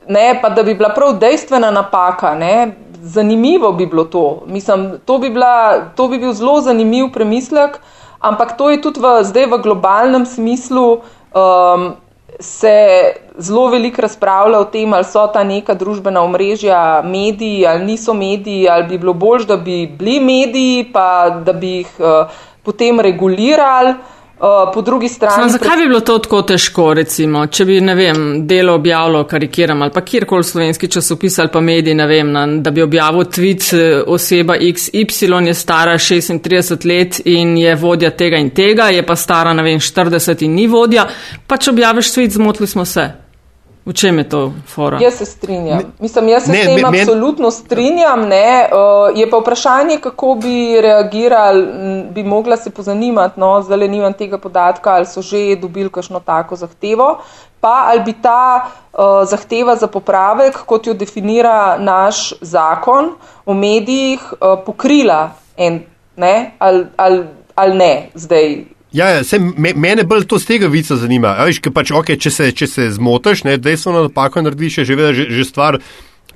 ne, 0.08 0.40
pa 0.42 0.50
da 0.50 0.64
bi 0.64 0.74
bila 0.74 0.90
prav 0.90 1.18
dejstvena 1.20 1.72
napaka. 1.72 2.36
Ne. 2.36 2.76
Zanimivo 3.04 3.72
bi 3.72 3.86
bilo 3.86 4.04
to. 4.04 4.44
Mislim, 4.48 4.92
to, 5.06 5.18
bi 5.18 5.30
bila, 5.30 5.80
to 5.96 6.08
bi 6.08 6.18
bil 6.18 6.34
zelo 6.34 6.62
zanimiv 6.62 7.12
premislek, 7.14 7.80
ampak 8.20 8.58
to 8.58 8.70
je 8.70 8.82
tudi 8.82 9.00
v, 9.00 9.20
zdaj 9.24 9.46
v 9.46 9.62
globalnem 9.62 10.26
smislu 10.26 10.88
um, 11.36 11.94
se 12.40 13.14
zelo 13.38 13.68
veliko 13.68 14.02
razpravlja 14.02 14.60
o 14.60 14.66
tem, 14.66 14.94
ali 14.94 15.04
so 15.04 15.28
ta 15.28 15.44
neka 15.44 15.74
družbena 15.74 16.24
omrežja 16.26 17.02
mediji 17.06 17.68
ali 17.68 17.86
niso 17.86 18.14
mediji, 18.14 18.68
ali 18.70 18.84
bi 18.84 18.98
bilo 18.98 19.14
bolj, 19.14 19.46
da 19.46 19.58
bi 19.58 19.86
bili 19.88 20.20
mediji, 20.20 20.90
pa 20.94 21.30
da 21.30 21.54
bi 21.54 21.78
jih 21.78 21.94
uh, 22.00 22.34
potem 22.64 23.00
regulirali. 23.00 23.94
Uh, 24.40 24.74
po 24.74 24.82
drugi 24.82 25.08
strani. 25.08 25.34
Sam, 25.36 25.50
zakaj 25.50 25.78
bi 25.78 25.88
bilo 25.88 26.00
to 26.00 26.18
tako 26.20 26.42
težko, 26.42 26.90
recimo, 26.94 27.46
če 27.48 27.66
bi, 27.66 27.78
ne 27.82 27.94
vem, 27.96 28.18
delo 28.48 28.74
objavilo, 28.76 29.24
karikiram 29.24 29.82
ali 29.82 29.94
pa 29.96 30.02
kjerkoli 30.02 30.44
slovenski 30.44 30.90
časopis 30.92 31.40
ali 31.40 31.54
pa 31.54 31.62
medij, 31.64 31.96
ne 31.96 32.08
vem, 32.08 32.34
na, 32.36 32.44
da 32.60 32.72
bi 32.72 32.84
objavil 32.84 33.24
tweet 33.32 33.70
eh, 33.74 34.04
oseba 34.08 34.58
XY 34.60 35.48
je 35.48 35.54
stara 35.54 35.94
36 35.96 36.84
let 36.84 37.22
in 37.26 37.58
je 37.58 37.76
vodja 37.76 38.12
tega 38.12 38.38
in 38.38 38.50
tega, 38.50 38.90
je 38.92 39.06
pa 39.08 39.16
stara, 39.16 39.54
ne 39.54 39.64
vem, 39.64 39.80
40 39.80 40.44
in 40.44 40.60
ni 40.60 40.68
vodja, 40.68 41.08
pa 41.48 41.56
če 41.58 41.72
objaviš 41.72 42.12
tweet, 42.18 42.36
zmotili 42.36 42.68
smo 42.68 42.86
se. 42.86 43.25
V 43.86 43.94
čem 43.94 44.18
je 44.18 44.30
to 44.30 44.52
fora? 44.66 44.98
Jaz 44.98 45.14
se 45.22 45.26
strinjam. 45.26 45.78
Ne, 45.78 45.86
Mislim, 46.00 46.30
jaz 46.30 46.44
se 46.44 46.52
ne, 46.52 46.64
s 46.64 46.66
tem 46.66 46.82
men, 46.82 47.02
absolutno 47.02 47.52
strinjam. 47.52 48.26
Ne. 48.28 48.70
Uh, 48.74 49.14
je 49.18 49.30
pa 49.30 49.38
vprašanje, 49.38 50.00
kako 50.02 50.36
bi 50.42 50.82
reagirali, 50.82 51.68
bi 52.10 52.24
mogla 52.24 52.58
se 52.58 52.70
pozanimati, 52.70 53.40
no, 53.40 53.62
zdaj 53.62 53.78
le 53.78 53.88
nimam 53.88 54.14
tega 54.14 54.38
podatka, 54.38 54.96
ali 54.98 55.06
so 55.06 55.22
že 55.22 55.56
dobili 55.62 55.90
kakšno 55.90 56.20
tako 56.20 56.56
zahtevo, 56.56 57.22
pa 57.62 57.86
ali 57.94 58.02
bi 58.02 58.14
ta 58.22 58.66
uh, 58.66 59.22
zahteva 59.30 59.76
za 59.76 59.88
popravek, 59.88 60.66
kot 60.66 60.88
jo 60.88 60.94
definira 60.94 61.78
naš 61.78 62.34
zakon 62.42 63.14
o 63.46 63.54
medijih, 63.54 64.34
uh, 64.34 64.58
pokrila 64.66 65.30
en, 65.58 65.84
ne, 66.18 66.56
ali, 66.60 66.88
ali, 66.98 67.26
ali 67.56 67.78
ne 67.78 68.10
zdaj. 68.14 68.75
Ja, 68.96 69.10
ja 69.10 69.24
se, 69.24 69.40
me, 69.40 69.74
mene 69.76 70.04
bolj 70.08 70.24
to 70.32 70.40
z 70.40 70.48
tega 70.54 70.68
vica 70.72 70.96
zanima. 70.96 71.34
Viš, 71.50 71.60
pač, 71.76 71.92
okay, 71.92 72.20
če, 72.22 72.32
se, 72.32 72.50
če 72.56 72.68
se 72.68 72.90
zmotiš, 72.96 73.44
da 73.60 73.74
je 73.74 73.78
samo 73.78 74.06
napako 74.08 74.46
narediš, 74.46 74.78
je 74.78 74.86
že, 74.88 75.14
že, 75.14 75.26
že 75.36 75.46
stvar 75.48 75.80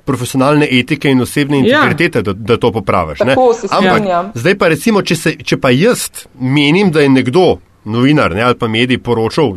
profesionalne 0.04 0.68
etike 0.70 1.10
in 1.10 1.22
osebne 1.24 1.60
ja. 1.62 1.80
integritete, 1.80 2.20
ja. 2.20 2.28
da, 2.28 2.34
da 2.52 2.58
to 2.60 2.72
popraviš. 2.74 3.22
Ampak 3.24 4.34
zdaj 4.34 4.56
pa 4.60 4.68
recimo, 4.72 5.02
če, 5.02 5.16
se, 5.16 5.34
če 5.40 5.60
pa 5.60 5.72
jaz 5.72 6.26
menim, 6.36 6.90
da 6.92 7.04
je 7.04 7.12
nekdo, 7.12 7.46
novinar 7.88 8.34
ne, 8.36 8.44
ali 8.44 8.58
pa 8.60 8.68
medij 8.68 9.00
poročal, 9.04 9.54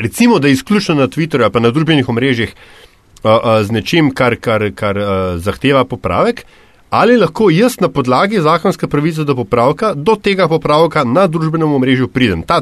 recimo, 0.00 0.38
da 0.38 0.48
je 0.48 0.56
izključno 0.56 0.96
na 1.02 1.08
Twitterju 1.08 1.48
ali 1.48 1.52
pa 1.52 1.60
na 1.60 1.72
družbenih 1.74 2.08
omrežjih 2.08 2.54
uh, 2.54 3.34
uh, 3.34 3.58
z 3.66 3.76
nečim, 3.76 4.12
kar, 4.14 4.38
kar, 4.40 4.70
kar 4.76 5.00
uh, 5.02 5.10
zahteva 5.42 5.84
popravek 5.84 6.46
ali 6.90 7.16
lahko 7.16 7.50
jaz 7.50 7.80
na 7.80 7.88
podlagi 7.88 8.40
zakonske 8.40 8.86
pravice 8.86 9.24
do 9.24 9.34
popravka 9.36 9.94
do 9.94 10.16
tega 10.16 10.48
popravka 10.48 11.04
na 11.04 11.26
družbenem 11.26 11.74
omrežju 11.74 12.08
pridem. 12.08 12.42
Ta, 12.42 12.60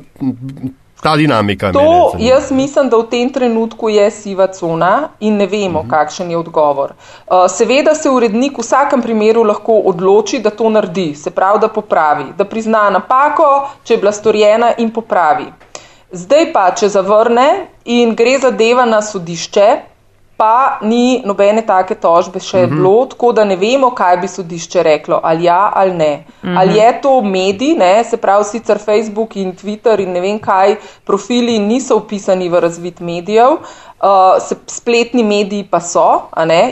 ta 1.02 1.16
dinamika. 1.16 1.72
To 1.72 2.12
jaz 2.18 2.50
mislim, 2.50 2.88
da 2.88 2.96
v 2.96 3.06
tem 3.10 3.30
trenutku 3.30 3.88
je 3.88 4.10
siva 4.10 4.46
cuna 4.46 5.08
in 5.20 5.36
ne 5.36 5.46
vemo, 5.46 5.78
uh 5.78 5.84
mhm. 5.84 5.86
-huh. 5.86 5.90
kakšen 5.90 6.30
je 6.30 6.36
odgovor. 6.36 6.92
Uh, 7.26 7.46
seveda 7.48 7.94
se 7.94 8.10
urednik 8.10 8.58
v 8.58 8.60
vsakem 8.60 9.02
primeru 9.02 9.42
lahko 9.42 9.72
odloči, 9.72 10.38
da 10.38 10.50
to 10.50 10.68
naredi, 10.70 11.14
se 11.14 11.30
pravi, 11.30 11.60
da 11.60 11.68
popravi, 11.68 12.24
da 12.38 12.44
prizna 12.44 12.90
napako, 12.90 13.68
če 13.84 13.94
je 13.94 13.98
bila 13.98 14.12
storjena 14.12 14.72
in 14.78 14.90
popravi. 14.90 15.46
Zdaj 16.12 16.52
pa, 16.52 16.70
če 16.70 16.88
zavrne 16.88 17.66
in 17.84 18.14
gre 18.14 18.38
zadeva 18.38 18.84
na 18.84 19.02
sodišče, 19.02 19.95
pa 20.36 20.78
ni 20.82 21.22
nobene 21.24 21.62
take 21.66 21.94
tožbe 21.94 22.40
še 22.40 22.66
mm 22.66 22.70
-hmm. 22.70 22.76
bilo, 22.76 23.06
tako 23.06 23.32
da 23.32 23.44
ne 23.44 23.56
vemo, 23.56 23.90
kaj 23.90 24.16
bi 24.16 24.28
sodišče 24.28 24.82
reklo, 24.82 25.20
ali 25.22 25.44
ja 25.44 25.72
ali 25.74 25.94
ne. 25.94 26.24
Mm 26.42 26.48
-hmm. 26.48 26.58
Ali 26.58 26.78
je 26.78 27.00
to 27.02 27.20
medij, 27.22 27.74
ne? 27.74 28.04
se 28.04 28.16
pravi, 28.16 28.44
sicer 28.44 28.78
Facebook 28.78 29.36
in 29.36 29.52
Twitter 29.56 30.00
in 30.00 30.12
ne 30.12 30.20
vem 30.20 30.38
kaj, 30.38 30.76
profili 31.04 31.58
niso 31.58 31.96
upisani 31.96 32.48
v 32.48 32.60
razvid 32.60 33.00
medijev, 33.00 33.50
uh, 33.52 33.58
spletni 34.66 35.22
mediji 35.22 35.68
pa 35.70 35.80
so, 35.80 36.20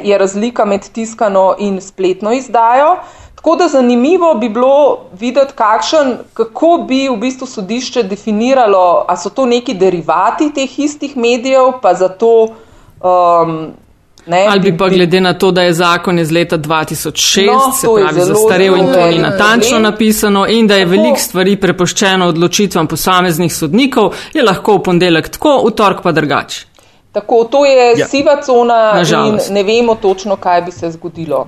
je 0.02 0.18
razlika 0.18 0.64
med 0.64 0.88
tiskano 0.92 1.54
in 1.58 1.80
spletno 1.80 2.32
izdajo. 2.32 2.96
Tako 3.34 3.56
da 3.56 3.68
zanimivo 3.68 4.34
bi 4.34 4.48
bilo 4.48 4.98
videti, 5.12 5.52
kakšen, 5.54 6.18
kako 6.34 6.84
bi 6.88 7.08
v 7.08 7.16
bistvu 7.16 7.46
sodišče 7.46 8.02
definiralo, 8.02 9.04
ali 9.08 9.18
so 9.18 9.30
to 9.30 9.46
neki 9.46 9.74
derivati 9.74 10.52
teh 10.54 10.78
istih 10.78 11.16
medijev, 11.16 11.72
pa 11.82 11.94
zato. 11.94 12.48
Um, 13.05 13.74
Ne, 14.26 14.46
Ali 14.48 14.61
bi 14.61 14.78
pa 14.78 14.88
glede 14.88 15.20
na 15.20 15.34
to, 15.34 15.50
da 15.50 15.62
je 15.62 15.72
zakon 15.72 16.18
iz 16.18 16.30
leta 16.32 16.59
2006, 16.59 17.46
no, 17.46 17.72
se 17.80 17.86
pravi 17.96 18.20
zastarel 18.20 18.76
in 18.76 18.86
to 18.92 19.07
ni 19.07 19.18
natančno 19.18 19.78
napisano 19.78 20.46
in 20.48 20.66
da 20.66 20.74
je 20.74 20.86
veliko 20.86 21.18
stvari 21.18 21.57
prepoščeno 21.61 22.26
odločitvam 22.26 22.86
posameznih 22.86 23.55
sodnikov, 23.55 24.14
je 24.34 24.42
lahko 24.42 24.78
v 24.78 24.82
ponedeljek 24.82 25.28
tako, 25.28 25.59
v 25.66 25.74
torek 25.76 26.00
pa 26.02 26.12
drugače. 26.12 26.66
Tako, 27.12 27.44
to 27.44 27.66
je 27.66 27.98
ja. 27.98 28.07
siva 28.09 28.40
cona 28.42 29.02
in 29.26 29.38
ne 29.55 29.62
vemo 29.62 29.94
točno, 29.94 30.36
kaj 30.36 30.62
bi 30.62 30.72
se 30.72 30.90
zgodilo. 30.90 31.46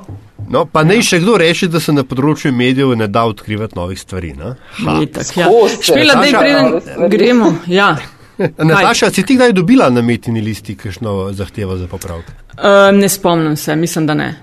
No, 0.48 0.66
pa 0.72 0.84
naj 0.84 1.00
še 1.02 1.18
kdo 1.18 1.36
reče, 1.36 1.66
da 1.72 1.80
se 1.80 1.92
na 1.92 2.04
področju 2.04 2.52
medijev 2.52 2.92
ne 2.94 3.08
da 3.08 3.24
odkrivati 3.26 3.74
novih 3.76 3.98
stvari. 4.00 4.34
Itak, 5.02 5.32
ja. 5.36 5.48
Špela, 5.80 6.14
da 6.20 6.38
preden 6.38 7.08
gremo. 7.10 7.54
Ja. 7.66 7.96
Nataša, 8.38 9.10
si 9.10 9.22
ti 9.22 9.36
kdaj 9.36 9.52
dobila 9.52 9.90
na 9.90 10.02
metini 10.02 10.40
listi 10.40 10.76
kakšno 10.76 11.32
zahtevo 11.32 11.76
za 11.76 11.86
popravek? 11.86 12.26
Uh, 12.56 12.92
ne 12.92 13.08
spomnim 13.08 13.56
se, 13.56 13.76
mislim, 13.76 14.06
da 14.06 14.14
ne. 14.14 14.34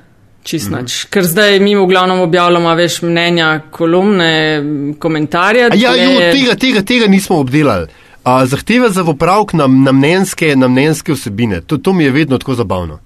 Čist 0.43 0.69
mm 0.69 0.75
-hmm. 0.75 1.09
Ker 1.09 1.23
zdaj 1.23 1.59
mi 1.59 1.75
v 1.75 1.85
glavnem 1.85 2.19
objavljamo 2.19 2.75
več 2.75 3.01
mnenja, 3.01 3.61
kolumne, 3.71 4.63
komentarje. 4.99 5.69
Ja, 5.73 5.95
jo, 5.95 6.19
tega, 6.19 6.55
tega, 6.55 6.81
tega 6.81 7.07
nismo 7.07 7.39
obdelali. 7.39 7.87
Uh, 8.25 8.43
zahteve 8.45 8.89
za 8.89 9.03
popravek 9.03 9.53
na, 9.53 9.67
na, 9.67 9.91
mnenjske, 9.91 10.55
na 10.55 10.67
mnenjske 10.67 11.13
vsebine, 11.13 11.61
to, 11.61 11.77
to 11.77 11.93
mi 11.93 12.03
je 12.03 12.11
vedno 12.11 12.37
tako 12.37 12.55
zabavno. 12.55 12.99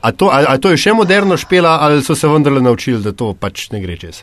A 0.00 0.12
to, 0.12 0.30
a, 0.32 0.44
a 0.48 0.58
to 0.58 0.70
je 0.70 0.76
še 0.76 0.92
moderno 0.92 1.36
špela 1.36 1.78
ali 1.80 2.02
so 2.02 2.14
se 2.14 2.28
vendarle 2.28 2.62
naučili, 2.62 3.02
da 3.02 3.12
to 3.12 3.34
pač 3.34 3.70
ne 3.70 3.80
gre 3.80 3.96
čez? 3.96 4.22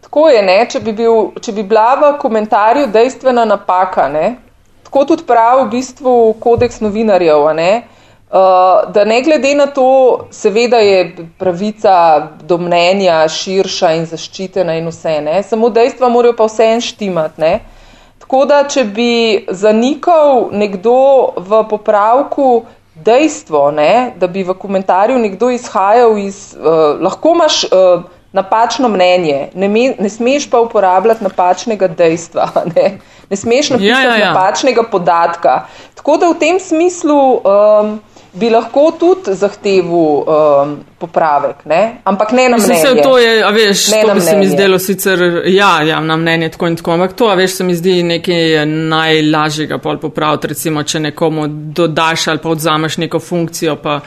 Tako 0.00 0.28
je, 0.28 0.42
ne? 0.42 0.66
če 0.70 0.80
bi, 0.80 0.92
bil, 0.92 1.32
če 1.40 1.52
bi 1.52 1.62
bila 1.62 1.94
v 2.00 2.12
komentarju 2.20 2.86
dejstvena 2.92 3.44
napaka, 3.44 4.08
ne? 4.08 4.36
Tako 4.88 5.04
tudi 5.04 5.26
pravi 5.28 5.66
v 5.66 5.70
bistvu 5.70 6.34
kodeks 6.40 6.80
novinarjev. 6.80 7.44
Ne? 7.54 7.82
Uh, 8.28 8.92
da 8.92 9.04
ne 9.04 9.22
glede 9.22 9.54
na 9.54 9.66
to, 9.66 10.28
seveda 10.30 10.76
je 10.76 11.16
pravica 11.38 12.28
do 12.44 12.58
mnenja 12.58 13.22
širša 13.28 13.92
in 13.96 14.04
zaščitena 14.08 14.74
in 14.76 14.88
vse, 14.88 15.14
ne? 15.24 15.42
samo 15.42 15.70
dejstva 15.72 16.08
morajo 16.12 16.36
pa 16.36 16.48
vse 16.48 16.66
en 16.74 16.80
štimati. 16.84 17.40
Ne? 17.40 17.52
Tako 18.20 18.42
da, 18.44 18.62
če 18.68 18.84
bi 18.84 19.12
zanikal 19.48 20.50
nekdo 20.52 20.98
v 21.36 21.62
popravku 21.70 22.66
dejstvo, 23.04 23.70
ne? 23.72 24.12
da 24.20 24.28
bi 24.28 24.44
v 24.44 24.56
komentarju 24.56 25.18
nekdo 25.18 25.48
izhajal 25.52 26.16
iz, 26.20 26.52
uh, 26.56 26.96
lahko 27.00 27.36
imaš. 27.36 27.64
Uh, 27.68 28.14
napačno 28.32 28.88
mnenje, 28.88 29.48
ne, 29.54 29.68
me, 29.68 29.94
ne 29.98 30.08
smeš 30.08 30.50
pa 30.50 30.60
uporabljati 30.60 31.24
napačnega 31.24 31.88
dejstva, 31.88 32.48
ne, 32.76 32.98
ne 33.30 33.36
smeš 33.36 33.70
napisati 33.70 34.06
ja, 34.06 34.14
ja, 34.14 34.16
ja. 34.16 34.32
napačnega 34.32 34.82
podatka. 34.90 35.62
Tako 35.94 36.16
da 36.16 36.28
v 36.28 36.38
tem 36.38 36.60
smislu 36.60 37.18
um, 37.34 38.00
bi 38.38 38.50
lahko 38.50 38.90
tudi 38.98 39.34
zahteval 39.34 40.24
um, 40.62 40.72
popravek, 40.98 41.64
ne? 41.64 41.80
ampak 42.04 42.32
ne 42.32 42.48
na 42.48 42.56
mnenje. 42.56 42.80
Se, 42.82 43.02
to 43.02 43.18
je, 43.18 43.44
a 43.44 43.50
veš, 43.50 43.88
ne 43.90 44.02
to 44.02 44.14
bi 44.14 44.20
se 44.20 44.36
mi 44.36 44.48
zdelo 44.48 44.78
sicer, 44.78 45.22
ja, 45.46 45.82
ja, 45.82 46.00
na 46.00 46.16
mnenje 46.16 46.48
tako 46.54 46.66
in 46.66 46.76
tako, 46.76 46.92
ampak 46.92 47.12
to, 47.12 47.28
a 47.30 47.34
veš, 47.38 47.58
se 47.60 47.64
mi 47.64 47.74
zdi 47.74 48.02
nekaj 48.02 48.66
najlažjega 48.66 49.78
pol 49.78 50.00
popraviti, 50.02 50.52
recimo, 50.54 50.82
če 50.82 51.00
nekomu 51.10 51.46
dodaš 51.78 52.28
ali 52.28 52.42
pa 52.42 52.52
odzameš 52.54 52.98
neko 53.04 53.20
funkcijo, 53.20 53.76
pa 53.82 54.00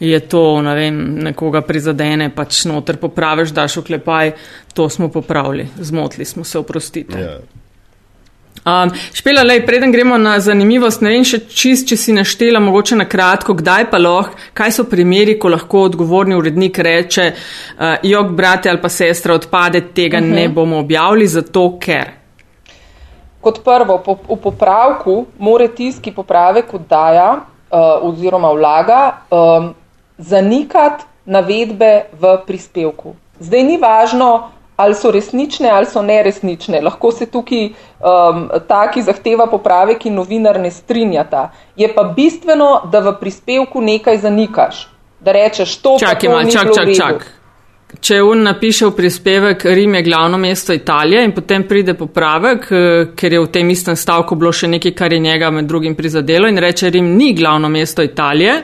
je 0.00 0.20
to, 0.20 0.44
ne 0.62 0.74
vem, 0.74 0.98
nekoga 1.28 1.62
prizadene, 1.66 2.30
pač 2.34 2.64
noter 2.70 2.96
popraviš, 2.96 3.54
daš 3.56 3.80
oklepaj, 3.82 4.34
to 4.74 4.88
smo 4.88 5.08
popravili, 5.12 5.68
zmotili 5.80 6.24
smo 6.24 6.44
se, 6.44 6.58
oprostite. 6.58 7.18
Yeah. 7.18 7.58
Um, 8.68 8.90
špela, 9.14 9.42
lej, 9.42 9.62
preden 9.66 9.92
gremo 9.92 10.18
na 10.18 10.40
zanimivost, 10.40 11.00
ne 11.00 11.12
vem 11.14 11.24
še 11.24 11.38
čist, 11.48 11.86
če 11.88 11.96
si 11.96 12.12
naštela, 12.12 12.60
mogoče 12.60 12.98
na 12.98 13.06
kratko, 13.08 13.54
kdaj 13.56 13.86
pa 13.88 14.00
lahko, 14.02 14.36
kaj 14.58 14.74
so 14.76 14.84
primeri, 14.90 15.38
ko 15.40 15.52
lahko 15.54 15.86
odgovorni 15.86 16.36
urednik 16.36 16.78
reče, 16.84 17.26
uh, 17.32 17.94
jog, 18.04 18.34
brate 18.36 18.68
ali 18.68 18.82
pa 18.82 18.90
sestra 18.92 19.34
odpade, 19.38 19.80
tega 19.94 20.18
uh 20.18 20.24
-huh. 20.24 20.34
ne 20.34 20.44
mhm. 20.46 20.54
bomo 20.54 20.78
objavili, 20.78 21.26
zato 21.26 21.78
ker. 21.80 22.12
Kot 23.40 23.62
prvo, 23.64 23.98
po, 24.04 24.18
v 24.28 24.36
popravku 24.42 25.26
mora 25.38 25.68
tisti, 25.68 26.02
ki 26.02 26.14
popravek 26.14 26.74
oddaja 26.74 27.30
uh, 27.32 27.78
oziroma 28.02 28.52
vlaga, 28.52 29.12
um, 29.30 29.74
zanikati 30.18 31.04
navedbe 31.24 32.08
v 32.20 32.36
prispevku. 32.46 33.14
Zdaj 33.40 33.62
ni 33.62 33.76
važno, 33.76 34.50
ali 34.78 34.94
so 34.94 35.10
resnične 35.10 35.68
ali 35.68 35.86
so 35.86 36.02
neresnične. 36.02 36.80
Lahko 36.80 37.10
se 37.12 37.26
tukaj 37.26 37.64
um, 37.66 38.44
taki 38.68 39.02
zahteva 39.02 39.46
popravek 39.50 40.06
in 40.06 40.14
novinar 40.14 40.60
ne 40.60 40.70
strinjata. 40.70 41.50
Je 41.76 41.88
pa 41.94 42.04
bistveno, 42.16 42.68
da 42.92 43.00
v 43.00 43.16
prispevku 43.20 43.80
nekaj 43.80 44.18
zanikaš. 44.18 44.86
Da 45.20 45.34
rečeš 45.34 45.76
to, 45.82 45.96
čak, 45.98 46.24
ima, 46.24 46.44
čak, 46.44 46.70
čak, 46.74 46.94
čak. 46.96 47.26
če 48.00 48.20
on 48.22 48.44
napiše 48.46 48.86
v 48.86 48.94
prispevek 48.94 49.64
Rim 49.64 49.94
je 49.94 50.02
glavno 50.02 50.38
mesto 50.38 50.72
Italije 50.72 51.24
in 51.24 51.34
potem 51.34 51.66
pride 51.68 51.94
popravek, 51.98 52.70
eh, 52.70 53.06
ker 53.16 53.32
je 53.32 53.40
v 53.40 53.50
tem 53.50 53.70
istem 53.70 53.96
stavku 53.96 54.38
bilo 54.38 54.52
še 54.52 54.68
nekaj, 54.68 54.94
kar 54.94 55.12
je 55.12 55.18
njega 55.18 55.50
med 55.50 55.66
drugim 55.66 55.98
prizadelo 55.98 56.46
in 56.48 56.58
reče 56.58 56.90
Rim 56.90 57.16
ni 57.16 57.32
glavno 57.34 57.68
mesto 57.68 58.02
Italije. 58.02 58.62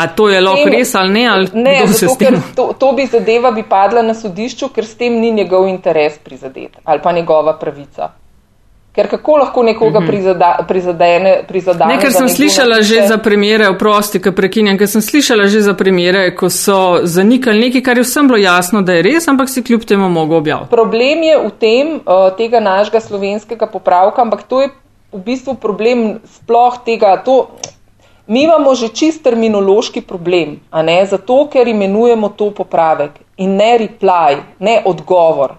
A 0.00 0.06
to 0.16 0.30
je 0.32 0.40
lahko 0.40 0.70
res 0.72 0.94
ali 0.96 1.12
ne? 1.12 1.26
Ali 1.28 1.50
ne, 1.54 1.74
zato, 1.86 2.14
ker 2.16 2.38
to, 2.56 2.70
to 2.78 2.92
bi 2.96 3.04
zadeva 3.06 3.50
bi 3.52 3.66
padla 3.68 4.02
na 4.06 4.14
sodišču, 4.16 4.70
ker 4.72 4.88
s 4.88 4.96
tem 4.96 5.20
ni 5.20 5.32
njegov 5.36 5.68
interes 5.68 6.16
prizadet 6.24 6.80
ali 6.84 7.04
pa 7.04 7.12
njegova 7.12 7.58
pravica. 7.60 8.08
Ker 8.90 9.06
kako 9.06 9.36
lahko 9.38 9.62
nekoga 9.62 10.00
mhm. 10.00 10.08
prizada, 10.08 10.48
prizadene? 10.68 11.34
prizadene 11.48 11.94
ne, 11.94 12.00
ker 12.02 12.10
sem 12.12 12.28
slišala 12.28 12.80
že 12.82 13.04
za 13.06 13.20
primere, 13.22 13.68
oprosti, 13.70 14.18
ki 14.18 14.32
prekinjam, 14.34 14.80
ker 14.80 14.90
sem 14.90 15.04
slišala 15.04 15.46
že 15.52 15.60
za 15.62 15.76
primere, 15.78 16.24
ko 16.34 16.50
so 16.50 17.04
zanikali 17.04 17.68
nekaj, 17.68 17.84
kar 17.86 18.00
je 18.00 18.06
vsem 18.08 18.30
bilo 18.32 18.40
jasno, 18.40 18.82
da 18.82 18.96
je 18.98 19.04
res, 19.06 19.28
ampak 19.30 19.52
si 19.52 19.62
kljub 19.62 19.86
temu 19.86 20.08
mogo 20.10 20.40
objaviti. 20.40 20.72
Problem 20.72 21.22
je 21.28 21.38
v 21.38 21.52
tem 21.62 21.92
uh, 22.00 22.32
tega 22.40 22.58
našega 22.64 23.04
slovenskega 23.04 23.70
popravka, 23.70 24.26
ampak 24.26 24.42
to 24.50 24.64
je 24.64 24.72
v 25.12 25.22
bistvu 25.22 25.54
problem 25.62 26.18
sploh 26.40 26.82
tega. 26.86 27.14
To, 27.26 27.54
mi 28.30 28.44
imamo 28.46 28.74
že 28.78 28.88
čist 28.94 29.24
terminološki 29.26 30.00
problem, 30.06 30.60
zato 31.10 31.48
ker 31.50 31.68
imenujemo 31.68 32.28
to 32.28 32.50
popravek 32.54 33.18
in 33.36 33.56
ne 33.56 33.72
reply, 33.78 34.38
ne 34.58 34.82
odgovor. 34.86 35.56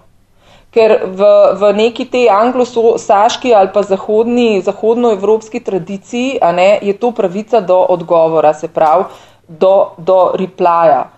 Ker 0.72 1.04
v, 1.04 1.20
v 1.60 1.72
neki 1.76 2.08
tej 2.08 2.30
anglosaški 2.32 3.52
ali 3.52 3.68
pa 3.74 3.82
zahodni, 3.84 4.62
zahodnoevropski 4.64 5.60
tradiciji 5.60 6.40
ne, 6.40 6.78
je 6.80 6.96
to 6.96 7.12
pravica 7.12 7.60
do 7.60 7.76
odgovora, 7.76 8.54
se 8.54 8.72
pravi 8.72 9.04
do, 9.48 9.92
do 9.98 10.32
replija. 10.32 11.10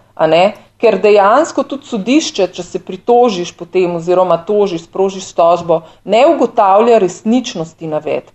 Ker 0.74 0.98
dejansko 0.98 1.62
tudi 1.62 1.86
sodišče, 1.86 2.48
če 2.50 2.62
se 2.66 2.78
pritožiš 2.82 3.54
potem 3.54 3.94
oziroma 3.94 4.40
tožiš, 4.42 4.88
sprožiš 4.88 5.30
tožbo, 5.38 5.84
ne 6.04 6.26
ugotavlja 6.34 6.98
resničnosti 6.98 7.86
navedb, 7.86 8.34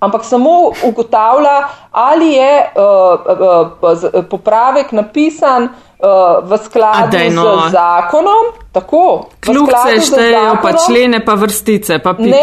ampak 0.00 0.24
samo 0.24 0.72
ugotavlja, 0.84 1.68
ali 1.92 2.32
je 2.32 2.72
uh, 2.74 3.20
uh, 4.14 4.24
popravek 4.30 4.92
napisan 4.92 5.62
uh, 5.64 5.68
v 6.42 6.58
skladu 6.58 7.18
no. 7.32 7.68
z 7.68 7.72
zakonom. 7.72 8.44
Tako, 8.72 9.26
Kljubce 9.42 9.98
štejejo 10.06 10.56
pa 10.62 10.70
člene, 10.86 11.18
pa 11.24 11.34
vrstice, 11.34 11.98
pa 11.98 12.14
pike. 12.14 12.38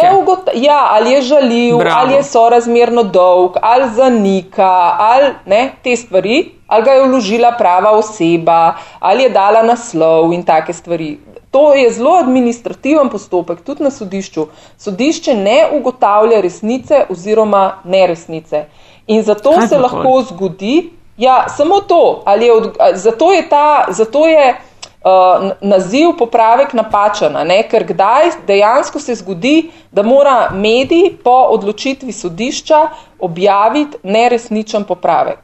Ja, 0.53 0.87
ali 0.91 1.11
je 1.11 1.21
žaljiv, 1.21 1.77
Bravo. 1.77 1.99
ali 1.99 2.13
je 2.13 2.23
sorazmerno 2.23 3.03
dolg, 3.03 3.55
ali 3.61 3.89
zanika, 3.95 4.95
ali 4.99 5.31
ne, 5.45 5.71
te 5.83 5.95
stvari, 5.95 6.51
ali 6.67 6.83
ga 6.83 6.91
je 6.91 7.07
vložila 7.07 7.51
prava 7.57 7.91
oseba, 7.95 8.75
ali 8.99 9.23
je 9.23 9.29
dala 9.29 9.63
naslov 9.63 10.33
in 10.33 10.43
take 10.43 10.73
stvari. 10.73 11.17
To 11.51 11.73
je 11.73 11.91
zelo 11.91 12.17
administrativen 12.19 13.09
postopek, 13.09 13.61
tudi 13.61 13.83
na 13.83 13.91
sodišču. 13.91 14.47
Sodišče 14.77 15.35
ne 15.35 15.57
ugotavlja 15.79 16.41
resnice 16.41 17.05
oziroma 17.09 17.81
neresnice. 17.83 18.65
In 19.07 19.23
zato 19.23 19.55
Kaj 19.55 19.67
se 19.67 19.77
lahko 19.77 20.21
zgodi, 20.27 20.89
Ja, 21.17 21.45
samo 21.49 21.81
to. 21.81 22.23
Je 22.41 22.53
od, 22.53 22.77
zato 22.93 23.33
je, 23.33 23.49
ta, 23.49 23.85
zato 23.89 24.27
je 24.27 24.49
uh, 24.53 25.49
naziv 25.61 26.07
popravek 26.17 26.73
napačen, 26.73 27.33
ker 27.69 27.85
kdaj 27.87 28.29
dejansko 28.47 28.99
se 28.99 29.15
zgodi, 29.15 29.71
da 29.91 30.03
mora 30.03 30.49
medij 30.53 31.17
po 31.23 31.47
odločitvi 31.49 32.11
sodišča 32.11 32.87
objaviti 33.19 33.97
neresničen 34.03 34.83
popravek. 34.83 35.39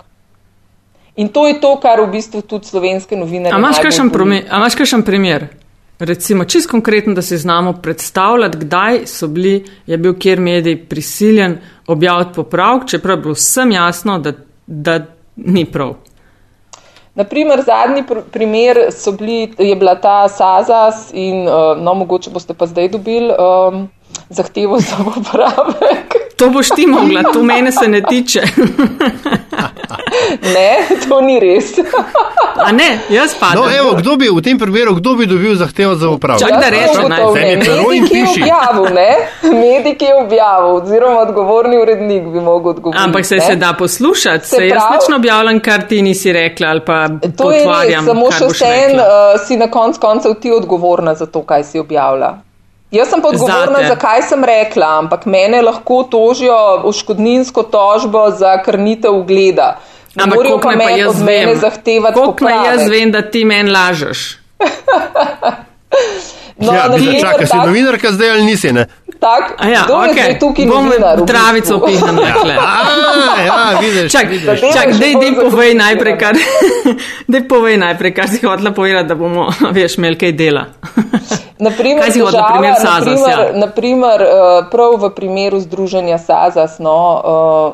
In 1.15 1.27
to 1.29 1.47
je 1.47 1.61
to, 1.61 1.75
kar 1.79 2.01
v 2.01 2.07
bistvu 2.11 2.41
tudi 2.41 2.65
slovenske 2.65 3.15
novinarje. 3.15 3.55
Amaš 4.49 4.75
kakšen 4.75 5.03
primer? 5.03 5.47
Recimo, 6.03 6.45
čist 6.45 6.69
konkretno, 6.69 7.13
da 7.13 7.21
si 7.21 7.37
znamo 7.37 7.73
predstavljati, 7.73 8.57
kdaj 8.57 9.05
so 9.07 9.27
bili, 9.27 9.65
je 9.87 9.97
bil 9.97 10.13
kjer 10.19 10.39
medij 10.39 10.75
prisiljen 10.89 11.57
objaviti 11.87 12.33
popravek, 12.35 12.87
čeprav 12.89 13.17
je 13.17 13.21
bilo 13.21 13.33
vsem 13.33 13.71
jasno, 13.71 14.17
da, 14.19 14.33
da 14.67 14.99
ni 15.35 15.65
prav. 15.65 15.93
Naprimer, 17.15 17.61
zadnji 17.65 18.03
pr 18.07 18.19
primer 18.31 18.77
bili, 19.17 19.53
je 19.57 19.75
bila 19.75 19.95
ta 19.95 20.27
Sazas 20.27 21.11
in 21.13 21.47
uh, 21.47 21.77
no, 21.77 21.93
mogoče 21.93 22.29
boste 22.29 22.53
pa 22.53 22.65
zdaj 22.65 22.89
dobili 22.89 23.31
um, 23.31 23.87
zahtevo 24.29 24.79
za 24.79 24.97
popravek. 25.15 26.22
To 26.35 26.49
boš 26.49 26.69
ti 26.75 26.87
mogla, 26.87 27.23
to 27.33 27.43
mene 27.43 27.71
se 27.71 27.87
ne 27.87 28.01
tiče. 28.01 28.41
ne, 30.55 30.77
to 31.09 31.21
ni 31.21 31.39
res. 31.39 31.73
A 32.55 32.71
ne, 32.71 32.99
jaz 33.09 33.35
pa. 33.39 33.53
No, 33.55 33.63
evo, 33.79 33.95
kdo 33.97 34.15
bi 34.15 34.29
v 34.29 34.41
tem 34.41 34.59
primeru, 34.59 34.95
kdo 34.95 35.15
bi 35.15 35.25
dobil 35.25 35.55
zahtevo 35.55 35.95
za 35.95 36.09
upravo? 36.09 36.39
Čak 36.39 36.51
da 36.51 36.69
reče, 36.69 37.09
naj 37.09 37.23
se 37.33 37.55
mi 37.55 37.65
prvo 37.65 37.93
in 37.93 38.07
piši. 38.07 38.41
Objavil, 38.41 38.95
ne? 38.95 39.15
Medik 39.43 40.01
je 40.01 40.15
objavil, 40.15 40.75
oziroma 40.75 41.19
odgovorni 41.19 41.77
urednik 41.77 42.23
bi 42.23 42.39
mogel 42.39 42.69
odgovoriti. 42.69 43.03
Ampak 43.03 43.25
se 43.25 43.35
ne? 43.35 43.41
se 43.41 43.55
da 43.55 43.73
poslušati, 43.79 44.47
se, 44.47 44.55
se 44.55 44.67
jaz 44.67 44.83
nično 44.91 45.15
objavljam, 45.15 45.59
kar 45.59 45.87
ti 45.87 46.01
nisi 46.01 46.33
rekla 46.33 46.67
ali 46.67 46.81
pa 46.85 47.07
to 47.07 47.13
potvarjam. 47.37 48.05
To 48.05 48.11
je 48.11 48.15
res, 48.15 48.15
samo 48.29 48.31
še 48.31 48.45
vsem 48.45 48.97
uh, 48.97 49.03
si 49.47 49.57
na 49.57 49.71
konc 49.71 49.97
koncev 49.97 50.33
ti 50.41 50.51
odgovorna 50.51 51.15
za 51.15 51.25
to, 51.25 51.43
kaj 51.43 51.63
si 51.63 51.79
objavila. 51.79 52.37
Jaz 52.93 53.09
sem 53.09 53.21
podgovorna, 53.21 53.87
zakaj 53.89 54.21
sem 54.29 54.43
rekla, 54.45 54.91
ampak 55.01 55.25
mene 55.25 55.63
lahko 55.65 56.03
tožijo 56.05 56.57
v 56.83 56.91
škodninsko 56.93 57.63
tožbo 57.73 58.27
za 58.37 58.53
krnitev 58.61 59.17
ugleda. 59.17 59.79
Ampak 60.13 60.43
kako 60.45 60.59
pa, 60.61 60.75
pa 60.77 60.89
jaz 60.93 61.21
vem, 61.25 61.57
kako 62.13 62.49
jaz 62.49 62.85
vem, 62.89 63.11
da 63.11 63.23
ti 63.25 63.45
meni 63.49 63.73
lažeš? 63.73 64.37
no, 66.57 66.73
ja, 66.73 66.87
naprimer, 66.87 67.21
čaka, 67.21 67.45
si 67.45 67.57
novinarka 67.57 68.11
zdaj 68.11 68.29
ali 68.29 68.43
nisi, 68.43 68.73
ne? 68.73 68.85
Tak, 69.19 69.55
ja, 69.71 69.85
okay. 69.87 70.39
tukaj 70.39 70.65
bom 70.67 70.91
travico 71.27 71.79
pihnil. 71.79 72.49
ja, 73.47 73.79
vidiš. 73.81 74.11
Čak, 74.11 74.27
čak, 74.73 74.87
dej, 74.99 75.15
dej 75.15 75.31
povej 75.39 75.73
najprej, 75.79 76.15
kar, 76.19 76.35
dej 77.31 77.43
povej 77.47 77.77
najprej, 77.79 78.11
kar 78.13 78.27
si 78.27 78.43
hotela 78.43 78.75
povedati, 78.75 79.07
da 79.07 79.15
bomo, 79.15 79.47
veš, 79.71 79.97
imeli 79.97 80.19
kaj 80.19 80.31
dela. 80.35 80.65
Naprimer, 81.59 82.03
kaj 82.03 82.11
si 82.11 82.19
hotela, 82.19 82.51
primer 82.51 82.75
Sazas? 82.75 83.07
Naprimer, 83.07 83.39
ja. 83.39 83.59
naprimer, 83.59 84.21
eh, 84.21 84.59
prav 84.71 84.97
v 84.99 85.13
primeru 85.15 85.59
združenja 85.63 86.17
Sazas, 86.19 86.79
no, 86.83 86.99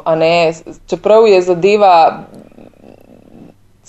uh, 0.05 0.13
ne, 0.13 0.53
čeprav 0.85 1.27
je 1.27 1.41
zadeva 1.41 2.29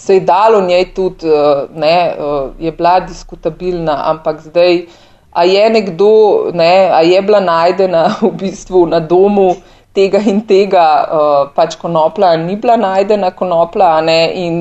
se 0.01 0.14
je 0.16 0.20
dalo 0.24 0.61
njej 0.64 0.84
tudi, 0.96 1.28
uh, 1.28 1.68
ne, 1.76 2.16
uh, 2.16 2.51
je 2.59 2.72
bila 2.72 3.01
diskutabilna, 3.05 3.98
ampak 4.11 4.40
zdaj 4.40 4.84
a 5.32 5.44
je 5.44 5.70
nekdo, 5.70 6.51
ne, 6.53 6.90
a 6.92 7.03
je 7.03 7.22
bila 7.22 7.40
najdena 7.40 8.14
v 8.22 8.30
bistvu 8.32 8.86
na 8.86 9.01
domu 9.01 9.55
tega 9.92 10.22
in 10.26 10.40
tega, 10.46 10.86
uh, 11.07 11.51
pač 11.55 11.76
konopla, 11.76 12.36
ni 12.36 12.57
bila 12.57 12.76
najdena 12.76 13.30
konopla, 13.34 14.01
ne, 14.01 14.20
in, 14.34 14.61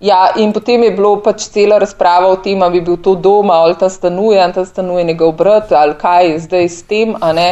ja, 0.00 0.32
in 0.36 0.52
potem 0.52 0.82
je 0.82 0.94
bilo 0.94 1.16
pač 1.22 1.48
cela 1.54 1.78
razprava 1.78 2.30
o 2.30 2.38
tem, 2.42 2.62
ali 2.62 2.80
bi 2.80 2.86
bil 2.90 2.98
to 3.02 3.14
doma, 3.14 3.60
ali 3.64 3.78
ta 3.78 3.88
stanuje, 3.88 4.40
ali 4.42 4.52
ta 4.52 4.64
stanuje 4.64 5.04
njegov 5.04 5.36
brat, 5.38 5.72
ali 5.72 5.94
kaj 5.98 6.32
je 6.32 6.38
zdaj 6.46 6.68
s 6.68 6.82
tem, 6.82 7.14
a 7.20 7.32
ne. 7.32 7.50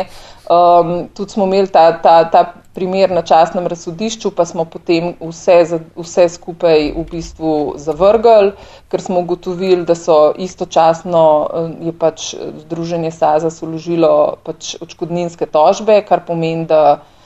Um, 0.48 1.08
tudi 1.14 1.30
smo 1.30 1.44
imeli 1.44 1.68
ta, 1.68 1.92
ta, 2.02 2.24
ta 2.30 2.54
primer 2.72 3.10
na 3.10 3.20
časnem 3.22 3.66
razsodišču, 3.66 4.30
pa 4.30 4.46
smo 4.48 4.64
potem 4.64 5.10
vse, 5.20 5.58
vse 5.96 6.24
skupaj 6.32 6.92
v 6.96 7.04
bistvu 7.10 7.52
zavrgli, 7.76 8.54
ker 8.88 9.04
smo 9.04 9.20
ugotovili, 9.20 9.84
da 9.84 9.92
so 9.98 10.32
istočasno 10.38 11.24
eh, 11.44 11.68
je 11.90 11.92
pač 11.92 12.32
Združenje 12.64 13.12
SAZA 13.12 13.52
uložilo 13.66 14.38
pač 14.46 14.76
očkodninske 14.80 15.50
tožbe, 15.52 16.00
kar 16.08 16.24
pomeni, 16.24 16.64
da 16.64 16.82
Eh, 16.92 17.17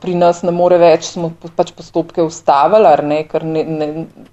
pri 0.00 0.14
nas 0.14 0.42
ne 0.44 0.52
more 0.52 0.76
več, 0.78 1.06
smo 1.08 1.30
pač 1.56 1.72
postopke 1.74 2.22
ustavili, 2.22 2.90
ne, 3.08 3.20
ker 3.26 3.44
ne, 3.48 3.62
ne, 3.64 3.86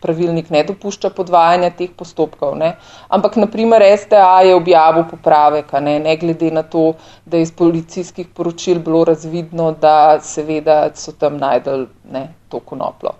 pravilnik 0.03 0.51
ne 0.51 0.63
dopušča 0.67 1.09
podvajanja 1.15 1.71
teh 1.77 1.93
postopkov. 1.97 2.57
Ne. 2.59 2.73
Ampak, 3.09 3.39
naprimer, 3.39 3.81
STA 3.97 4.41
je 4.45 4.55
objavil 4.55 5.07
popravek, 5.09 5.71
ne, 5.81 5.97
ne 6.03 6.17
glede 6.19 6.51
na 6.51 6.63
to, 6.63 6.91
da 7.25 7.39
je 7.39 7.47
iz 7.47 7.53
policijskih 7.55 8.27
poročil 8.27 8.83
bilo 8.83 9.05
razvidno, 9.07 9.71
da 9.71 10.19
seveda 10.21 10.83
so 10.95 11.15
tam 11.15 11.39
najdel 11.39 11.87
ne, 12.11 12.27
to 12.49 12.59
konoplo. 12.59 13.15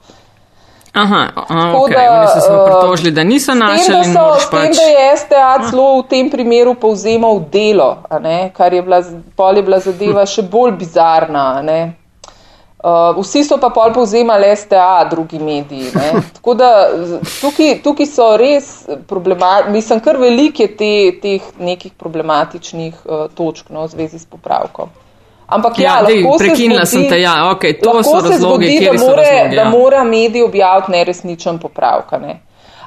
Aha, 0.91 1.22
okay. 1.47 1.93
da, 1.95 2.01
oni 2.12 2.28
so 2.28 2.39
se 2.43 2.51
uh, 2.51 2.66
pritožili, 2.68 3.12
da 3.16 3.24
niso 3.24 3.53
našli. 3.55 3.84
S 3.84 3.88
tem, 3.88 4.14
da, 4.14 4.26
so, 4.36 4.49
pač... 4.51 4.76
tem, 4.76 4.76
da 4.76 4.89
je 4.91 5.18
STA 5.18 5.53
celo 5.70 5.88
v 6.01 6.03
tem 6.12 6.30
primeru 6.30 6.76
povzemal 6.76 7.39
delo, 7.47 8.03
ne, 8.20 8.51
kar 8.51 8.76
je 8.76 8.84
bila, 8.84 8.99
je 9.55 9.64
bila 9.64 9.80
zadeva 9.80 10.28
še 10.28 10.43
bolj 10.43 10.76
bizarna. 10.84 11.47
Ne. 11.64 11.80
Uh, 12.82 13.14
vsi 13.22 13.44
so 13.46 13.60
pa 13.62 13.70
pol 13.70 13.92
povzemali 13.94 14.56
STA, 14.56 15.06
drugi 15.10 15.40
mediji. 15.40 15.92
Ne? 15.96 16.22
Tako 16.36 16.54
da 16.54 16.70
tukaj, 17.42 17.76
tukaj 17.84 18.08
so 18.10 18.32
res 18.38 18.72
problematični, 19.08 19.74
mislim, 19.74 20.00
kar 20.00 20.18
veliko 20.18 20.64
je 20.64 20.72
te, 20.78 20.96
teh 21.22 21.52
nekih 21.60 21.94
problematičnih 21.94 23.06
uh, 23.06 23.28
točk 23.38 23.70
no, 23.70 23.86
v 23.86 23.94
zvezi 23.94 24.20
s 24.20 24.26
popravkom. 24.26 24.90
Ampak 25.46 25.80
ja, 25.80 26.00
ja 26.00 26.08
dej, 26.08 26.24
prekinila 26.40 26.86
zgodi, 26.86 27.04
sem 27.04 27.10
te, 27.12 27.22
ja, 27.22 27.52
ok, 27.52 27.68
to 27.84 28.04
so 28.04 28.18
razlogi, 28.24 28.72
zgodi, 28.72 28.86
da, 28.86 28.94
more, 29.06 29.32
da 29.56 29.66
mora 29.70 30.04
medij 30.04 30.44
objaviti 30.44 30.92
neresničen 30.92 31.60
popravka. 31.60 32.18
Ne? 32.18 32.40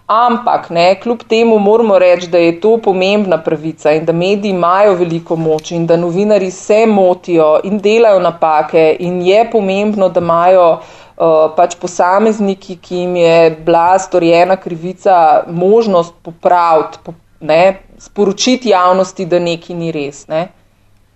Ampak, 0.06 0.68
ne, 0.70 1.00
kljub 1.00 1.22
temu 1.28 1.58
moramo 1.58 1.98
reči, 1.98 2.28
da 2.28 2.38
je 2.38 2.60
to 2.60 2.76
pomembna 2.76 3.38
pravica 3.42 3.92
in 3.96 4.04
da 4.04 4.12
mediji 4.12 4.50
imajo 4.50 4.94
veliko 4.94 5.36
moč 5.36 5.70
in 5.72 5.86
da 5.86 5.96
novinari 5.96 6.50
se 6.50 6.86
motijo 6.86 7.60
in 7.64 7.78
delajo 7.78 8.20
napake 8.20 8.96
in 9.00 9.22
je 9.22 9.50
pomembno, 9.50 10.08
da 10.08 10.20
imajo 10.20 10.66
uh, 10.72 11.54
pač 11.56 11.76
posamezniki, 11.80 12.76
ki 12.76 12.96
jim 12.96 13.16
je 13.16 13.50
bila 13.64 13.98
storjena 13.98 14.56
krivica, 14.56 15.44
možnost 15.48 16.12
popraviti, 16.22 16.98
po, 17.04 17.14
ne, 17.40 17.78
sporočiti 17.98 18.68
javnosti, 18.68 19.24
da 19.24 19.40
nekaj 19.40 19.76
ni 19.76 19.92
res. 19.92 20.26
Ne. 20.28 20.48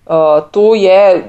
Uh, 0.07 0.41
to 0.51 0.73
je 0.75 1.25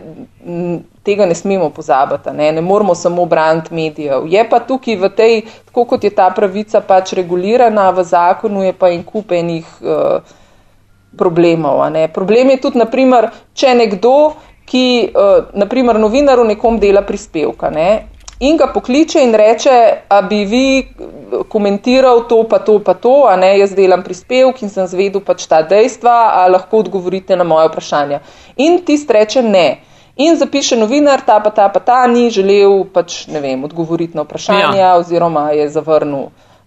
tega 1.04 1.26
ne 1.26 1.36
smemo 1.36 1.70
pozabiti, 1.70 2.32
ne, 2.32 2.52
ne 2.52 2.62
moramo 2.62 2.95
samo 2.95 3.26
braniti 3.26 3.74
medijev. 3.74 4.28
Je 4.28 4.43
pa 4.50 4.60
tukaj 4.60 4.95
v 4.95 5.10
tej, 5.16 5.41
tako 5.66 5.86
kot 5.86 6.04
je 6.04 6.12
ta 6.16 6.30
pravica 6.36 6.82
pač 6.82 7.14
regulirana 7.14 7.89
v 7.91 8.04
zakonu, 8.04 8.64
je 8.64 8.74
pa 8.74 8.89
in 8.89 9.04
kupenih 9.04 9.66
uh, 9.82 10.20
problemov. 11.18 11.82
Problem 12.14 12.50
je 12.50 12.62
tudi, 12.62 12.78
naprimer, 12.78 13.32
če 13.54 13.74
nekdo, 13.76 14.36
ki, 14.70 14.86
uh, 15.16 15.50
naprimer, 15.58 16.00
novinar 16.00 16.39
v 16.39 16.54
nekom 16.54 16.80
dela 16.80 17.02
prispevka 17.02 17.72
ne, 17.74 17.89
in 18.39 18.58
ga 18.58 18.70
pokliče 18.74 19.24
in 19.24 19.34
reče, 19.36 19.76
a 20.08 20.22
bi 20.22 20.43
vi 20.45 20.88
komentiral 21.50 22.24
to, 22.30 22.43
pa 22.50 22.60
to, 22.60 22.80
pa 22.80 22.93
to, 22.93 23.26
a 23.28 23.36
ne 23.36 23.52
jaz 23.60 23.74
delam 23.76 24.04
prispevk 24.04 24.62
in 24.64 24.72
sem 24.72 24.88
zvedel 24.88 25.24
pač 25.26 25.47
ta 25.47 25.62
dejstva, 25.64 26.16
a 26.39 26.47
lahko 26.52 26.84
odgovorite 26.84 27.36
na 27.36 27.43
moje 27.43 27.68
vprašanja. 27.72 28.22
In 28.58 28.82
tist 28.86 29.12
reče 29.12 29.43
ne. 29.43 29.68
In 30.20 30.36
zapiše 30.36 30.76
novinar, 30.76 31.22
ta 31.24 31.39
pa 31.39 31.49
ta 31.49 31.70
pa 31.72 31.80
ta 31.80 32.03
ni 32.07 32.28
želel 32.30 32.84
pač, 32.93 33.24
vem, 33.32 33.63
odgovoriti 33.63 34.17
na 34.17 34.26
vprašanja 34.28 34.76
ja. 34.76 34.95
oziroma 34.99 35.51
je 35.55 35.70
zavrnil, 35.72 36.26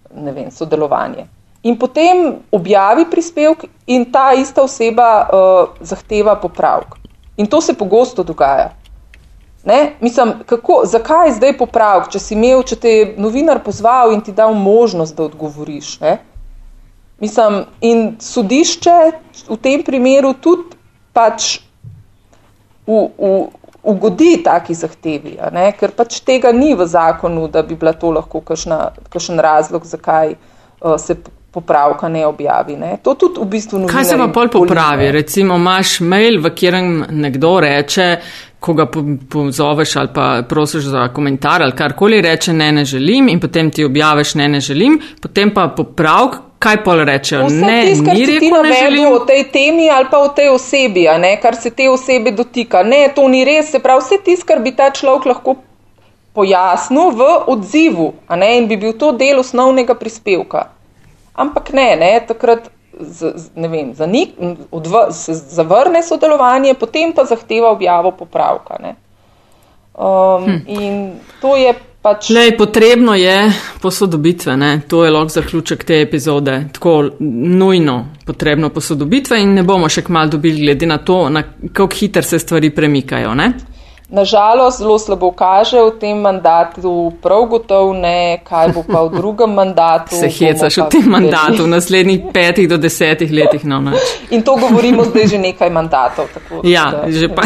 vem, 0.09 0.49
sodelovanje. 0.51 1.27
In 1.63 1.77
potem 1.79 2.39
objavi 2.51 3.05
prispevek 3.11 3.67
in 3.87 4.07
ta 4.11 4.31
ista 4.33 4.63
oseba 4.65 5.09
uh, 5.21 5.75
zahteva 5.85 6.33
popravek. 6.35 6.97
In 7.37 7.45
to 7.47 7.61
se 7.61 7.73
pogosto 7.77 8.23
dogaja. 8.23 8.71
Ne? 9.63 9.93
Mislim, 10.01 10.33
kako, 10.45 10.81
zakaj 10.85 11.31
zdaj 11.37 11.53
popravek, 11.57 12.09
če 12.11 12.19
si 12.19 12.33
imel, 12.33 12.63
če 12.67 12.75
te 12.75 12.89
je 12.89 13.05
novinar 13.17 13.61
pozval 13.63 14.15
in 14.17 14.21
ti 14.21 14.33
dal 14.33 14.57
možnost, 14.57 15.15
da 15.15 15.27
odgovoriš. 15.29 15.99
Ne? 16.01 16.17
Mislim, 17.21 17.61
in 17.81 18.01
sodišče 18.19 18.97
v 19.47 19.59
tem 19.61 19.85
primeru 19.85 20.33
tudi 20.33 20.75
pač 21.13 21.61
v, 22.87 23.03
v, 23.17 23.33
ugodi 23.83 24.37
taki 24.43 24.73
zahtevi, 24.73 25.37
ker 25.79 25.91
pač 25.95 26.21
tega 26.23 26.51
ni 26.51 26.73
v 26.75 26.87
zakonu, 26.87 27.47
da 27.51 27.63
bi 27.63 27.75
bila 27.75 27.93
to 27.93 28.11
lahko 28.11 28.41
kakšen 28.41 29.39
razlog, 29.39 29.85
zakaj 29.85 30.35
uh, 30.35 30.95
se 30.97 31.17
popravka 31.53 32.09
ne 32.09 32.25
objavi. 32.25 32.75
Ne. 32.75 32.95
To 33.03 33.13
tudi 33.13 33.39
v 33.39 33.45
bistvu 33.45 33.83
Kaj 33.87 34.05
se 34.05 34.17
pa 34.17 34.27
pol 34.33 34.49
popravi? 34.49 35.11
Recimo 35.13 35.59
imaš 35.61 35.99
mail, 36.01 36.39
v 36.41 36.49
katerem 36.49 36.89
nekdo 37.11 37.59
reče, 37.61 38.07
ko 38.63 38.73
ga 38.73 38.87
pozoveš 39.29 39.95
ali 40.01 40.09
pa 40.15 40.27
prosiš 40.49 40.87
za 40.95 41.07
komentar 41.13 41.63
ali 41.63 41.75
karkoli 41.77 42.21
reče, 42.21 42.53
ne, 42.53 42.71
ne 42.71 42.85
želim 42.85 43.29
in 43.29 43.39
potem 43.39 43.69
ti 43.71 43.85
objaviš, 43.85 44.35
ne, 44.39 44.47
ne 44.47 44.61
želim, 44.63 44.97
potem 45.21 45.51
pa 45.53 45.67
popravk, 45.77 46.39
kaj 46.63 46.79
pol 46.85 47.03
rečejo? 47.07 47.49
Ne, 47.51 47.79
tis, 47.83 48.01
ni 48.05 48.25
rekel, 48.29 48.63
ne 48.63 48.73
želim. 48.79 49.07
O 49.11 49.19
tej 49.27 49.43
temi 49.51 49.89
ali 49.91 50.07
pa 50.11 50.21
o 50.23 50.29
tej 50.35 50.53
osebi, 50.53 51.05
ne, 51.19 51.35
kar 51.41 51.57
se 51.59 51.71
te 51.75 51.89
osebe 51.89 52.31
dotika. 52.31 52.83
Ne, 52.87 53.05
to 53.15 53.27
ni 53.27 53.43
res, 53.47 53.71
se 53.71 53.81
pravi, 53.83 54.03
vse 54.05 54.21
tis, 54.25 54.43
kar 54.47 54.63
bi 54.63 54.75
ta 54.75 54.91
človek 54.95 55.27
lahko 55.33 55.57
pojasnil 56.33 57.11
v 57.13 57.31
odzivu, 57.53 58.13
ne, 58.35 58.53
in 58.57 58.69
bi 58.71 58.79
bil 58.79 58.95
to 58.97 59.11
del 59.17 59.43
osnovnega 59.43 59.97
prispevka. 59.99 60.69
Ampak 61.33 61.73
ne, 61.73 61.89
ne, 61.99 62.13
takrat. 62.27 62.71
Z, 62.93 63.49
ne 63.57 63.67
vem, 63.71 63.87
zanik, 63.97 64.35
odv, 64.69 64.99
se 65.17 65.33
zavrne 65.33 66.03
sodelovanje, 66.05 66.75
potem 66.77 67.09
pa 67.09 67.23
zahteva 67.25 67.71
objavo 67.73 68.11
popravka. 68.13 68.77
Um, 68.77 70.45
hm. 70.45 70.59
In 70.69 70.99
to 71.41 71.55
je 71.57 71.73
Pač... 72.03 72.29
Lej, 72.35 72.57
potrebno 72.57 73.15
je 73.15 73.47
posodobitve, 73.81 74.57
ne? 74.57 74.81
to 74.87 75.05
je 75.05 75.11
lok 75.11 75.29
zaključek 75.31 75.83
te 75.83 76.01
epizode. 76.01 76.65
Tako 76.73 77.09
nujno 77.19 78.07
potrebno 78.25 78.69
posodobitve 78.69 79.39
in 79.39 79.53
ne 79.55 79.63
bomo 79.63 79.87
še 79.89 80.03
kmalo 80.03 80.35
dobili, 80.35 80.65
glede 80.65 80.85
na 80.85 80.97
to, 80.97 81.29
na 81.29 81.45
kako 81.71 81.95
hitro 81.95 82.21
se 82.21 82.39
stvari 82.39 82.73
premikajo. 82.75 83.31
Ne? 83.39 83.53
Nažalost, 84.13 84.77
zelo 84.77 84.99
slabo 84.99 85.31
kaže 85.31 85.81
v 85.81 85.91
tem 85.97 86.17
mandatu, 86.21 87.13
prav 87.21 87.47
gotovo 87.49 87.93
ne, 87.97 88.37
kaj 88.45 88.67
bo 88.75 88.83
pa 88.85 89.01
v 89.07 89.17
drugem 89.17 89.53
mandatu. 89.59 90.13
Se 90.15 90.29
hecaš 90.29 90.77
v 90.77 90.85
tem 90.93 91.07
mandatu, 91.09 91.63
v 91.65 91.71
naslednjih 91.73 92.27
petih 92.33 92.69
do 92.69 92.77
desetih 92.77 93.31
letih. 93.33 93.65
No, 93.65 93.81
in 94.35 94.45
to 94.45 94.53
govorimo 94.55 95.03
zdaj 95.09 95.27
že 95.33 95.39
nekaj 95.41 95.73
mandatov. 95.73 96.29
Tako, 96.29 96.61
ja, 96.61 96.85
da, 96.93 97.09
že 97.09 97.29
pa. 97.33 97.41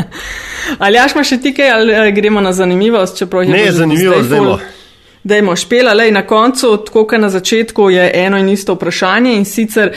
Ali 0.84 0.96
jaš 0.96 1.12
imaš 1.12 1.28
še 1.28 1.38
ti 1.44 1.52
kaj, 1.52 1.70
ali 1.70 2.12
gremo 2.16 2.40
na 2.40 2.52
zanimivost? 2.56 3.20
Ne, 3.46 3.68
zanimivo, 3.72 4.22
zdaj. 4.22 4.83
Dajmo 5.24 5.56
špela, 5.56 5.94
lej 5.94 6.10
na 6.12 6.26
koncu, 6.26 6.76
tako 6.84 7.06
kot 7.08 7.20
na 7.20 7.30
začetku, 7.32 7.90
je 7.90 8.10
eno 8.14 8.38
in 8.38 8.48
isto 8.48 8.74
vprašanje 8.74 9.32
in 9.36 9.44
sicer 9.44 9.92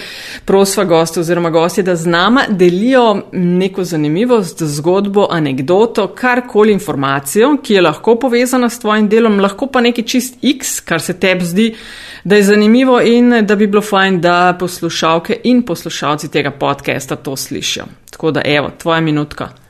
prosva 0.45 0.83
goste 0.83 1.19
oziroma 1.19 1.49
gosti, 1.49 1.83
da 1.83 1.95
z 1.95 2.07
nama 2.07 2.45
delijo 2.49 3.21
neko 3.31 3.83
zanimivost, 3.83 4.63
zgodbo, 4.63 5.27
anegdoto, 5.31 6.07
karkoli 6.07 6.71
informacijo, 6.71 7.57
ki 7.63 7.73
je 7.73 7.81
lahko 7.81 8.15
povezana 8.15 8.69
s 8.69 8.79
tvojim 8.79 9.09
delom, 9.09 9.39
lahko 9.39 9.67
pa 9.67 9.81
neki 9.81 10.07
čist 10.07 10.39
X, 10.41 10.79
kar 10.79 11.01
se 11.01 11.19
tebi 11.19 11.45
zdi, 11.45 11.75
da 12.23 12.35
je 12.35 12.43
zanimivo 12.43 13.01
in 13.01 13.45
da 13.45 13.55
bi 13.55 13.67
bilo 13.67 13.81
fajn, 13.81 14.21
da 14.21 14.55
poslušalke 14.59 15.41
in 15.43 15.61
poslušalci 15.61 16.31
tega 16.31 16.51
podcasta 16.51 17.15
to 17.15 17.35
slišijo. 17.35 17.85
Tako 18.11 18.31
da 18.31 18.41
evo, 18.45 18.71
tvoja 18.77 19.01
minutka. 19.01 19.66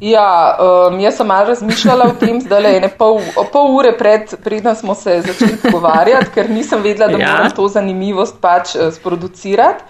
Ja, 0.00 0.56
um, 0.90 1.00
jaz 1.00 1.16
sem 1.16 1.26
malo 1.26 1.48
razmišljala 1.48 2.04
o 2.04 2.14
tem, 2.20 2.40
zdaj 2.40 2.60
le 2.62 2.72
ene 2.76 2.88
pol, 2.98 3.20
pol 3.52 3.70
ure 3.78 3.94
pred, 3.96 4.34
predna 4.44 4.74
smo 4.74 4.94
se 4.94 5.22
začeli 5.24 5.56
pogovarjati, 5.62 6.32
ker 6.34 6.50
nisem 6.50 6.82
vedela, 6.84 7.08
da 7.12 7.18
ja. 7.18 7.30
moram 7.32 7.54
to 7.56 7.68
zanimivost 7.68 8.36
pač 8.40 8.74
uh, 8.76 8.90
sproducirati. 8.92 9.84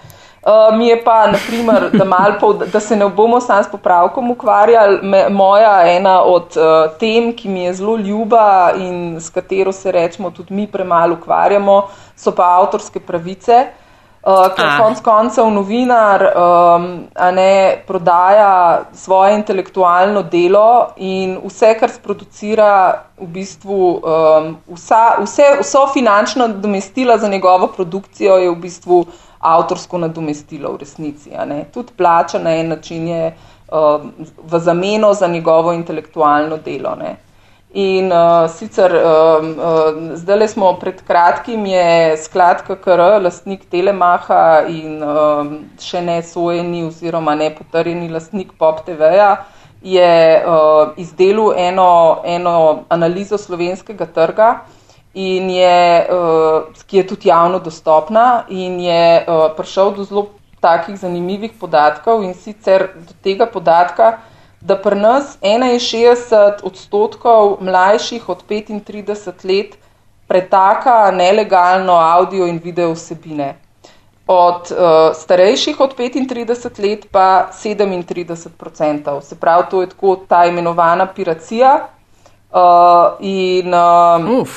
Uh, 0.47 0.71
mi 0.77 0.87
je 0.87 0.95
pa, 1.03 1.25
naprimer, 1.27 1.89
da, 1.91 2.37
pol, 2.39 2.53
da 2.71 2.79
se 2.79 2.95
ne 2.95 3.09
bomo 3.09 3.41
sam 3.43 3.63
s 3.63 3.67
popravkom 3.67 4.31
ukvarjali, 4.31 5.01
me, 5.03 5.25
moja 5.29 5.81
ena 5.91 6.21
od 6.23 6.55
uh, 6.55 6.93
tem, 6.99 7.33
ki 7.35 7.49
mi 7.49 7.65
je 7.65 7.73
zelo 7.81 7.97
ljuba 7.97 8.71
in 8.79 9.17
s 9.19 9.29
katero 9.29 9.73
se 9.75 9.91
rečemo 9.91 10.31
tudi 10.31 10.53
mi 10.53 10.67
premalo 10.71 11.17
ukvarjamo, 11.19 11.81
so 12.15 12.31
pa 12.31 12.53
avtorske 12.61 12.99
pravice. 13.03 13.65
Uh, 13.65 13.86
ker 14.23 14.69
konc 14.81 15.01
koncev 15.03 15.49
novinar 15.53 16.23
um, 16.35 16.87
ne, 17.33 17.83
prodaja 17.87 18.81
svoje 18.93 19.35
intelektualno 19.35 20.23
delo 20.23 20.89
in 20.97 21.37
vse, 21.45 21.73
kar 21.79 21.93
sproducira, 21.93 22.71
v 23.17 23.27
bistvu 23.33 23.77
um, 23.97 24.49
vsa, 24.75 25.17
vse, 25.23 25.45
vso 25.61 25.87
finančno 25.93 26.47
nadomestilo 26.47 27.17
za 27.17 27.27
njegovo 27.27 27.67
produkcijo 27.67 28.37
je 28.37 28.49
v 28.51 28.55
bistvu 28.55 29.05
avtorsko 29.39 29.97
nadomestilo 29.97 30.73
v 30.73 30.77
resnici. 30.77 31.31
Tudi 31.73 31.93
plača 31.97 32.39
na 32.39 32.55
en 32.57 32.67
način 32.69 33.07
je 33.07 33.31
um, 33.71 34.11
v 34.43 34.59
zameno 34.59 35.13
za 35.13 35.27
njegovo 35.27 35.73
intelektualno 35.73 36.57
delo. 36.57 36.95
Ne. 36.95 37.15
In 37.73 38.11
uh, 38.11 38.47
sicer 38.47 38.93
um, 38.95 39.49
uh, 39.59 40.15
zdaj 40.15 40.47
smo 40.47 40.71
pred 40.79 41.01
kratkim, 41.03 41.65
je 41.67 42.15
sklad 42.17 42.63
KKR, 42.63 43.19
lastnik 43.19 43.65
Telemaha 43.67 44.63
in 44.71 45.03
um, 45.03 45.49
še 45.75 45.99
ne 46.01 46.21
sojeni 46.23 46.85
oziroma 46.87 47.35
ne 47.35 47.49
potrjeni 47.51 48.07
lastnik 48.07 48.53
Pop 48.57 48.85
TV-ja, 48.87 49.43
je 49.83 50.43
uh, 50.47 50.95
izdelal 50.95 51.51
eno, 51.59 52.21
eno 52.23 52.85
analizo 52.87 53.37
slovenskega 53.37 54.07
trga, 54.15 54.49
je, 55.17 56.07
uh, 56.07 56.71
ki 56.87 56.97
je 56.97 57.07
tudi 57.07 57.29
javno 57.29 57.59
dostopna 57.59 58.45
in 58.47 58.79
je 58.79 59.25
uh, 59.27 59.51
prišel 59.57 59.91
do 59.91 60.03
zelo 60.07 60.27
takih 60.61 60.95
zanimivih 60.97 61.51
podatkov 61.59 62.23
in 62.23 62.33
sicer 62.33 62.89
do 62.95 63.13
tega 63.21 63.45
podatka, 63.45 64.17
da 64.61 64.77
pri 64.77 64.95
nas 64.95 65.37
61 65.41 66.63
odstotkov 66.63 67.57
mlajših 67.61 68.29
od 68.29 68.43
35 68.49 69.45
let 69.45 69.77
pretaka 70.27 71.11
nelegalno 71.11 71.93
audio 71.93 72.47
in 72.47 72.59
video 72.63 72.91
vsebine. 72.91 73.55
Od 74.27 74.71
uh, 74.71 75.15
starejših 75.15 75.79
od 75.79 75.95
35 75.95 76.81
let 76.83 77.07
pa 77.11 77.47
37 77.63 78.49
odstotkov. 78.57 79.21
Se 79.21 79.35
pravi, 79.39 79.63
to 79.69 79.81
je 79.81 79.89
tako 79.89 80.15
ta 80.27 80.45
imenovana 80.45 81.05
piracija. 81.05 81.87
Uh, 82.51 82.59
in, 83.19 83.73
uh, 83.73 84.47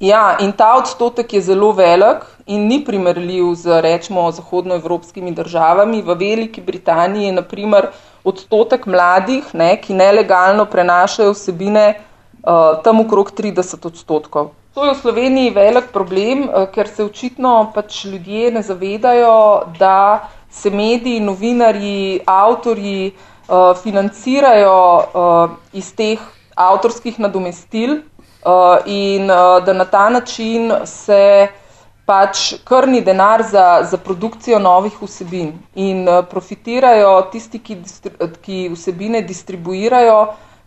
ja, 0.00 0.36
in 0.40 0.52
ta 0.52 0.76
odstotek 0.76 1.32
je 1.32 1.40
zelo 1.40 1.72
velik 1.72 2.24
in 2.46 2.66
ni 2.68 2.84
primerljiv 2.84 3.54
z, 3.54 3.80
rečemo, 3.80 4.30
zahodnoevropskimi 4.32 5.32
državami. 5.32 6.02
V 6.02 6.14
Veliki 6.14 6.60
Britaniji 6.60 7.26
je, 7.26 7.32
naprimer, 7.32 7.86
odstotek 8.24 8.86
mladih, 8.86 9.54
ne, 9.54 9.76
ki 9.80 9.94
nelegalno 9.94 10.66
prenašajo 10.70 11.32
vsebine, 11.34 11.86
uh, 12.42 12.82
tam 12.84 13.00
okrog 13.00 13.32
30 13.38 13.86
odstotkov. 13.86 14.52
To 14.74 14.86
je 14.86 14.94
v 14.94 15.00
Sloveniji 15.00 15.50
velik 15.52 15.90
problem, 15.92 16.46
uh, 16.48 16.68
ker 16.72 16.88
se 16.88 17.04
očitno 17.04 17.72
pač 17.74 18.04
ljudje 18.04 18.52
ne 18.52 18.62
zavedajo, 18.62 19.34
da 19.78 20.28
se 20.50 20.70
mediji, 20.70 21.20
novinarji, 21.20 22.20
avtorji 22.26 23.12
uh, 23.12 23.72
financirajo 23.82 24.78
uh, 24.96 25.58
iz 25.72 25.92
teh 25.96 26.20
avtorskih 26.56 27.18
nadomestil 27.20 27.98
uh, 28.44 28.78
in 28.86 29.30
uh, 29.30 29.64
da 29.64 29.72
na 29.72 29.84
ta 29.84 30.08
način 30.10 30.72
se 30.84 31.48
pač 32.12 32.54
krni 32.68 33.00
denar 33.00 33.42
za, 33.50 33.66
za 33.90 33.96
produkcijo 33.96 34.58
novih 34.58 35.00
vsebin 35.00 35.52
in 35.74 36.04
uh, 36.08 36.20
profitirajo 36.30 37.14
tisti, 37.32 37.62
ki, 37.64 37.78
ki 38.44 38.58
vsebine 38.74 39.22
distribuirajo, 39.24 40.18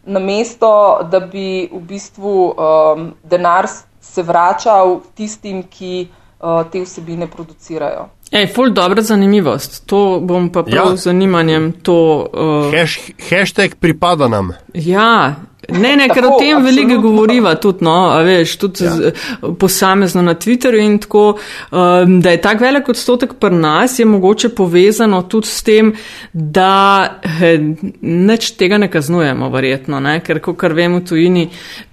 namesto 0.05 0.71
da 1.11 1.19
bi 1.19 1.67
v 1.71 1.81
bistvu 1.89 2.35
um, 2.49 3.09
denar 3.23 3.69
se 4.01 4.23
vračal 4.23 4.99
tistim, 5.17 5.63
ki 5.69 6.07
uh, 6.07 6.63
te 6.71 6.81
vsebine 6.81 7.29
producirajo. 7.29 8.09
Ej, 8.31 8.47
ful 8.53 8.71
dobra 8.73 9.03
zanimivost. 9.05 9.83
To 9.89 10.19
bom 10.21 10.49
pa 10.49 10.63
prav 10.65 10.93
ja. 10.93 10.97
z 10.97 11.09
zanimanjem 11.11 11.71
to. 11.85 11.97
Uh... 12.25 12.73
Hash, 12.73 13.13
hashtag 13.29 13.77
pripada 13.79 14.27
nam. 14.27 14.55
Ja, 14.73 15.44
Ne, 15.69 15.95
ne, 15.97 16.07
ker 16.09 16.25
o 16.27 16.35
tem 16.39 16.63
veliko 16.63 16.99
govoriva 17.01 17.55
tudi, 17.61 17.85
no, 17.85 17.95
veš, 18.25 18.55
tudi 18.61 18.85
ja. 18.85 18.91
z, 18.93 19.11
posamezno 19.59 20.21
na 20.21 20.35
Twitterju 20.37 20.81
in 20.81 20.97
tako, 21.01 21.23
um, 21.71 22.19
da 22.21 22.35
je 22.35 22.41
tak 22.41 22.61
velik 22.61 22.89
odstotek 22.89 23.33
pri 23.39 23.55
nas, 23.55 23.99
je 23.99 24.05
mogoče 24.05 24.49
povezano 24.55 25.21
tudi 25.29 25.47
s 25.47 25.63
tem, 25.65 25.93
da 26.33 27.19
he, 27.39 27.55
nič 28.01 28.51
tega 28.59 28.77
ne 28.77 28.91
kaznujemo, 28.91 29.49
verjetno, 29.49 29.99
ne, 29.99 30.19
ker, 30.25 30.41
kar 30.57 30.77
vemo, 30.77 31.01
tujini 31.01 31.47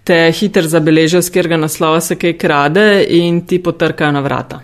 te 0.05 0.20
hiter 0.35 0.68
zabeležijo, 0.68 1.23
z 1.23 1.33
katerega 1.33 1.62
naslova 1.64 2.01
se 2.01 2.18
kaj 2.20 2.37
krade 2.39 2.87
in 3.09 3.45
ti 3.47 3.62
potrkajo 3.62 4.12
na 4.12 4.20
vrata. 4.20 4.61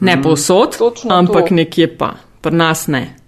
Ne 0.00 0.16
mm. 0.16 0.22
povsod, 0.22 0.76
ampak 1.08 1.48
to. 1.48 1.54
nekje 1.54 1.90
pa, 1.98 2.14
pri 2.40 2.56
nas 2.56 2.86
ne. 2.88 3.19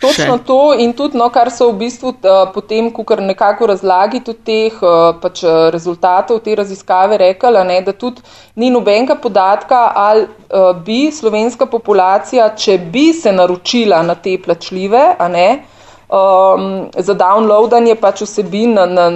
Točno 0.00 0.36
še. 0.36 0.44
to 0.46 0.58
in 0.78 0.92
tudi, 0.92 1.18
no, 1.18 1.26
kar 1.30 1.50
so 1.50 1.70
v 1.72 1.78
bistvu 1.80 2.12
uh, 2.12 2.42
potem, 2.54 2.90
ko 2.94 3.02
kar 3.04 3.22
nekako 3.22 3.66
razlagi 3.66 4.20
tudi 4.22 4.44
teh 4.46 4.76
uh, 4.78 5.14
pač, 5.20 5.42
uh, 5.42 5.68
rezultatov 5.74 6.38
te 6.44 6.54
raziskave 6.54 7.18
rekla, 7.18 7.64
ne, 7.64 7.80
da 7.82 7.92
tudi 7.92 8.22
ni 8.54 8.70
nobenega 8.70 9.16
podatka, 9.16 9.80
ali 9.94 10.26
uh, 10.26 10.70
bi 10.84 11.08
slovenska 11.12 11.66
populacija, 11.66 12.52
če 12.54 12.78
bi 12.92 13.08
se 13.12 13.32
naročila 13.32 14.02
na 14.02 14.14
te 14.14 14.38
plačljive, 14.38 15.02
a 15.18 15.28
ne, 15.28 15.48
uh, 15.54 15.74
um, 16.08 16.88
za 16.96 17.14
downloadanje 17.14 17.94
pač 18.00 18.22
vsebin 18.22 18.74
na, 18.74 18.86
na, 18.86 19.10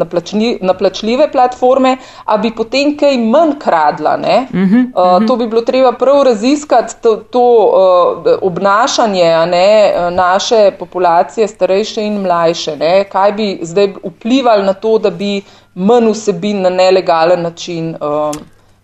na, 0.00 0.04
plačni, 0.04 0.58
na 0.62 0.74
plačljive 0.74 1.28
platforme, 1.32 1.96
a 2.24 2.38
bi 2.38 2.50
potem 2.50 2.96
kaj 2.96 3.18
manj 3.18 3.58
kradla. 3.58 4.16
Uh 4.18 4.58
-huh, 4.58 4.84
uh, 4.94 5.26
to 5.26 5.36
bi 5.36 5.46
bilo 5.46 5.62
treba 5.62 5.92
prav 5.92 6.22
raziskati, 6.22 6.94
to, 7.02 7.16
to 7.16 7.40
uh, 7.40 8.32
obnašanje 8.42 9.46
ne, 9.46 9.92
naše 10.10 10.70
populacije, 10.78 11.48
starejše 11.48 12.02
in 12.02 12.20
mlajše. 12.22 12.76
Ne, 12.76 13.04
kaj 13.04 13.32
bi 13.32 13.58
zdaj 13.62 13.92
vplivali 14.04 14.62
na 14.62 14.72
to, 14.72 14.98
da 14.98 15.10
bi 15.10 15.42
manj 15.74 16.10
vsebin 16.10 16.62
na 16.62 16.70
nelegalen 16.70 17.42
način 17.42 17.94
um, 18.00 18.32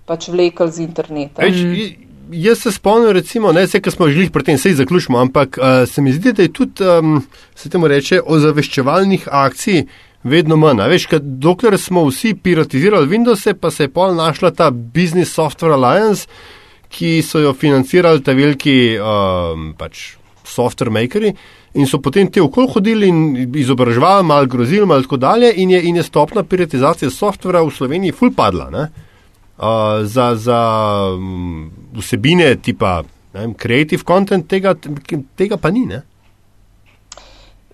pač 0.05 0.29
vlekel 0.29 0.69
z 0.69 0.79
interneta. 0.79 1.43
Eč, 1.43 1.55
jaz 2.33 2.59
se 2.59 2.73
spomnim, 2.73 3.11
recimo, 3.13 3.53
ne 3.53 3.67
vse, 3.67 3.81
kar 3.81 3.93
smo 3.93 4.09
želeli 4.09 4.31
pri 4.31 4.45
tem, 4.45 4.59
sej 4.59 4.75
zaključimo, 4.81 5.19
ampak 5.19 5.59
uh, 5.59 5.89
se 5.89 6.03
mi 6.03 6.13
zdi, 6.13 6.33
da 6.33 6.43
je 6.43 6.53
tudi, 6.53 6.85
um, 6.85 7.23
se 7.55 7.71
temu 7.71 7.89
reče, 7.89 8.21
ozaveščevalnih 8.27 9.29
akcij 9.31 9.85
vedno 10.25 10.57
manj. 10.57 10.83
Veš, 10.89 11.07
kad, 11.07 11.23
dokler 11.23 11.79
smo 11.79 12.07
vsi 12.09 12.35
piratizirali 12.35 13.09
Windows, 13.09 13.47
pa 13.61 13.71
se 13.71 13.85
je 13.85 13.93
pol 13.93 14.15
našla 14.15 14.51
ta 14.51 14.71
Business 14.71 15.35
Software 15.35 15.77
Alliance, 15.77 16.27
ki 16.89 17.23
so 17.27 17.41
jo 17.43 17.53
financirali 17.53 18.23
ta 18.23 18.33
veliki 18.33 18.97
um, 18.99 19.73
pač 19.79 20.15
software 20.45 20.93
makeri. 20.93 21.33
In 21.75 21.89
so 21.91 21.99
potem 21.99 22.29
te 22.31 22.43
okol 22.43 22.69
hodili 22.71 23.09
in 23.11 23.55
izobraževali, 23.59 24.27
malo 24.27 24.47
grozili, 24.47 24.87
malo 24.87 25.03
tako 25.03 25.17
dalje, 25.17 25.51
in 25.57 25.73
je, 25.75 25.83
in 25.89 25.97
je 25.97 26.05
stopna 26.07 26.45
piratizacije 26.47 27.11
softvera 27.11 27.65
v 27.67 27.73
Sloveniji 27.75 28.15
ful 28.15 28.31
padla. 28.37 28.69
Ne? 28.71 28.85
Za, 30.03 30.35
za 30.35 30.61
um, 31.15 31.71
vsebine 31.95 32.57
tipa 32.57 33.03
vem, 33.33 33.55
creative 33.55 34.03
content, 34.07 34.49
tega, 34.49 34.75
tega 35.37 35.57
pa 35.57 35.71
ni. 35.71 35.87
Ne? 35.87 36.03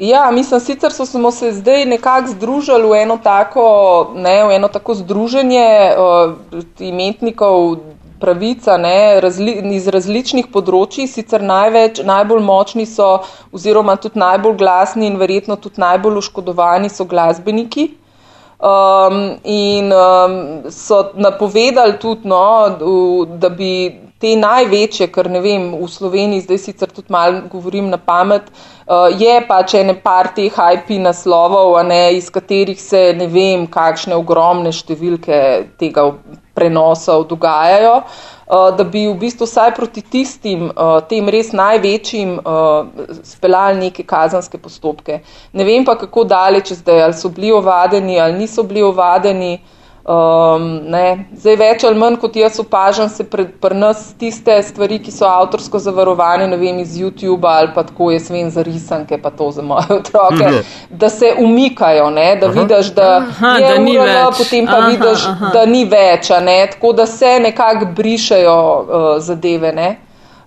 Ja, 0.01 0.31
mislim, 0.31 0.61
sicer 0.61 0.93
so 0.93 1.07
smo 1.07 1.31
se 1.31 1.53
zdaj 1.53 1.85
nekako 1.85 2.33
združili 2.33 2.89
v 2.89 3.03
eno 3.03 3.19
tako, 3.23 4.13
ne, 4.17 4.45
v 4.49 4.57
eno 4.57 4.69
tako 4.69 4.95
združenje 4.95 5.93
uh, 5.93 6.63
imetnikov 6.79 7.77
pravica 8.21 8.77
ne, 8.77 9.21
razli, 9.21 9.53
iz 9.77 9.89
različnih 9.89 10.49
področji, 10.53 11.07
sicer 11.09 11.45
največ, 11.45 12.03
najbolj 12.05 12.43
močni 12.45 12.87
so 12.89 13.23
oziroma 13.53 13.97
tudi 14.01 14.21
najbolj 14.21 14.57
glasni 14.61 15.09
in 15.09 15.17
verjetno 15.21 15.57
tudi 15.57 15.81
najbolj 15.81 16.21
oškodovani 16.21 16.89
so 16.93 17.05
glasbeniki. 17.09 17.91
Um, 18.63 19.41
in 19.45 19.91
um, 19.91 20.71
so 20.71 21.13
napovedali 21.17 21.97
tudi, 21.99 22.29
no, 22.29 23.25
da 23.39 23.49
bi 23.49 24.10
te 24.21 24.35
največje, 24.37 25.09
kar 25.13 25.31
ne 25.33 25.41
vem, 25.41 25.71
v 25.81 25.89
Sloveniji, 25.89 26.45
zdaj 26.45 26.59
sicer 26.61 26.91
tudi 26.93 27.13
malo 27.13 27.41
govorim 27.49 27.89
na 27.89 27.97
pamet, 27.97 28.51
uh, 28.51 29.09
je 29.09 29.39
pač 29.49 29.75
ene 29.81 29.95
par 29.97 30.29
teh 30.37 30.53
IP 30.53 30.93
naslovov, 31.01 31.79
ne, 31.89 32.03
iz 32.19 32.29
katerih 32.31 32.81
se 32.81 33.15
ne 33.17 33.31
vem, 33.33 33.65
kakšne 33.67 34.19
ogromne 34.19 34.75
številke 34.77 35.41
tega 35.81 36.11
prenosov 36.55 37.25
dogajajo. 37.31 37.97
Eh, 38.51 38.73
da 38.77 38.85
bi 38.85 39.05
v 39.07 39.15
bistvu 39.15 39.47
vsaj 39.47 39.75
proti 39.77 40.03
tistim, 40.03 40.71
eh, 40.71 41.01
tem 41.09 41.29
res 41.29 41.53
največjim, 41.53 42.31
eh, 42.39 43.19
speljali 43.23 43.79
neke 43.79 44.03
kazanske 44.03 44.59
postopke. 44.59 45.21
Ne 45.53 45.65
vem 45.65 45.85
pa, 45.85 45.95
kako 45.95 46.25
daleč 46.25 46.73
zdaj, 46.73 47.03
ali 47.03 47.15
so 47.15 47.29
bili 47.29 47.53
ovadeni 47.53 48.19
ali 48.21 48.39
niso 48.39 48.63
bili 48.63 48.83
ovadeni. 48.83 49.61
Um, 50.01 50.81
Zdaj, 51.37 51.57
več 51.61 51.83
ali 51.85 51.99
manj 52.01 52.17
kot 52.23 52.37
jaz 52.41 52.57
opažam, 52.63 53.11
se 53.13 53.27
pri 53.29 53.45
pr 53.61 53.75
nas 53.77 54.07
tiste 54.19 54.55
stvari, 54.65 54.97
ki 55.05 55.13
so 55.13 55.29
avtorsko 55.29 55.79
zavarovane, 55.79 56.47
ne 56.49 56.57
vem, 56.57 56.79
iz 56.81 56.97
YouTube 56.97 57.45
ali 57.45 57.69
pa 57.75 57.85
tako 57.85 58.09
jaz 58.15 58.31
vem 58.33 58.49
za 58.51 58.65
risanke, 58.65 59.19
pa 59.21 59.31
to 59.31 59.51
za 59.53 59.63
moje 59.63 59.93
otroke, 60.01 60.47
aha. 60.47 60.65
da 60.91 61.13
se 61.13 61.35
umikajo, 61.39 62.09
ne? 62.17 62.37
da 62.41 62.49
aha. 62.49 62.61
vidiš, 62.61 62.93
da, 62.97 63.11
aha, 63.29 63.55
je 63.61 63.69
da 63.69 63.79
ni 63.79 63.99
urala, 63.99 64.31
več, 64.31 64.41
potem 64.41 64.67
pa 64.73 64.79
aha, 64.79 64.89
vidiš, 64.89 65.27
aha. 65.35 65.55
da 65.55 65.67
ni 65.69 65.85
več, 65.85 66.33
tako 66.73 66.93
da 66.97 67.07
se 67.07 67.37
nekako 67.45 67.93
brišajo 67.97 68.57
uh, 68.57 69.11
zadeve. 69.21 69.73
Ne? 69.77 69.97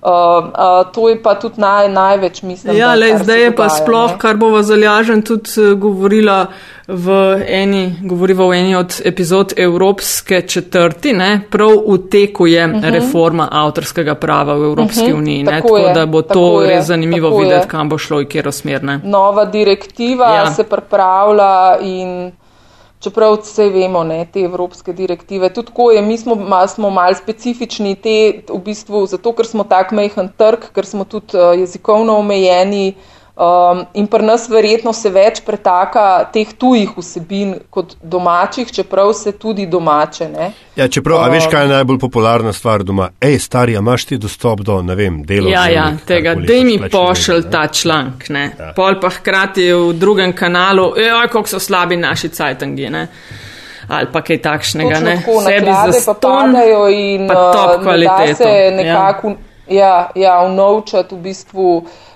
Uh, 0.04 0.10
uh, 0.12 0.92
to 0.92 1.08
je 1.10 1.22
pa 1.24 1.38
tudi 1.40 1.62
naj, 1.62 1.88
največ, 1.94 2.42
mislim. 2.44 2.76
Ja, 2.76 2.92
le, 2.96 3.14
zdaj 3.22 3.40
je 3.42 3.52
pa 3.56 3.70
sploh, 3.72 4.12
ne? 4.12 4.20
kar 4.20 4.36
bova 4.36 4.60
zalažen 4.66 5.22
tudi 5.24 5.54
uh, 5.62 5.78
govorila 5.80 6.48
v 6.88 7.08
eni, 7.48 7.96
govoriva 8.04 8.48
v 8.48 8.60
eni 8.60 8.76
od 8.76 9.02
epizod 9.06 9.54
Evropske 9.58 10.42
četrti, 10.42 11.14
ne? 11.14 11.42
prav 11.50 11.72
v 11.88 11.98
teku 12.10 12.46
je 12.46 12.66
uh 12.66 12.72
mhm. 12.72 12.80
-huh. 12.80 12.92
reforma 12.92 13.48
avtorskega 13.52 14.16
prava 14.16 14.54
v 14.54 14.64
Evropski 14.64 15.00
uh 15.00 15.08
mhm. 15.08 15.16
-huh. 15.16 15.20
uniji, 15.20 15.46
tako, 15.46 15.68
tako 15.68 15.78
je, 15.78 15.94
da 15.94 16.06
bo 16.06 16.22
to 16.22 16.62
je, 16.62 16.70
res 16.70 16.86
zanimivo 16.86 17.38
videti, 17.38 17.68
kam 17.68 17.90
bo 17.90 17.98
šlo 17.98 18.22
in 18.22 18.28
kjer 18.28 18.48
osmerne. 18.48 19.00
Nova 19.04 19.46
direktiva 19.46 20.36
ja. 20.36 20.54
se 20.54 20.64
pripravlja 20.64 21.78
in 21.82 22.32
čeprav 23.00 23.38
vse 23.42 23.70
vemo, 23.70 24.04
ne, 24.04 24.26
te 24.34 24.42
evropske 24.42 24.94
direktive. 24.94 25.50
Tudi 25.54 25.68
tako 25.68 25.92
je, 25.92 26.02
mi 26.02 26.18
smo, 26.18 26.36
ma, 26.36 26.68
smo 26.68 26.90
mal 26.90 27.16
specifični, 27.16 27.96
te 27.96 28.44
v 28.50 28.60
bistvu 28.64 29.06
zato, 29.06 29.34
ker 29.36 29.46
smo 29.46 29.64
tak 29.64 29.92
mehen 29.92 30.30
trg, 30.38 30.70
ker 30.76 30.86
smo 30.86 31.04
tudi 31.04 31.38
uh, 31.38 31.60
jezikovno 31.60 32.18
omejeni. 32.18 32.94
Um, 33.36 33.86
in 33.94 34.06
pri 34.08 34.22
nas 34.22 34.44
verjetno 34.50 34.92
se 34.94 35.10
več 35.10 35.40
pretaka 35.42 36.30
teh 36.30 36.52
tujih 36.54 36.92
vsebin 36.94 37.56
kot 37.74 37.96
domačih, 37.98 38.70
čeprav 38.70 39.10
se 39.18 39.32
tudi 39.42 39.66
domače. 39.66 40.28
Ne? 40.30 40.52
Ja, 40.76 40.86
čeprav, 40.88 41.18
um, 41.18 41.24
a 41.26 41.34
veš, 41.34 41.48
kaj 41.50 41.66
je 41.66 41.72
najbolj 41.72 41.98
popularna 42.04 42.54
stvar 42.54 42.84
doma? 42.86 43.08
Ej, 43.18 43.40
stari, 43.42 43.74
imaš 43.74 44.06
ti 44.06 44.20
dostop 44.22 44.62
do, 44.62 44.76
ne 44.86 44.94
vem, 44.96 45.24
dela. 45.26 45.50
Ja, 45.50 45.66
ja, 45.74 45.88
tega, 46.06 46.36
da 46.36 46.60
mi 46.62 46.78
pošel 46.92 47.48
ta 47.50 47.64
članek, 47.74 48.30
ne. 48.30 48.46
Ja. 48.60 48.70
Pol 48.78 49.00
pa 49.02 49.10
hkrati 49.18 49.66
v 49.74 49.98
drugem 49.98 50.38
kanalu, 50.38 50.92
ej, 51.02 51.10
kako 51.34 51.56
so 51.56 51.64
slabi 51.64 51.98
naši 51.98 52.30
cajtangi, 52.38 52.94
ne. 52.94 53.08
Ali 53.90 54.14
pa 54.14 54.22
kaj 54.22 54.44
takšnega, 54.46 54.94
Točno 54.94 55.10
ne. 55.10 55.18
Tako, 55.26 55.42
Sebi 55.42 55.98
za 55.98 56.06
pa 56.06 56.20
padajo 56.22 56.86
in 56.94 57.28
pa 57.28 57.42
top 57.50 57.76
uh, 57.80 57.84
kvaliteto. 57.84 58.44
Se 58.44 58.50
ja. 58.50 58.72
nekako, 58.78 59.36
ja, 59.74 60.10
ja, 60.16 60.40
unovčati 60.46 61.16
v 61.16 61.24
bistvu. 61.26 61.70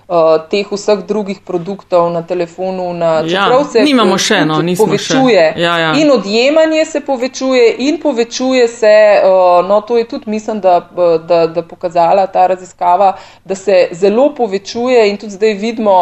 Uh, 0.08 0.38
teh 0.50 0.64
vseh 0.72 1.02
drugih 1.04 1.42
produktov 1.44 2.08
na 2.12 2.22
telefonu. 2.22 2.94
Na, 2.94 3.20
ja, 3.28 3.50
se 3.68 3.82
nimamo 3.84 4.16
še 4.18 4.38
eno, 4.46 4.62
nismo 4.64 4.86
povečuje. 4.86 5.42
Še. 5.52 5.62
Ja, 5.62 5.74
ja. 5.80 5.90
In 6.00 6.12
odjemanje 6.12 6.86
se 6.86 7.02
povečuje, 7.04 7.74
in 7.90 7.98
povečuje 8.00 8.68
se, 8.72 8.94
uh, 9.20 9.68
no 9.68 9.82
to 9.82 9.98
je 9.98 10.06
tudi, 10.08 10.32
mislim, 10.32 10.62
da, 10.64 10.80
da, 11.28 11.42
da 11.48 11.62
pokazala 11.62 12.24
ta 12.32 12.48
raziskava, 12.48 13.18
da 13.44 13.56
se 13.56 13.90
zelo 13.92 14.30
povečuje 14.36 15.10
in 15.10 15.20
tudi 15.20 15.36
zdaj 15.36 15.54
vidimo, 15.60 15.98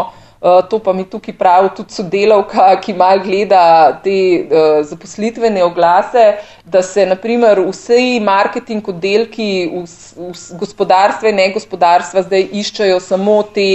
to 0.70 0.80
pa 0.80 0.94
mi 0.94 1.04
tukaj 1.10 1.34
pravi 1.38 1.70
tudi 1.78 1.94
sodelavka, 1.94 2.68
ki 2.82 2.94
mal 2.94 3.22
gleda 3.24 3.62
te 4.04 4.18
uh, 4.46 4.82
zaposlitvene 4.86 5.64
oglase, 5.66 6.26
da 6.66 6.82
se 6.86 7.06
naprimer 7.06 7.62
vsi 7.66 8.20
marketing 8.22 8.90
oddelki 8.94 9.50
v, 9.74 9.86
v 10.30 10.60
gospodarstve 10.62 11.34
in 11.34 11.42
negospodarstva 11.42 12.26
zdaj 12.28 12.50
iščejo 12.62 13.00
samo 13.02 13.40
te 13.56 13.70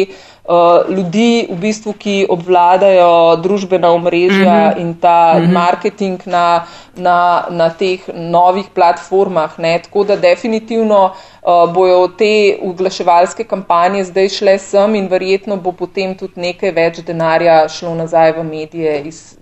uh, 0.50 0.96
ljudi, 0.96 1.46
v 1.50 1.56
bistvu, 1.60 1.94
ki 1.98 2.26
obvladajo 2.28 3.36
družbena 3.42 3.90
omrežja 3.94 4.70
mhm. 4.70 4.78
-huh. 4.78 4.80
in 4.80 4.94
ta 4.94 5.34
mhm. 5.36 5.46
-huh. 5.46 5.52
marketing 5.52 6.20
na, 6.26 6.64
na, 6.96 7.44
na 7.50 7.70
teh 7.70 8.00
novih 8.14 8.66
platformah. 8.74 9.58
Ne? 9.58 9.78
Tako 9.82 10.04
da 10.04 10.16
definitivno 10.16 11.04
uh, 11.04 11.72
bojo 11.74 12.08
te 12.08 12.58
uglaševalske 12.62 13.44
kampanje 13.44 14.04
zdaj 14.04 14.28
šle 14.28 14.58
sem 14.58 14.94
in 14.94 15.08
verjetno 15.08 15.56
bo 15.56 15.72
potem 15.72 16.14
tudi 16.14 16.40
nekaj 16.40 16.70
več 16.70 17.00
denarja 17.00 17.68
šlo 17.68 17.94
nazaj 17.94 18.32
v 18.32 18.44
medije 18.44 19.02
iz. 19.02 19.40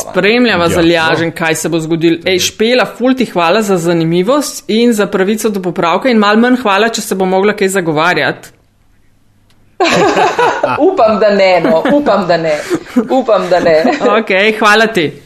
Spremljava 0.00 0.64
ja, 0.64 0.68
zaljažen, 0.68 1.30
kaj 1.32 1.54
se 1.54 1.68
bo 1.68 1.78
zgodilo. 1.80 2.18
Ej, 2.24 2.38
špela, 2.38 2.86
ful 2.98 3.14
ti 3.14 3.24
hvala 3.24 3.62
za 3.62 3.76
zanimivost 3.76 4.64
in 4.68 4.92
za 4.92 5.06
pravico 5.06 5.50
do 5.50 5.62
popravka 5.62 6.08
in 6.08 6.18
mal 6.18 6.36
manj 6.36 6.56
hvala, 6.62 6.88
če 6.88 7.00
se 7.00 7.14
bo 7.14 7.24
mogla 7.24 7.52
kaj 7.52 7.68
zagovarjati. 7.68 8.55
upam, 10.86 11.20
da 11.20 11.30
ne, 11.30 11.60
no. 11.60 11.82
upam, 11.92 12.26
da 12.26 12.36
ne. 12.36 12.58
Upam, 13.10 13.48
da 13.50 13.60
ne. 13.60 13.84
ok, 14.20 14.58
hvala 14.58 14.86
ti. 14.86 15.22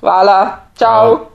Hvala, 0.00 0.58
čau. 0.78 1.06
Hvala. 1.06 1.33